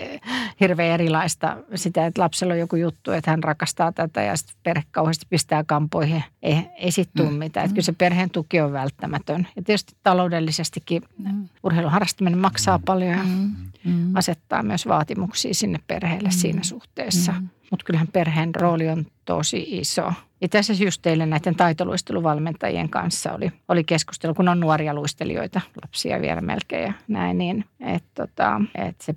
hirveän 0.60 0.94
erilaista 0.94 1.58
sitä, 1.76 2.06
että 2.06 2.22
lapsella 2.22 2.54
on 2.54 2.60
joku 2.60 2.76
juttu, 2.76 3.12
että 3.12 3.32
hän 3.32 3.44
rakastaa 3.44 3.92
tätä 3.92 4.22
ja 4.22 4.38
sitten 4.38 4.56
perhe 4.64 4.84
kauheasti 4.92 5.26
pistää 5.30 5.64
kampoihin. 5.64 6.24
Ei, 6.42 6.58
ei 6.78 6.92
sitten 6.92 7.24
tule 7.24 7.34
mm. 7.34 7.40
mitään. 7.40 7.66
Että 7.66 7.74
kyllä 7.74 7.86
se 7.86 7.92
perheen 7.92 8.30
tuki 8.30 8.62
on 8.62 8.74
välttämätön. 8.74 9.48
Ja 9.56 9.64
tietysti 9.64 9.96
taloudellisestikin 10.04 11.02
mm. 11.18 11.50
urheilun 11.64 11.92
harrastaminen 11.92 12.40
maksaa 12.40 12.80
paljon 12.86 13.12
ja 13.12 13.24
mm. 13.24 13.56
mm. 13.84 14.16
asettaa 14.16 14.64
myös 14.64 14.88
vaatimuksia 14.88 15.54
sinne 15.54 15.80
perheelle 15.88 16.30
mm. 16.30 16.34
siinä 16.34 16.64
suhteessa. 16.64 17.32
Mm. 17.32 17.50
Mutta 17.72 17.86
kyllähän 17.86 18.08
perheen 18.08 18.56
rooli 18.56 18.90
on 18.90 19.06
tosi 19.26 19.66
iso. 19.70 20.14
Itse 20.42 20.58
asiassa 20.58 20.84
just 20.84 21.02
teille 21.02 21.26
näiden 21.26 21.56
taitoluisteluvalmentajien 21.56 22.90
kanssa 22.90 23.34
oli, 23.34 23.52
oli 23.68 23.84
keskustelu, 23.84 24.34
kun 24.34 24.48
on 24.48 24.60
nuoria 24.60 24.94
luistelijoita, 24.94 25.62
lapsia 25.82 26.22
vielä 26.22 26.42
melkein 26.42 26.84
ja 26.84 26.94
näin, 27.08 27.38
niin 27.38 27.66
että 27.80 28.28
tota, 28.28 28.62
et 28.86 29.02
se 29.02 29.16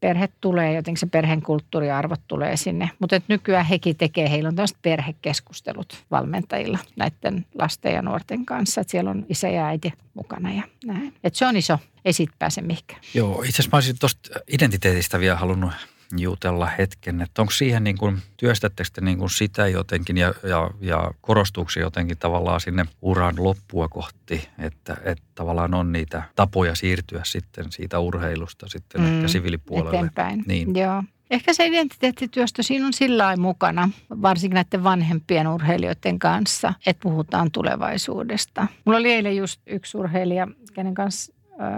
perhe 0.00 0.28
tulee, 0.40 0.74
jotenkin 0.74 1.00
se 1.00 1.06
perheen 1.06 1.42
kulttuuriarvot 1.42 2.20
tulee 2.28 2.56
sinne. 2.56 2.90
Mutta 2.98 3.20
nykyään 3.28 3.66
hekin 3.66 3.96
tekee, 3.96 4.30
heillä 4.30 4.48
on 4.48 4.54
tämmöiset 4.54 4.76
perhekeskustelut 4.82 6.04
valmentajilla 6.10 6.78
näiden 6.96 7.46
lasten 7.54 7.94
ja 7.94 8.02
nuorten 8.02 8.46
kanssa. 8.46 8.80
Että 8.80 8.90
siellä 8.90 9.10
on 9.10 9.26
isä 9.28 9.48
ja 9.48 9.66
äiti 9.66 9.92
mukana 10.14 10.52
ja 10.52 10.62
näin. 10.84 11.14
Et 11.24 11.34
se 11.34 11.46
on 11.46 11.56
iso, 11.56 11.78
ei 12.04 12.12
siitä 12.12 12.34
pääse 12.38 12.60
mihinkään. 12.60 13.00
Joo, 13.14 13.42
itse 13.42 13.54
asiassa 13.54 13.70
mä 13.72 13.76
olisin 13.76 13.98
tuosta 13.98 14.40
identiteetistä 14.52 15.20
vielä 15.20 15.36
halunnut 15.36 15.72
jutella 16.16 16.66
hetken, 16.66 17.20
että 17.20 17.42
onko 17.42 17.52
siihen 17.52 17.84
niin 17.84 17.98
kuin, 17.98 18.18
työstättekö 18.36 18.90
te 18.92 19.00
niin 19.00 19.18
kuin 19.18 19.30
sitä 19.30 19.68
jotenkin 19.68 20.16
ja, 20.16 20.34
ja, 20.42 20.70
ja 20.80 21.10
korostuuko 21.20 21.70
se 21.70 21.80
jotenkin 21.80 22.18
tavallaan 22.18 22.60
sinne 22.60 22.86
uran 23.02 23.34
loppua 23.38 23.88
kohti, 23.88 24.48
että, 24.58 24.96
että 25.04 25.24
tavallaan 25.34 25.74
on 25.74 25.92
niitä 25.92 26.22
tapoja 26.36 26.74
siirtyä 26.74 27.20
sitten 27.24 27.72
siitä 27.72 27.98
urheilusta 27.98 28.68
sitten 28.68 29.00
mm, 29.00 29.16
ehkä 29.16 29.28
siviilipuolelle. 29.28 29.96
Eteenpäin, 29.96 30.44
niin. 30.46 30.76
joo. 30.76 31.02
Ehkä 31.30 31.52
se 31.52 31.66
identiteettityöstö 31.66 32.62
siinä 32.62 32.86
on 32.86 32.92
sillä 32.92 33.36
mukana, 33.36 33.90
varsinkin 34.22 34.54
näiden 34.54 34.84
vanhempien 34.84 35.48
urheilijoiden 35.48 36.18
kanssa, 36.18 36.74
että 36.86 37.02
puhutaan 37.02 37.50
tulevaisuudesta. 37.50 38.66
Mulla 38.84 38.98
oli 38.98 39.12
eilen 39.12 39.36
just 39.36 39.60
yksi 39.66 39.98
urheilija, 39.98 40.48
kenen 40.74 40.94
kanssa 40.94 41.32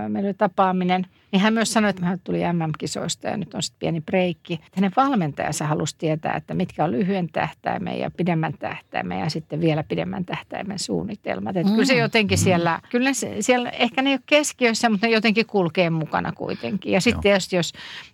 meillä 0.09 0.27
oli 0.27 0.35
tapaaminen, 0.35 1.07
niin 1.33 1.41
hän 1.41 1.55
myös 1.55 1.73
sanoi, 1.73 1.91
että 1.91 2.07
hän 2.07 2.21
tuli 2.25 2.39
MM-kisoista 2.53 3.29
ja 3.29 3.37
nyt 3.37 3.55
on 3.55 3.63
sitten 3.63 3.79
pieni 3.79 4.01
breikki. 4.01 4.61
Hänen 4.73 4.93
valmentajansa 4.97 5.67
halusi 5.67 5.99
tietää, 5.99 6.37
että 6.37 6.55
mitkä 6.55 6.85
on 6.85 6.91
lyhyen 6.91 7.29
tähtäimen 7.33 7.99
ja 7.99 8.11
pidemmän 8.11 8.53
tähtäimen 8.59 9.21
ja 9.21 9.31
sitten 9.31 9.61
vielä 9.61 9.83
pidemmän 9.83 10.25
tähtäimen 10.25 10.79
suunnitelmat. 10.79 11.57
Että 11.57 11.69
mm. 11.69 11.75
kyllä 11.75 11.87
se 11.87 11.95
mm. 11.95 12.01
jotenkin 12.01 12.39
mm. 12.39 12.43
siellä, 12.43 12.81
kyllä 12.91 13.13
se, 13.13 13.37
siellä, 13.41 13.71
ehkä 13.71 14.03
ne 14.03 14.11
ei 14.11 14.15
ole 14.15 14.23
keskiössä, 14.27 14.91
mutta 14.91 15.07
ne 15.07 15.13
jotenkin 15.13 15.47
kulkee 15.47 15.91
mukana 15.91 16.33
kuitenkin. 16.33 16.93
Ja 16.93 17.01
sitten 17.01 17.23
tietysti, 17.23 17.57
jos 17.57 17.73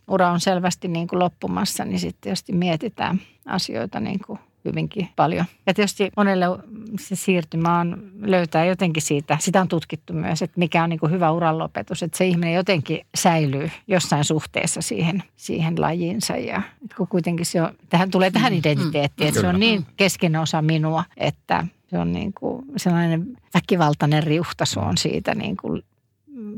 ura 0.09 0.31
on 0.31 0.41
selvästi 0.41 0.89
niin 0.89 1.09
kuin 1.09 1.19
loppumassa, 1.19 1.85
niin 1.85 1.99
sitten 1.99 2.21
tietysti 2.21 2.53
mietitään 2.53 3.21
asioita 3.47 4.01
niin 4.01 4.21
kuin 4.27 4.39
hyvinkin 4.67 5.09
paljon. 5.17 5.45
Ja 5.67 5.75
tietysti 5.75 6.11
monelle 6.17 6.47
se 7.01 7.17
siirtymä 7.17 7.79
on 7.79 8.11
löytää 8.21 8.65
jotenkin 8.65 9.03
siitä, 9.03 9.39
sitä 9.41 9.61
on 9.61 9.69
tutkittu 9.69 10.13
myös, 10.13 10.43
että 10.43 10.59
mikä 10.59 10.85
on 10.85 10.91
niin 10.91 11.01
kuin 11.01 11.13
hyvä 11.13 11.31
uranlopetus, 11.31 12.03
että 12.03 12.19
se 12.19 12.27
ihminen 12.27 12.55
jotenkin 12.55 13.01
säilyy 13.15 13.71
jossain 13.89 14.25
suhteessa 14.25 14.83
siihen, 14.83 15.23
siihen 15.37 15.81
lajiinsa 15.81 16.37
ja 16.37 16.63
kun 16.97 17.09
kuitenkin 17.09 17.47
se 17.47 17.63
on, 17.63 17.73
tähän 17.89 18.11
tulee 18.11 18.31
tähän 18.31 18.53
mm, 18.53 18.59
identiteettiin, 18.59 19.29
että 19.29 19.41
se 19.41 19.47
on 19.47 19.61
niin 19.61 19.87
keskeinen 19.97 20.41
osa 20.41 20.63
minua, 20.63 21.05
että 21.17 21.67
Se 21.87 21.99
on 21.99 22.13
niin 22.13 22.33
kuin 22.33 22.65
sellainen 22.77 23.37
väkivaltainen 23.55 24.23
riuhtasu 24.23 24.81
on 24.81 24.99
siitä 24.99 25.35
niin 25.35 25.57
kuin 25.57 25.83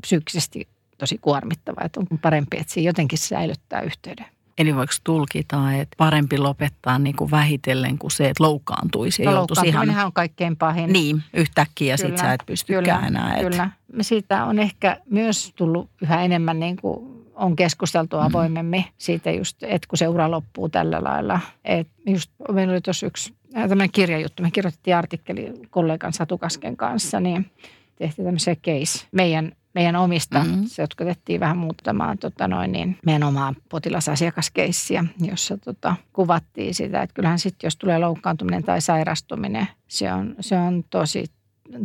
psyykkisesti 0.01 0.69
tosi 0.99 1.19
kuormittava. 1.19 1.81
Että 1.85 2.01
on 2.01 2.19
parempi, 2.19 2.57
että 2.57 2.75
se 2.75 2.81
jotenkin 2.81 3.19
säilyttää 3.19 3.81
yhteyden. 3.81 4.27
Eli 4.59 4.77
voiko 4.77 4.93
tulkita, 5.05 5.73
että 5.73 5.95
parempi 5.97 6.39
lopettaa 6.39 6.99
niin 6.99 7.17
kuin 7.17 7.31
vähitellen 7.31 7.99
kuin 7.99 8.11
se, 8.11 8.29
että 8.29 8.45
loukkaantuisi 8.45 9.23
No, 9.25 9.33
joutuisi 9.33 9.69
ihan... 9.69 9.91
on 10.05 10.13
kaikkein 10.13 10.57
pahin. 10.57 10.93
Niin, 10.93 11.23
yhtäkkiä 11.35 11.97
sit 11.97 12.07
Kyllä, 12.07 12.19
sä 12.19 12.33
et 12.33 12.43
pystykään 12.47 13.05
enää. 13.05 13.35
Et... 13.37 13.43
Kyllä. 13.43 13.71
Siitä 14.01 14.45
on 14.45 14.59
ehkä 14.59 15.01
myös 15.11 15.53
tullut 15.57 15.91
yhä 16.03 16.23
enemmän 16.23 16.61
niin 16.61 16.77
kuin 16.77 17.19
on 17.35 17.57
keskusteltu 17.57 18.17
Mm. 18.17 18.23
avoimemmin 18.23 18.85
siitä 18.99 19.31
just, 19.31 19.63
että 19.63 19.89
kun 19.89 19.99
se 19.99 20.09
ura 20.09 20.31
loppuu 20.31 20.69
tällä 20.69 21.05
lailla. 21.05 21.41
Että 21.65 21.93
just 22.07 22.31
meillä 22.53 22.73
oli 22.73 22.81
tuossa 22.81 23.07
yksi 23.07 23.35
äh, 23.57 23.63
tämmöinen 23.63 23.93
kirjajuttu, 23.93 24.43
me 24.43 24.51
kirjoitettiin 24.51 24.97
artikkeli 24.97 25.53
kollegan 25.71 26.13
Satu 26.13 26.39
Kasken 26.39 26.77
kanssa, 26.77 27.21
niin 27.21 27.51
tehtiin 27.97 28.25
tämmöisen 28.27 28.57
case 28.57 29.07
meidän, 29.13 29.53
meidän 29.75 29.97
omista. 29.97 30.39
Mhm. 30.39 30.49
Mm-hmm. 30.49 30.65
Se 30.67 30.83
otettiin 30.83 31.41
vähän 31.41 31.59
muuttamaan 31.59 32.19
tota 32.19 32.49
noin, 32.49 32.73
niin 32.73 32.99
meidän 33.07 33.23
omaa 33.23 33.55
potilasasiakaskeissiä, 33.69 35.05
jossa 35.21 35.59
tota, 35.59 35.97
kuvattiin 36.13 36.75
sitä, 36.75 37.03
että 37.03 37.15
kyllähän 37.15 37.39
sitten 37.39 37.67
jos 37.67 37.77
tulee 37.77 37.99
loukkaantuminen 37.99 38.63
tai 38.65 38.81
sairastuminen, 38.81 39.69
se 39.89 40.13
on, 40.13 40.35
se 40.41 40.59
on 40.59 40.85
tosi 40.91 41.25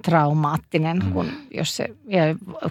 traumaattinen, 0.04 1.00
Mm. 1.06 1.12
kun 1.12 1.26
jos 1.54 1.76
se, 1.78 1.88
ja 2.08 2.22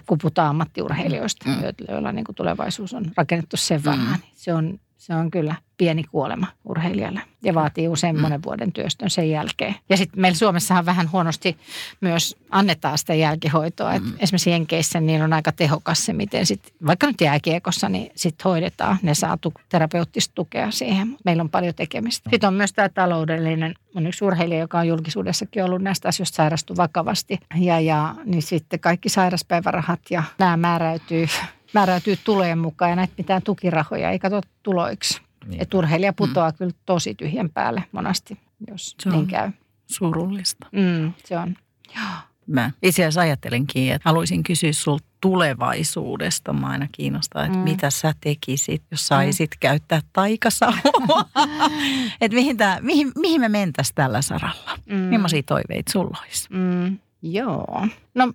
kun 0.05 0.17
puhutaan 0.17 0.49
ammattiurheilijoista, 0.49 1.49
Mm. 1.49 1.55
mm. 1.55 1.61
joilla 1.89 2.11
niin 2.11 2.25
kuin 2.25 2.35
tulevaisuus 2.35 2.93
on 2.93 3.05
rakennettu 3.17 3.57
sen 3.57 3.79
Mm. 3.81 3.85
varaan, 3.85 4.19
niin 4.19 4.31
se 4.35 4.53
on, 4.53 4.79
se 4.97 5.15
on 5.15 5.31
kyllä 5.31 5.55
pieni 5.83 6.03
kuolema 6.03 6.47
urheilijalle 6.65 7.21
ja 7.43 7.55
vaatii 7.55 7.87
usein 7.87 8.15
Mm. 8.15 8.21
monen 8.21 8.43
vuoden 8.43 8.71
työstön 8.71 9.09
sen 9.09 9.29
jälkeen. 9.29 9.75
Ja 9.89 9.97
sitten 9.97 10.21
meillä 10.21 10.37
Suomessahan 10.37 10.85
vähän 10.85 11.11
huonosti 11.11 11.57
myös 12.01 12.35
annetaan 12.49 12.97
sitä 12.97 13.13
jälkihoitoa. 13.13 13.91
Mm. 13.91 13.95
Et 13.95 14.03
esimerkiksi 14.19 14.49
Jenkeissä 14.49 14.99
niin 14.99 15.21
on 15.21 15.33
aika 15.33 15.51
tehokas 15.51 16.05
se, 16.05 16.13
miten 16.13 16.45
sit, 16.45 16.73
vaikka 16.85 17.07
nyt 17.07 17.21
jääkiekossa, 17.21 17.89
niin 17.89 18.11
sitten 18.15 18.43
hoidetaan. 18.43 18.97
Ne 19.01 19.13
saa 19.15 19.37
tu- 19.37 19.53
terapeuttista 19.69 20.35
tukea 20.35 20.71
siihen. 20.71 21.17
Meillä 21.25 21.41
on 21.41 21.49
paljon 21.49 21.75
tekemistä. 21.75 22.29
Sitten 22.29 22.47
on 22.47 22.53
myös 22.53 22.73
tämä 22.73 22.89
taloudellinen. 22.89 23.73
On 23.95 24.07
yksi 24.07 24.25
urheilija, 24.25 24.59
joka 24.59 24.79
on 24.79 24.87
julkisuudessakin 24.87 25.63
ollut 25.63 25.81
näistä 25.81 26.07
asioista 26.07 26.35
sairastu 26.35 26.77
vakavasti. 26.77 27.39
Ja, 27.55 27.79
ja 27.79 28.15
niin 28.25 28.41
sitten 28.41 28.79
kaikki 28.79 29.09
sairaspäivärahat 29.09 29.99
ja 30.09 30.23
nämä 30.39 30.57
määräytyy, 30.57 31.27
määräytyy 31.73 32.17
tulojen 32.23 32.57
mukaan 32.57 32.89
ja 32.89 32.95
näitä 32.95 33.13
mitään 33.17 33.41
tukirahoja 33.41 34.09
ei 34.09 34.19
katso 34.19 34.41
tuloiksi. 34.63 35.21
Niin. 35.47 35.61
Että 35.61 35.77
urheilija 35.77 36.13
putoaa 36.13 36.49
mm. 36.49 36.55
kyllä 36.57 36.71
tosi 36.85 37.15
tyhjän 37.15 37.49
päälle 37.49 37.83
monasti, 37.91 38.39
jos 38.67 38.95
Se 38.99 39.09
on. 39.09 39.15
niin 39.15 39.27
käy. 39.27 39.51
Surullista. 39.87 40.67
Mm, 40.71 41.13
se 41.25 41.37
on. 41.37 41.55
Joo. 41.95 42.05
Mä 42.47 42.71
itse 42.83 43.01
asiassa 43.03 43.21
ajattelinkin, 43.21 43.93
että 43.93 44.09
haluaisin 44.09 44.43
kysyä 44.43 44.73
sulta 44.73 45.05
tulevaisuudesta. 45.21 46.53
Mä 46.53 46.67
aina 46.67 46.87
kiinnostaa, 46.91 47.45
että 47.45 47.57
Mm. 47.57 47.63
mitä 47.63 47.89
sä 47.89 48.13
tekisit, 48.21 48.83
jos 48.91 49.07
saisit 49.07 49.51
mm. 49.51 49.57
käyttää 49.59 50.01
taikasauvaa. 50.13 51.29
että 52.21 52.35
mihin, 52.35 52.57
tää, 52.57 52.79
mihin, 52.81 53.11
mihin 53.19 53.41
me 53.41 53.49
mentäisiin 53.49 53.95
tällä 53.95 54.21
saralla? 54.21 54.79
Mm. 54.89 54.95
Millaisia 54.95 55.43
toiveita 55.43 55.91
sulla 55.91 56.17
olisi? 56.23 56.47
Mm, 56.49 56.97
joo. 57.21 57.87
No 58.15 58.33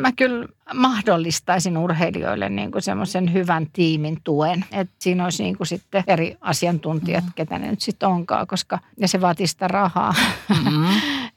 mä 0.00 0.12
kyllä 0.12 0.48
mahdollistaisin 0.74 1.78
urheilijoille 1.78 2.48
niin 2.48 2.70
kuin 2.70 2.82
semmoisen 2.82 3.32
hyvän 3.32 3.66
tiimin 3.72 4.18
tuen. 4.24 4.64
Että 4.72 4.94
siinä 4.98 5.24
olisi 5.24 5.42
niin 5.42 5.56
kuin 5.56 5.66
sitten 5.66 6.04
eri 6.06 6.36
asiantuntijat, 6.40 7.24
mm. 7.24 7.32
ketä 7.34 7.58
ne 7.58 7.70
nyt 7.70 7.80
sitten 7.80 8.08
onkaan, 8.08 8.46
koska 8.46 8.78
ja 8.96 9.08
se 9.08 9.20
vaatii 9.20 9.46
sitä 9.46 9.68
rahaa. 9.68 10.14
Mm. 10.48 10.86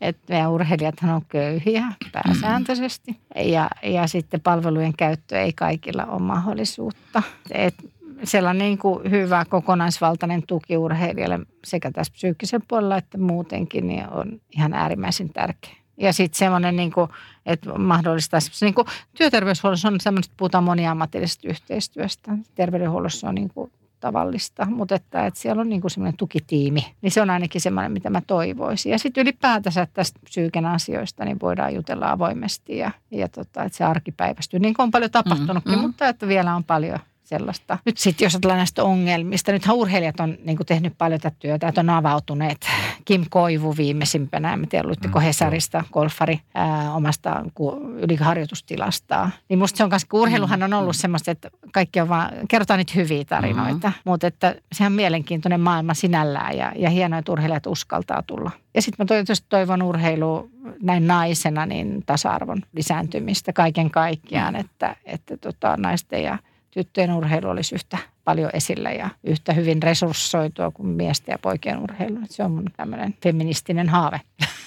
että 0.02 0.22
meidän 0.30 0.52
urheilijathan 0.52 1.16
on 1.16 1.22
köyhiä 1.30 1.84
pääsääntöisesti. 2.12 3.18
Ja, 3.36 3.70
ja 3.84 4.08
sitten 4.08 4.42
palvelujen 4.42 4.94
käyttö 4.98 5.42
ei 5.42 5.54
kaikilla 5.54 6.06
ole 6.06 6.22
mahdollisuutta. 6.22 7.24
Et 7.52 7.76
sellainen 8.24 8.60
niin 8.60 8.78
kuin 8.78 9.12
hyvä 9.12 9.46
kokonaisvaltainen 9.50 10.44
tuki 10.48 10.78
urheilijalle 10.78 11.40
sekä 11.66 11.92
tässä 11.92 12.14
psyykkisen 12.14 12.62
puolella 12.68 12.98
että 12.98 13.18
muutenkin 13.18 13.88
niin 13.88 14.10
on 14.10 14.42
ihan 14.52 14.74
äärimmäisen 14.74 15.30
tärkeä. 15.30 15.79
Ja 16.00 16.14
sitten 16.14 16.38
semmoinen, 16.38 16.76
niin 16.76 16.92
kuin, 16.92 17.10
että 17.46 17.74
mahdollistaa, 17.74 18.40
niin 18.62 18.74
kuin 18.74 18.88
työterveyshuollossa 19.18 19.88
on 19.88 20.00
semmoinen, 20.00 20.26
että 20.26 20.38
puhutaan 20.38 20.64
moniammatillisesta 20.64 21.48
yhteistyöstä. 21.48 22.32
Terveydenhuollossa 22.56 23.30
on 23.30 23.36
niin 23.36 23.50
kuin 23.50 23.72
tavallista, 24.00 24.66
mutta 24.66 24.96
että, 24.96 25.26
että 25.26 25.40
siellä 25.40 25.62
on 25.62 25.70
niin 25.70 25.82
kuin 25.82 25.92
semmoinen 25.92 26.18
tukitiimi. 26.18 26.96
Niin 27.02 27.12
se 27.12 27.22
on 27.22 27.30
ainakin 27.30 27.62
semmoinen, 27.62 27.92
mitä 27.92 28.10
mä 28.10 28.22
toivoisin. 28.28 28.92
Ja 28.92 29.00
sitten 29.00 29.22
ylipäätänsä 29.22 29.88
tästä 29.94 30.20
psyyken 30.24 30.66
asioista 30.66 31.26
niin 31.26 31.40
voidaan 31.42 31.76
jutella 31.76 32.12
avoimesti 32.12 32.78
ja, 32.78 32.92
ja 33.12 33.28
tota, 33.28 33.64
että 33.64 33.78
se 33.78 33.84
arkipäivästyy. 33.84 34.60
Niin 34.60 34.74
kuin 34.74 34.84
on 34.84 34.92
paljon 34.92 35.12
tapahtunutkin, 35.12 35.74
mm, 35.74 35.80
mm. 35.80 35.82
mutta 35.82 36.08
että 36.08 36.28
vielä 36.28 36.56
on 36.56 36.64
paljon 36.64 37.00
sellaista. 37.30 37.78
Nyt 37.86 37.98
sitten 37.98 38.26
jos 38.26 38.36
ajatellaan 38.36 38.58
näistä 38.58 38.84
ongelmista, 38.84 39.52
nythän 39.52 39.76
urheilijat 39.76 40.20
on 40.20 40.38
niin 40.46 40.58
kuin 40.58 40.68
tehnyt 40.68 40.94
paljon 40.98 41.20
tätä 41.20 41.36
työtä, 41.40 41.68
että 41.68 41.82
on 41.82 41.90
avautuneet. 41.90 42.68
Kim 43.06 43.26
Koivu 43.30 43.78
viimeisimpänä, 43.78 44.54
en 44.54 44.68
tiedä 44.68 44.88
luitteko 44.88 45.20
Mm, 45.20 45.24
Hesarista, 45.24 45.84
golfari 45.94 46.40
ää, 46.54 46.94
omasta 46.94 47.46
yliharjoitustilastaan. 47.98 49.34
Niin 49.50 49.60
musta 49.60 49.78
se 49.78 49.84
on 49.84 49.90
kanssa, 49.90 50.08
urheiluhan 50.14 50.64
on 50.64 50.74
ollut 50.74 50.96
semmoista, 50.96 51.32
että 51.32 51.50
kaikki 51.72 52.02
on 52.02 52.10
vaan, 52.10 52.32
kerrotaan 52.48 52.78
niitä 52.78 52.94
hyviä 52.96 53.26
tarinoita, 53.26 53.88
mm-hmm. 53.88 54.02
mutta 54.06 54.28
että 54.28 54.56
sehän 54.72 54.92
on 54.92 54.96
mielenkiintoinen 54.96 55.62
maailma 55.62 55.94
sinällään 55.94 56.58
ja, 56.58 56.72
ja 56.76 56.90
hienoa, 56.90 57.20
että 57.20 57.32
urheilijat 57.32 57.68
uskaltaa 57.68 58.24
tulla. 58.24 58.52
Ja 58.76 58.82
sitten 58.82 59.06
mä 59.06 59.08
tietysti 59.08 59.46
toivon 59.50 59.82
urheilu 59.82 60.50
näin 60.82 61.08
naisena 61.08 61.66
niin 61.66 62.04
tasa-arvon 62.06 62.62
lisääntymistä 62.74 63.54
kaiken 63.54 63.92
kaikkiaan, 63.92 64.56
että, 64.56 64.96
että 65.06 65.38
tota, 65.38 65.78
naisten 65.78 66.24
ja 66.24 66.38
tyttöjen 66.72 67.14
urheilu 67.14 67.50
olisi 67.50 67.76
yhtä 67.76 67.98
paljon 68.24 68.50
esillä 68.54 68.92
ja 68.92 69.10
yhtä 69.24 69.54
hyvin 69.54 69.84
resurssoitua 69.84 70.72
kuin 70.72 70.88
miesten 70.88 71.34
ja 71.34 71.40
poikien 71.42 71.80
urheilu. 71.80 72.18
Se 72.30 72.44
on 72.44 72.52
mun 72.52 72.66
tämmöinen 72.78 73.16
feministinen 73.24 73.90
haave. 73.90 74.22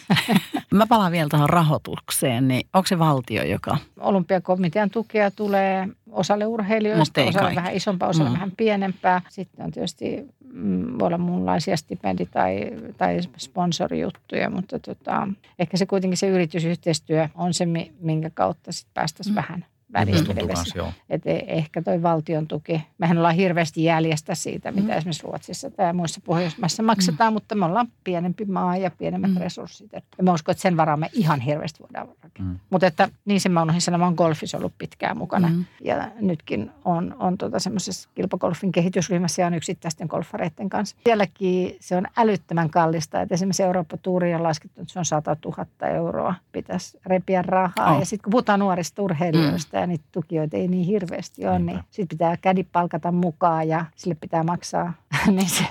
Mä 0.75 0.87
palaan 0.87 1.13
vielä 1.13 1.29
tuohon 1.31 1.51
rahoitukseen, 1.51 2.49
niin 2.49 2.67
onko 2.75 2.87
se 2.87 2.99
valtio, 2.99 3.45
joka... 3.45 3.77
Olympiakomitean 4.01 4.91
tukea 4.91 5.31
tulee 5.31 5.89
osalle 6.11 6.47
urheilijoista, 6.47 7.21
osalle 7.21 7.39
kaikki. 7.39 7.57
vähän 7.57 7.75
isompaa, 7.75 8.09
osalle 8.09 8.31
Mm. 8.31 8.35
vähän 8.35 8.53
pienempää. 8.57 9.23
Sitten 9.29 9.65
on 9.65 9.71
tietysti, 9.71 10.27
mm, 10.53 10.99
voi 10.99 11.07
olla 11.07 11.19
muunlaisia 11.19 11.75
stipendi- 11.77 12.29
tai, 12.31 12.71
tai 12.99 13.19
sponsorijuttuja, 13.37 14.51
mutta 14.51 14.79
tota, 14.79 15.29
ehkä 15.59 15.77
se 15.77 15.87
kuitenkin 15.87 16.17
se 16.19 16.29
yritysyhteistyö 16.29 17.29
on 17.35 17.55
se, 17.55 17.67
mi- 17.67 17.93
minkä 18.01 18.31
kautta 18.35 18.73
sitten 18.73 18.95
päästäisiin 18.95 19.35
Mm. 19.35 19.37
vähän 19.37 19.65
Väliin. 19.93 20.49
kans, 20.55 20.75
joo. 20.75 20.93
Että 21.11 21.31
ehkä 21.31 21.83
toi 21.83 22.03
valtion 22.03 22.49
tuki, 22.49 22.83
mehän 22.99 23.19
ollaan 23.19 23.35
hirveästi 23.35 23.85
jäljestä 23.85 24.35
siitä, 24.35 24.73
mitä 24.73 24.93
Mm. 24.93 24.99
esimerkiksi 24.99 25.23
Ruotsissa 25.23 25.71
tai 25.71 25.93
muissa 25.93 26.21
Pohjoismaissa 26.25 26.83
maksetaan, 26.83 27.33
mutta 27.33 27.55
me 27.55 27.65
ollaan 27.65 27.89
pienempi 28.05 28.45
maa 28.45 28.77
ja 28.77 28.91
pienemmät 28.91 29.31
Mm. 29.31 29.37
resurssit. 29.37 29.95
Et 29.95 30.05
mä 30.23 30.33
uskon, 30.33 30.53
että 30.53 30.63
sen 30.63 30.77
varaan 30.77 31.01
me 31.01 31.11
ihan 31.13 31.41
hirveästi 31.41 31.81
voidaan 31.83 32.09
rakentaa. 32.09 32.45
Mm. 32.53 32.59
Mutta 32.71 32.87
että 32.87 33.09
niin 33.25 33.41
sen 33.41 33.53
mä 33.53 33.63
unohdin 33.63 33.81
sanoa, 33.83 33.99
mä 33.99 34.05
oon 34.05 34.15
golfissa 34.15 34.59
ollut 34.59 34.73
pitkään 34.79 35.17
mukana. 35.17 35.49
Mm. 35.49 35.65
Ja 35.85 36.11
nytkin 36.21 36.71
on, 36.85 37.17
on 37.19 37.39
tota 37.39 37.59
semmoisessa 37.59 38.09
kilpagolfin 38.15 38.73
kehitysryhmässä 38.73 39.43
ja 39.43 39.47
on 39.47 39.55
yksittäisten 39.55 40.07
golfareiden 40.07 40.69
kanssa. 40.69 40.97
Sielläkin 41.05 41.77
se 41.81 41.97
on 41.97 42.07
älyttömän 42.17 42.71
kallista. 42.71 43.21
Että 43.21 43.35
esimerkiksi 43.35 43.63
Eurooppa-tuuri 43.63 44.35
on 44.35 44.43
laskettu, 44.43 44.81
että 44.81 44.93
se 44.93 44.99
on 44.99 45.05
100 45.05 45.37
000 45.45 45.67
euroa. 45.89 46.35
Pitäisi 46.53 46.99
repiä 47.07 47.43
rahaa. 47.43 47.93
Oh. 47.95 47.99
Ja 47.99 48.05
sitten 48.07 48.23
kun 48.25 48.31
puhutaan 48.31 48.61
nuorista 48.61 49.03
urheilijoista 49.03 49.77
mm. 49.77 49.82
Ja 49.83 49.87
niitä 49.87 50.05
tukijoita 50.13 50.57
ei 50.57 50.69
niin 50.69 50.87
hirveästi 50.87 51.47
ole, 51.47 51.59
Niinpä. 51.59 51.73
niin 51.73 51.85
sitten 51.91 52.19
pitää 52.19 52.37
kädi 52.37 52.65
palkata 52.73 53.13
mukaan 53.13 53.69
ja 53.69 53.85
sille 53.97 54.15
pitää 54.21 54.43
maksaa. 54.43 54.93
niin 55.37 55.49
se, 55.49 55.65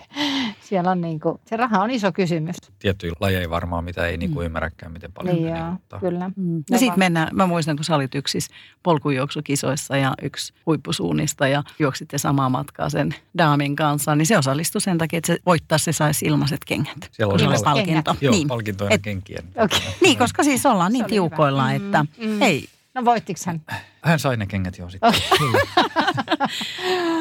siellä 0.62 0.92
on 0.92 1.02
niin 1.02 1.20
kuin, 1.20 1.40
se 1.46 1.58
raha 1.58 1.84
on 1.84 1.92
iso 1.92 2.12
kysymys. 2.12 2.56
Tiettyjä 2.80 3.14
lajeja 3.20 3.50
varmaan, 3.50 3.84
mitä 3.84 4.06
ei 4.08 4.18
niinku 4.18 4.40
Mm. 4.40 4.46
ymmärräkään, 4.46 4.92
miten 4.92 5.12
paljon 5.12 5.36
Niin 5.36 5.46
menee, 5.46 5.60
joo, 5.60 5.72
mutta 5.72 6.00
kyllä. 6.00 6.32
Mm. 6.36 6.64
Ja 6.70 6.80
sitten 6.80 7.00
mennään, 7.00 7.28
mä 7.34 7.46
muistan, 7.48 7.76
kun 7.76 7.86
sä 7.86 7.96
olit 7.96 8.16
yksi 8.16 8.32
siis 8.32 8.50
polkujuoksukisoissa 8.84 9.98
ja 9.98 10.14
yksi 10.22 10.54
huippusuunnista 10.66 11.48
ja 11.48 11.64
juoksitte 11.80 12.18
samaa 12.18 12.50
matkaa 12.50 12.90
sen 12.90 13.16
daamin 13.38 13.76
kanssa, 13.76 14.16
niin 14.16 14.26
se 14.26 14.38
osallistui 14.38 14.82
sen 14.82 14.98
takia, 14.98 15.18
että 15.18 15.28
se 15.28 15.40
voittaa 15.46 15.78
se 15.78 15.92
saisi 15.92 16.26
ilmaiset 16.26 16.60
kengät. 16.66 17.10
Siellä 17.12 17.34
on 17.34 17.40
Ilmaiset 17.40 17.64
palkinto. 17.66 18.16
Joo, 18.22 18.32
Niin. 18.32 18.48
palkintoja 18.48 18.90
Et- 18.92 19.02
kenkiä. 19.02 19.44
Okei. 19.58 19.80
niin, 20.02 20.18
koska 20.18 20.44
siis 20.44 20.66
ollaan 20.66 20.92
niin 20.92 21.04
oli 21.04 21.10
tiukoilla, 21.10 21.68
hyvä. 21.70 21.86
että 21.86 22.06
Mm, 22.18 22.28
mm. 22.30 22.42
ei, 22.42 22.68
No 22.94 23.06
voittiko 23.06 23.40
hän? 23.46 23.62
Hän 24.04 24.20
sai 24.20 24.38
ne 24.38 24.46
kengät 24.48 24.78
jo 24.78 24.90
sitten. 24.90 25.10
Okei. 25.10 25.62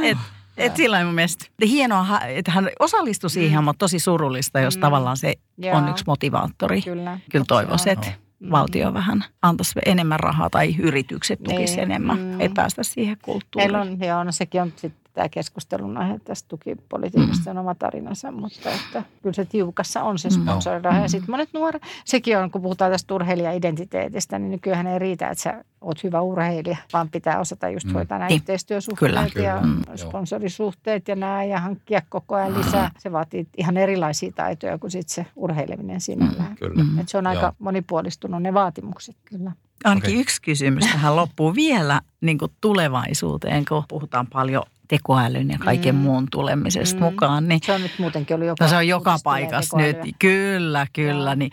Et, 0.11 0.19
et 0.57 0.77
sillä 0.77 1.05
mun 1.05 1.15
mielestä 1.15 1.45
hienoa, 1.63 2.21
että 2.21 2.51
hän 2.51 2.71
osallistui 2.79 3.31
siihen, 3.31 3.61
Mm. 3.61 3.65
mutta 3.65 3.79
tosi 3.79 3.99
surullista, 3.99 4.61
jos 4.61 4.77
Mm. 4.77 4.81
tavallaan 4.81 5.17
se 5.17 5.35
Joo, 5.59 5.77
on 5.77 5.89
yksi 5.89 6.05
motivaattori. 6.07 6.83
Kyllä. 6.83 7.19
Kyllä 7.31 7.45
toivoisin, 7.49 7.89
on. 7.89 7.93
että 7.93 8.13
Mm. 8.41 8.51
valtio 8.51 8.95
vähän 8.95 9.25
antaisi 9.43 9.73
enemmän 9.87 10.21
rahaa 10.21 10.51
tai 10.51 10.75
yritykset 10.79 11.43
tukisi 11.43 11.77
Niin, 11.77 11.83
enemmän. 11.83 12.19
mm. 12.19 12.41
Ei 12.41 12.49
päästä 12.49 12.83
siihen 12.83 13.17
kulttuuriin. 13.23 13.73
Meillä 13.73 13.91
on, 13.93 14.01
joo, 14.09 14.25
no 14.25 14.33
sekin 14.33 14.63
on 14.63 14.73
sit 14.77 14.93
tämä 15.13 15.29
keskustelun 15.29 15.97
aihe 15.97 16.19
tästä 16.25 16.49
tukipolitiikasta 16.49 17.51
on 17.51 17.59
oma 17.59 17.75
tarinansa, 17.75 18.31
mutta 18.33 18.71
että 18.71 19.03
kyllä 19.23 19.35
se 19.35 19.45
tiukassa 19.45 20.03
on 20.03 20.19
se 20.19 20.29
Mm. 20.29 20.43
sponsoroida. 20.43 20.91
Mm. 20.93 21.03
Ja 21.03 21.09
sitten 21.09 21.31
monet 21.31 21.49
nuoret, 21.53 21.83
sekin 22.05 22.39
on, 22.39 22.51
kun 22.51 22.63
puhutaan 22.63 22.91
tästä 22.93 23.15
urheilija-identiteetistä, 23.15 24.39
niin 24.39 24.51
nykyään 24.51 24.87
ei 24.87 24.99
riitä, 24.99 25.29
että 25.29 25.43
sä 25.43 25.65
oot 25.81 26.05
hyvä 26.05 26.21
urheilija, 26.21 26.77
vaan 26.93 27.09
pitää 27.09 27.41
osata 27.41 27.69
just 27.69 27.87
Mm. 27.87 27.93
hoitaa 27.93 28.19
nämä 28.19 28.29
Niin. 28.29 28.37
yhteistyösuhteet 28.37 29.11
Kyllä. 29.11 29.21
ja 29.23 29.31
Kyllä, 29.31 29.61
mm. 29.61 29.83
sponsorisuhteet 29.97 31.09
ja 31.09 31.17
nämä 31.17 31.45
ja 31.45 31.61
hankkia 31.61 32.03
koko 32.09 32.35
ajan 32.35 32.59
lisää. 32.59 32.91
Se 32.99 33.13
vaatii 33.13 33.47
ihan 33.57 33.77
erilaisia 33.77 34.33
taitoja 34.33 34.79
kuin 34.79 34.91
sit 34.91 35.09
se 35.09 35.27
urheileminen 35.37 36.01
sinällään. 36.01 36.57
Kyllä. 36.57 36.85
Mm. 36.85 36.99
Et 36.99 37.09
se 37.09 37.19
on 37.19 37.27
aika 37.27 37.43
Joo. 37.43 37.53
monipuolistunut 37.59 38.43
ne 38.43 38.55
vaatimukset 38.55 39.17
kyllä. 39.25 39.53
Ainakin 39.85 40.11
Okei. 40.11 40.21
yksi 40.21 40.43
kysymys 40.43 40.85
tähän 40.87 41.17
loppuu 41.17 41.55
vielä 41.55 42.01
niin 42.21 42.39
kuin 42.39 42.53
tulevaisuuteen, 42.61 43.65
kun 43.69 43.85
puhutaan 43.89 44.27
paljon 44.27 44.63
tekoälyn 44.91 45.49
ja 45.51 45.59
kaiken 45.59 45.95
Mm. 45.95 46.01
muun 46.01 46.27
tulemisesta 46.31 46.99
Mm. 47.01 47.05
mukaan. 47.05 47.49
Niin, 47.49 47.61
Se 47.65 47.73
on 47.73 47.83
nyt 47.83 47.99
muutenkin 47.99 48.35
ollut 48.35 48.47
joka, 48.49 48.65
no 48.65 48.69
se 48.71 48.77
on 48.77 48.89
joka 48.89 49.17
paikassa 49.25 49.77
nyt. 49.77 49.97
Kyllä, 50.19 50.87
kyllä. 50.93 51.31
Joo. 51.31 51.35
Niin, 51.35 51.51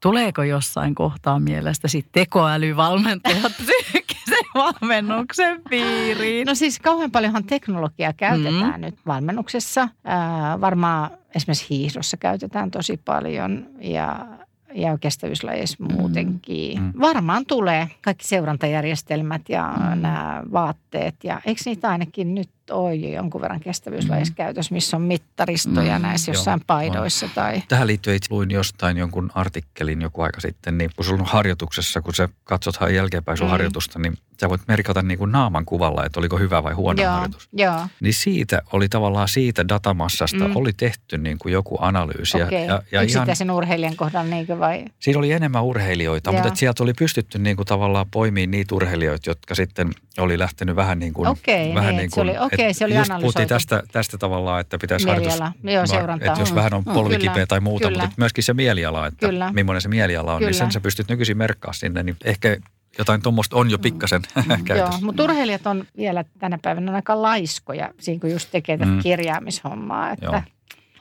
tuleeko 0.00 0.42
jossain 0.42 0.94
kohtaa 0.94 1.38
mielestäsi 1.40 2.04
tekoälyvalmentajat 2.12 3.52
psyykkisen 3.62 4.44
valmennuksen 4.54 5.62
piiriin? 5.70 6.46
No 6.46 6.54
siis 6.54 6.78
kauhean 6.78 7.10
paljonhan 7.10 7.44
teknologiaa 7.44 8.12
käytetään 8.12 8.74
mm. 8.74 8.80
nyt 8.80 8.94
valmennuksessa. 9.06 9.88
Ää, 10.04 10.60
varmaan 10.60 11.10
esimerkiksi 11.34 11.66
hiihdossa 11.70 12.16
käytetään 12.16 12.70
tosi 12.70 13.00
paljon 13.04 13.66
ja, 13.80 14.26
ja 14.74 14.98
kestävyyslajeissa 14.98 15.84
muutenkin. 15.96 16.82
Mm. 16.82 16.92
Varmaan 17.00 17.46
tulee 17.46 17.88
kaikki 18.02 18.26
seurantajärjestelmät 18.28 19.42
ja 19.48 19.74
Mm. 19.78 20.00
nämä 20.02 20.42
vaatteet. 20.52 21.14
Ja 21.24 21.40
eikö 21.46 21.60
niitä 21.64 21.88
ainakin 21.90 22.34
nyt 22.34 22.50
jo 22.68 23.08
jonkun 23.14 23.40
verran 23.40 23.60
kestävyyslajeissa 23.60 24.32
Mm. 24.32 24.36
käytössä, 24.36 24.74
missä 24.74 24.96
on 24.96 25.02
mittaristoja 25.02 25.98
Mm, 25.98 26.02
näissä 26.02 26.30
joo, 26.30 26.34
jossain 26.34 26.60
on. 26.60 26.64
paidoissa 26.66 27.28
tai... 27.34 27.62
Tähän 27.68 27.86
liittyen 27.86 28.16
itse 28.16 28.28
luin 28.30 28.50
jostain 28.50 28.96
jonkun 28.96 29.30
artikkelin 29.34 30.02
joku 30.02 30.22
aika 30.22 30.40
sitten, 30.40 30.78
niin 30.78 30.90
kun 30.96 31.04
sulla 31.04 31.20
on 31.20 31.26
harjoituksessa, 31.28 32.00
kun 32.00 32.14
sä 32.14 32.28
katsot 32.44 32.74
jälkeenpäin 32.94 33.38
sun 33.38 33.46
Mm. 33.46 33.50
harjoitusta, 33.50 33.98
niin 33.98 34.18
sä 34.40 34.48
voit 34.48 34.60
merkata 34.68 35.02
niin 35.02 35.18
kuin 35.18 35.32
naaman 35.32 35.64
kuvalla, 35.64 36.04
että 36.06 36.20
oliko 36.20 36.38
hyvä 36.38 36.62
vai 36.62 36.72
huono 36.72 37.02
joo, 37.02 37.12
harjoitus. 37.12 37.48
joo. 37.52 37.80
Niin 38.00 38.14
siitä 38.14 38.62
oli 38.72 38.88
tavallaan 38.88 39.28
siitä 39.28 39.68
datamassasta 39.68 40.48
Mm. 40.48 40.56
oli 40.56 40.72
tehty 40.72 41.18
niin 41.18 41.38
kuin 41.38 41.52
joku 41.52 41.78
analyysi. 41.80 42.38
Ja, 42.38 42.46
Okei. 42.46 42.66
ja, 42.66 42.72
ja 42.74 42.82
ihan, 42.92 43.04
Yksittäisen 43.04 43.50
urheilijan 43.50 43.96
kohdalla 43.96 44.30
niinkö 44.30 44.58
vai? 44.58 44.84
siinä 44.98 45.18
oli 45.18 45.32
enemmän 45.32 45.64
urheilijoita, 45.64 46.32
Joo. 46.32 46.42
mutta 46.42 46.58
sieltä 46.58 46.82
oli 46.82 46.92
pystytty 46.98 47.38
niin 47.38 47.56
kuin 47.56 47.66
tavallaan 47.66 48.06
poimimaan 48.10 48.50
niitä 48.50 48.74
urheilijoita, 48.74 49.30
jotka 49.30 49.54
sitten 49.54 49.90
oli 50.18 50.38
lähtenyt 50.38 50.76
vähän 50.76 50.98
niin 50.98 51.12
kuin... 51.12 51.28
Okei, 51.28 51.74
vähän 51.74 51.96
niin, 51.96 52.04
että 52.04 52.14
se 52.14 52.20
oli- 52.20 52.38
okei, 52.54 52.74
se 52.74 52.84
oli 52.84 52.94
just 52.96 53.10
puhuttiin 53.20 53.48
tästä, 53.48 53.82
tästä 53.92 54.18
tavallaan, 54.18 54.60
että 54.60 54.78
pitäisi 54.78 55.08
harjoitus... 55.08 55.38
Mieliala. 55.62 55.76
Joo, 55.76 55.86
seurantaa. 55.86 56.28
Että 56.28 56.40
jos 56.42 56.54
vähän 56.54 56.74
on 56.74 56.82
Mm, 56.86 56.92
polvi 56.94 57.16
kyllä, 57.16 57.30
kipeä 57.30 57.46
tai 57.46 57.60
muuta, 57.60 57.88
kyllä. 57.88 58.02
mutta 58.02 58.14
myöskin 58.18 58.44
se 58.44 58.54
mieliala, 58.54 59.06
että 59.06 59.26
Kyllä. 59.28 59.52
millainen 59.52 59.80
se 59.82 59.88
mieliala 59.88 60.32
on, 60.32 60.38
Kyllä. 60.38 60.50
niin 60.50 60.58
sen 60.58 60.72
sä 60.72 60.80
pystyt 60.80 61.08
nykyisin 61.08 61.36
merkkaa 61.36 61.72
sinne, 61.72 62.02
niin 62.02 62.16
ehkä 62.24 62.56
jotain 62.98 63.22
tuommoista 63.22 63.56
on 63.56 63.70
jo 63.70 63.78
pikkasen 63.78 64.22
Mm. 64.34 64.42
Joo, 64.50 64.58
käytössä. 64.64 65.04
mutta 65.04 65.22
urheilijat 65.22 65.66
on 65.66 65.84
vielä 65.96 66.24
tänä 66.38 66.58
päivänä 66.62 66.92
aika 66.94 67.22
laiskoja 67.22 67.90
siinä, 68.00 68.20
kun 68.20 68.30
just 68.30 68.48
tekee 68.52 68.78
tätä 68.78 68.90
Mm. 68.90 68.98
kirjaamishommaa. 69.02 70.10
Että 70.10 70.26
Joo. 70.26 70.42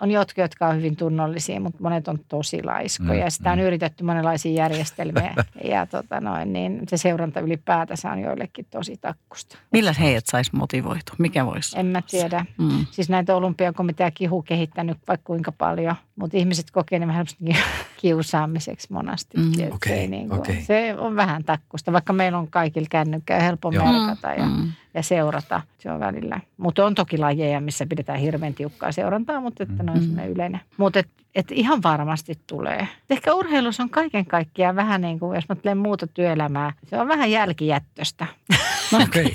On 0.03 0.11
jotkut, 0.11 0.37
jotka 0.37 0.67
on 0.67 0.75
hyvin 0.77 0.95
tunnollisia, 0.95 1.59
mutta 1.59 1.83
monet 1.83 2.07
on 2.07 2.19
tosi 2.27 2.63
laiskoja. 2.63 3.13
Mm, 3.13 3.19
Ja 3.19 3.29
sitä 3.29 3.51
on 3.51 3.57
mm. 3.59 3.63
yritetty 3.65 4.03
monenlaisia 4.03 4.51
järjestelmiä. 4.51 5.33
ja 5.71 5.85
tota 5.85 6.19
noin, 6.21 6.53
niin 6.53 6.79
se 6.87 6.97
seuranta 6.97 7.39
ylipäätänsä 7.39 8.11
on 8.11 8.19
joillekin 8.19 8.65
tosi 8.71 8.97
takkusta. 9.01 9.57
Millä 9.71 9.93
heidät 9.99 10.23
saisi 10.25 10.51
motivoitua? 10.55 11.15
Mikä 11.17 11.45
voisi? 11.45 11.79
En 11.79 11.85
mä 11.85 12.01
tiedä. 12.01 12.45
Mm. 12.57 12.85
Siis 12.91 13.09
näitä 13.09 13.35
olympiakomitea 13.35 14.11
kihu 14.11 14.41
kehittänyt 14.41 14.97
vaikka 15.07 15.25
kuinka 15.25 15.51
paljon, 15.51 15.95
mutta 16.15 16.37
ihmiset 16.37 16.71
kokee 16.71 16.99
ne 16.99 17.07
vähän 17.07 17.25
kiusaamiseksi 18.01 18.87
monasti. 18.93 19.37
Mm. 19.37 19.51
Okei, 19.71 19.93
ei 19.99 20.07
niinku- 20.07 20.35
okei. 20.35 20.61
Se 20.61 20.95
on 20.97 21.15
vähän 21.15 21.43
takkusta, 21.43 21.91
vaikka 21.93 22.13
meillä 22.13 22.37
on 22.37 22.47
kaikilla 22.47 22.87
kännykkää 22.89 23.39
helppo 23.39 23.71
Joo. 23.71 23.85
merkata 23.93 24.27
ja, 24.33 24.45
Mm. 24.45 24.71
Ja 24.93 25.03
seurata. 25.03 25.61
Se 25.77 25.91
on 25.91 25.99
välillä. 25.99 26.39
Mutta 26.57 26.85
on 26.85 26.95
toki 26.95 27.17
lajeja, 27.17 27.61
missä 27.61 27.85
pidetään 27.85 28.19
hirveän 28.19 28.53
tiukkaa 28.53 28.91
seurantaa, 28.91 29.41
mutta 29.41 29.63
että 29.63 29.83
ne 29.83 29.91
on 29.91 29.97
Mm. 29.97 30.01
semmoinen 30.03 30.31
yleinen. 30.31 30.61
Mutta 30.77 30.99
et, 30.99 31.07
et 31.35 31.51
ihan 31.51 31.83
varmasti 31.83 32.39
tulee. 32.47 32.87
Ehkä 33.09 33.33
urheilussa 33.33 33.83
on 33.83 33.89
kaiken 33.89 34.25
kaikkiaan 34.25 34.75
vähän 34.75 35.01
niin 35.01 35.19
kuin, 35.19 35.35
jos 35.35 35.45
mä 35.65 35.75
muuta 35.75 36.07
työelämää, 36.07 36.73
se 36.83 36.97
on 37.01 37.07
vähän 37.07 37.31
jälkijättöstä. 37.31 38.27
Okei, 39.03 39.31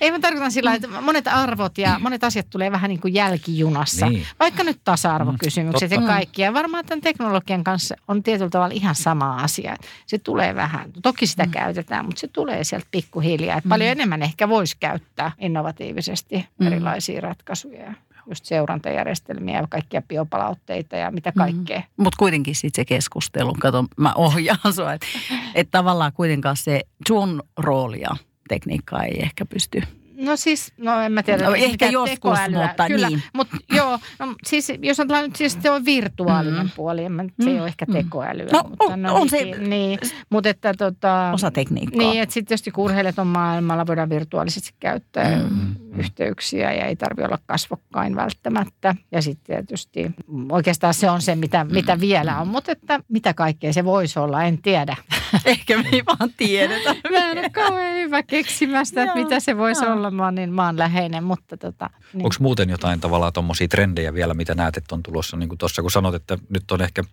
Ei 0.00 0.10
mä 0.10 0.18
tarkoitan 0.18 0.52
sillä 0.52 0.74
että 0.74 0.88
monet 1.00 1.28
arvot 1.28 1.78
ja 1.78 1.98
monet 1.98 2.24
asiat 2.24 2.46
tulee 2.50 2.72
vähän 2.72 2.88
niin 2.88 3.00
kuin 3.00 3.14
jälkijunassa. 3.14 4.06
niin. 4.06 4.26
Vaikka 4.40 4.64
nyt 4.64 4.80
tasa-arvokysymykset 4.84 5.90
Mm, 5.90 6.00
ja 6.02 6.06
kaikki. 6.06 6.42
Ja 6.42 6.54
varmaan 6.54 6.84
tämän 6.86 7.00
teknologian 7.00 7.64
kanssa 7.64 7.94
on 8.08 8.22
tietyllä 8.22 8.50
tavalla 8.50 8.74
ihan 8.74 8.94
sama 8.94 9.34
asia. 9.36 9.76
Se 10.06 10.18
tulee 10.18 10.54
vähän. 10.54 10.90
Toki 11.02 11.26
sitä 11.26 11.44
Mm. 11.44 11.50
käytetään, 11.50 12.04
mutta 12.04 12.20
se 12.20 12.28
tulee 12.28 12.64
sieltä 12.64 12.86
pikkuhiljaa. 12.90 13.58
Et 13.58 13.64
paljon 13.68 13.90
enemmän 13.90 14.22
ehkä 14.22 14.48
voisi 14.48 14.76
käyttää 14.80 15.32
innovatiivisesti 15.38 16.46
Mm. 16.58 16.66
erilaisia 16.66 17.20
ratkaisuja. 17.20 17.82
ja 17.82 17.94
Just 18.28 18.44
seurantajärjestelmiä 18.44 19.60
ja 19.60 19.66
kaikkia 19.70 20.02
biopalautteita 20.02 20.96
ja 20.96 21.10
mitä 21.10 21.30
Mm. 21.30 21.38
kaikkea. 21.38 21.82
Mutta 21.96 22.16
kuitenkin 22.18 22.54
sitten 22.54 22.82
se 22.82 22.84
keskustelu, 22.84 23.54
kato, 23.60 23.84
mä 23.96 24.12
ohjaan 24.14 24.72
sua, 24.74 24.92
että 24.92 25.06
et 25.54 25.68
tavallaan 25.70 26.12
kuitenkaan 26.12 26.56
se 26.56 26.80
sun 27.08 27.42
roolia 27.56 28.10
tekniikkaa 28.50 29.04
ei 29.04 29.22
ehkä 29.22 29.46
pysty. 29.46 29.82
No 30.20 30.36
siis, 30.36 30.72
no 30.78 31.00
en 31.00 31.12
mä 31.12 31.22
tiedä. 31.22 31.44
No, 31.44 31.54
ehkä 31.54 31.86
joskus, 31.88 32.10
tekoälyä. 32.10 32.66
mutta 32.66 32.86
Kyllä, 32.86 33.08
niin. 33.08 33.22
Mutta 33.32 33.56
joo, 33.72 33.98
no, 34.18 34.34
siis 34.46 34.72
jos 34.82 35.00
ajatellaan 35.00 35.24
nyt, 35.24 35.36
siis 35.36 35.58
se 35.62 35.70
on 35.70 35.84
virtuaalinen 35.84 36.62
Mm. 36.66 36.70
puoli, 36.76 37.04
en 37.04 37.12
mä- 37.12 37.22
se 37.22 37.50
ei 37.50 37.54
Mm, 37.54 37.60
ole 37.60 37.68
ehkä 37.68 37.84
mm. 37.88 37.92
tekoälyä. 37.92 38.46
No, 38.52 38.62
mutta 38.68 38.84
on- 38.84 39.06
on 39.06 39.28
se- 39.28 39.44
Niin, 39.44 39.98
mutta 40.30 40.48
että 40.48 40.74
tota... 40.78 41.30
Osa 41.34 41.50
tekniikkaa. 41.50 41.98
Niin, 41.98 42.22
että 42.22 42.32
sitten 42.32 42.48
tietysti 42.48 42.70
kun 42.70 42.84
urheilijat 42.84 43.18
on 43.18 43.26
maailmalla, 43.26 43.86
voidaan 43.86 44.08
virtuaalisesti 44.10 44.70
käyttää 44.80 45.38
Mm, 45.38 45.56
mm, 45.56 45.98
yhteyksiä 46.00 46.72
ja 46.72 46.84
ei 46.86 46.96
tarvitse 46.96 47.26
olla 47.26 47.38
kasvokkain 47.46 48.16
välttämättä. 48.16 48.94
Ja 49.12 49.22
sitten 49.22 49.56
tietysti 49.56 50.10
mm, 50.28 50.50
oikeastaan 50.50 50.94
se 50.94 51.10
on 51.10 51.22
se, 51.22 51.34
mitä, 51.36 51.64
mitä 51.64 52.00
vielä 52.00 52.38
on, 52.40 52.48
mutta 52.48 52.72
että 52.72 53.00
mitä 53.08 53.34
kaikkea 53.34 53.72
se 53.72 53.84
voisi 53.84 54.18
olla, 54.18 54.42
en 54.44 54.62
tiedä. 54.62 54.96
Ehkä 55.44 55.76
me 55.78 55.88
ei 55.92 56.02
vaan 56.06 56.30
tiedetä. 56.36 56.94
Mä 57.10 57.30
en 57.30 57.38
ole 57.38 57.50
kauhean 57.50 57.94
hyvä 57.96 58.22
keksimästä, 58.22 59.02
että 59.02 59.14
mitä 59.14 59.40
se 59.40 59.56
voisi 59.56 59.86
olla. 59.86 60.09
Mä 60.10 60.24
oon 60.24 60.34
niin 60.34 60.52
maanläheinen, 60.52 61.24
mutta 61.24 61.56
tota... 61.56 61.90
Niin. 62.12 62.24
Onko 62.24 62.36
muuten 62.40 62.70
jotain 62.70 63.00
tavallaan 63.00 63.32
tuommoisia 63.32 63.68
trendejä 63.68 64.14
vielä, 64.14 64.34
mitä 64.34 64.54
näet, 64.54 64.76
että 64.76 64.94
on 64.94 65.02
tulossa? 65.02 65.36
Niin 65.36 65.48
kuin 65.48 65.58
tuossa 65.58 65.82
kun 65.82 65.90
sanot, 65.90 66.14
että 66.14 66.38
nyt 66.48 66.70
on 66.70 66.80
ehkä 66.82 67.04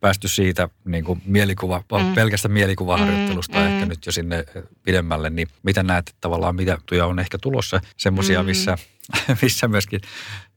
päästy 0.00 0.28
siitä 0.28 0.68
niin 0.84 1.04
kuin 1.04 1.22
mielikuva, 1.24 1.82
Mm. 2.02 2.14
pelkästä 2.14 2.48
mielikuvaharjoittelusta 2.48 3.58
Mm, 3.58 3.66
ehkä 3.66 3.84
mm. 3.84 3.88
nyt 3.88 4.06
jo 4.06 4.12
sinne 4.12 4.44
pidemmälle, 4.82 5.30
niin 5.30 5.48
mitä 5.62 5.82
näet, 5.82 6.08
että 6.08 6.18
tavallaan 6.20 6.56
mitä 6.56 6.78
tuja 6.86 7.06
on 7.06 7.18
ehkä 7.18 7.38
tulossa 7.38 7.80
semmoisia, 7.96 8.42
Mm. 8.42 8.46
missä, 8.46 8.78
missä 9.42 9.68
myöskin 9.68 10.00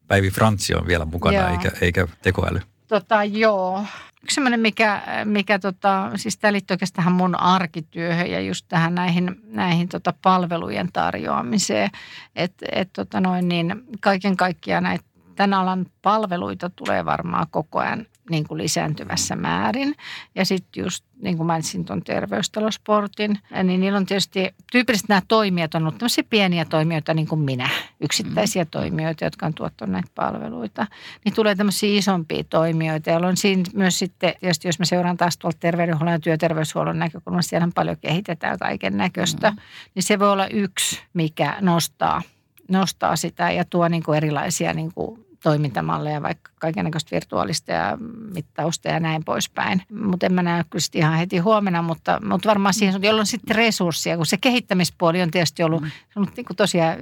Päivi 0.08 0.30
Frantsi 0.30 0.76
on 0.76 0.88
vielä 0.88 1.06
mukana, 1.06 1.38
Joo. 1.38 1.48
eikä, 1.52 1.72
eikä 1.82 2.08
tekoäly. 2.22 2.62
Tota, 2.88 3.24
joo. 3.24 3.86
Yksi 4.24 4.36
semmoinen, 4.36 4.60
mikä, 4.60 5.02
mikä 5.26 5.60
tota, 5.60 6.12
siis 6.16 6.38
tämä 6.38 6.54
liittyy 6.54 6.74
oikeastaan 6.74 7.12
mun 7.12 7.40
arkityöhön 7.40 8.32
ja 8.32 8.40
just 8.40 8.66
tähän 8.70 8.96
näihin, 8.96 9.36
näihin 9.44 9.90
tota 9.90 10.14
palvelujen 10.22 10.90
tarjoamiseen. 10.94 11.90
Että 12.36 12.66
et, 12.72 12.90
tota 12.94 13.22
noin, 13.22 13.48
niin 13.48 13.84
kaiken 14.02 14.38
kaikkiaan 14.38 14.84
näitä 14.84 15.06
tämän 15.36 15.54
alan 15.54 15.86
palveluita 16.02 16.70
tulee 16.70 17.06
varmaan 17.06 17.48
koko 17.52 17.80
ajan 17.80 18.06
niin 18.30 18.48
kuin 18.48 18.58
lisääntyvässä 18.58 19.36
määrin. 19.36 19.96
Ja 20.36 20.46
sitten 20.46 20.84
just 20.84 21.06
niin 21.22 21.38
kuin 21.38 21.48
mainitsin 21.48 21.86
tuon 21.86 22.04
terveystalosportin, 22.04 23.40
niin 23.64 23.80
niillä 23.80 23.98
on 23.98 24.06
tietysti, 24.06 24.50
tyypillisesti 24.72 25.08
nämä 25.10 25.22
toimijat 25.28 25.76
on 25.76 25.82
ollut 25.82 25.98
tämmöisiä 25.98 26.24
pieniä 26.30 26.66
toimijoita 26.66 27.14
niin 27.14 27.28
kuin 27.28 27.42
minä, 27.42 27.70
yksittäisiä 28.00 28.66
toimijoita, 28.66 29.24
jotka 29.24 29.46
on 29.46 29.54
tuottanut 29.54 29.92
näitä 29.92 30.10
palveluita. 30.16 30.88
Niin 31.26 31.36
tulee 31.36 31.56
tämmöisiä 31.56 31.98
isompia 31.98 32.44
toimijoita, 32.44 33.10
jolloin 33.10 33.38
siinä 33.38 33.64
myös 33.74 34.00
sitten, 34.00 34.34
tietysti 34.40 34.68
jos 34.68 34.80
mä 34.80 34.86
seuraan 34.86 35.18
taas 35.18 35.38
tuolta 35.38 35.58
terveydenhuollon 35.60 36.14
ja 36.14 36.20
työterveyshuollon 36.20 37.00
näkökulmasta, 37.00 37.50
siellä 37.50 37.70
paljon 37.76 37.98
kehitetään 38.02 38.60
kaiken 38.60 38.98
näköistä, 38.98 39.52
mm. 39.52 39.58
niin 39.96 40.04
se 40.04 40.20
voi 40.20 40.32
olla 40.32 40.48
yksi, 40.48 41.00
mikä 41.14 41.58
nostaa, 41.62 42.22
nostaa 42.70 43.16
sitä 43.16 43.52
ja 43.52 43.66
tuo 43.66 43.88
niin 43.88 44.04
kuin 44.04 44.18
erilaisia 44.18 44.74
niin 44.74 44.92
kuin 44.96 45.31
toimintamalleja, 45.44 46.22
vaikka 46.22 46.52
kaikenlaista 46.60 47.12
virtuaalista 47.12 47.72
ja 47.72 47.98
mittausta 48.34 48.88
ja 48.88 49.00
näin 49.00 49.24
poispäin. 49.24 49.82
Mutta 50.06 50.26
en 50.26 50.34
mä 50.34 50.44
näe 50.44 50.64
kyllä 50.70 50.86
ihan 50.96 51.18
heti 51.18 51.38
huomenna, 51.38 51.82
mutta, 51.82 52.20
mutta 52.26 52.50
varmaan 52.50 52.74
siihen, 52.74 53.04
jolloin 53.04 53.28
sitten 53.28 53.56
resursseja, 53.56 54.18
kun 54.18 54.26
se 54.26 54.38
kehittämispuoli 54.38 55.22
on 55.22 55.32
tietysti 55.32 55.64
ollut, 55.64 55.82
Mm. 55.82 56.28
niin 56.36 56.46
kuin 56.46 56.58
tosiaan 56.58 56.98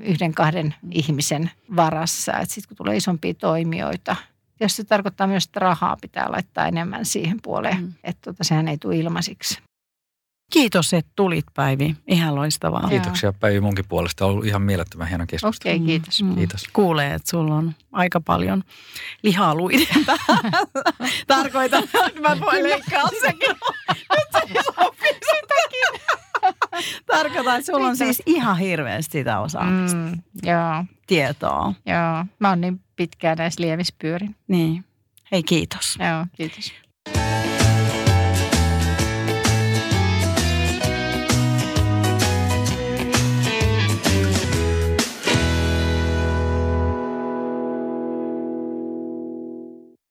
yhden, 0.00 0.34
kahden 0.34 0.74
ihmisen 0.90 1.50
varassa. 1.76 2.32
Että 2.32 2.54
sitten 2.54 2.68
kun 2.68 2.76
tulee 2.76 2.96
isompia 2.96 3.34
toimijoita, 3.34 4.16
jos 4.60 4.76
se 4.76 4.84
tarkoittaa 4.84 5.26
myös, 5.26 5.44
että 5.44 5.60
rahaa 5.60 5.96
pitää 6.00 6.32
laittaa 6.32 6.66
enemmän 6.68 7.04
siihen 7.04 7.38
puoleen, 7.42 7.80
Mm. 7.80 7.92
että 8.04 8.22
tota, 8.32 8.44
sehän 8.44 8.68
ei 8.68 8.78
tule 8.78 8.96
ilmaisiksi. 8.96 9.58
Kiitos, 10.52 10.94
että 10.94 11.12
tulit 11.16 11.44
Päivi. 11.54 11.96
Ihan 12.06 12.34
loistavaa. 12.34 12.88
Kiitoksia 12.88 13.32
Päivi 13.32 13.60
munkin 13.60 13.84
puolesta. 13.88 14.24
On 14.26 14.30
ollut 14.30 14.44
ihan 14.46 14.62
mielettömän 14.62 15.08
hieno 15.08 15.24
keskustelu. 15.28 15.72
Okei, 15.72 15.76
okay, 15.76 15.86
kiitos. 15.86 16.22
Mm. 16.22 16.34
Kiitos. 16.34 16.64
Kuulee, 16.72 17.14
että 17.14 17.30
sulla 17.30 17.54
on 17.54 17.74
aika 17.92 18.20
paljon 18.20 18.64
lihaluiden 19.22 19.86
päällä. 20.06 20.50
Tarkoitan, 21.26 21.82
että 21.84 22.20
mä 22.20 22.40
voin 22.40 22.62
leikkaa 22.62 23.08
sekin. 23.20 23.54
Nyt 23.88 24.28
se 24.32 24.40
sitäkin. 25.12 26.00
Tarkoitan, 27.06 27.58
että 27.58 27.72
sulla 27.72 27.86
on 27.86 27.96
siis 27.96 28.22
ihan 28.26 28.58
hirveästi 28.58 29.18
sitä 29.18 29.40
osaamista, 29.40 29.98
Mm, 29.98 30.22
joo, 30.42 30.84
tietoa. 31.06 31.72
joo. 31.86 32.24
Mä 32.38 32.48
oon 32.48 32.60
niin 32.60 32.80
pitkään 32.96 33.38
näissä 33.38 33.62
lievissä 33.62 33.94
pyörin. 33.98 34.36
Niin. 34.48 34.84
Hei, 35.32 35.42
kiitos. 35.42 35.98
Joo, 36.10 36.26
kiitos. 36.36 36.72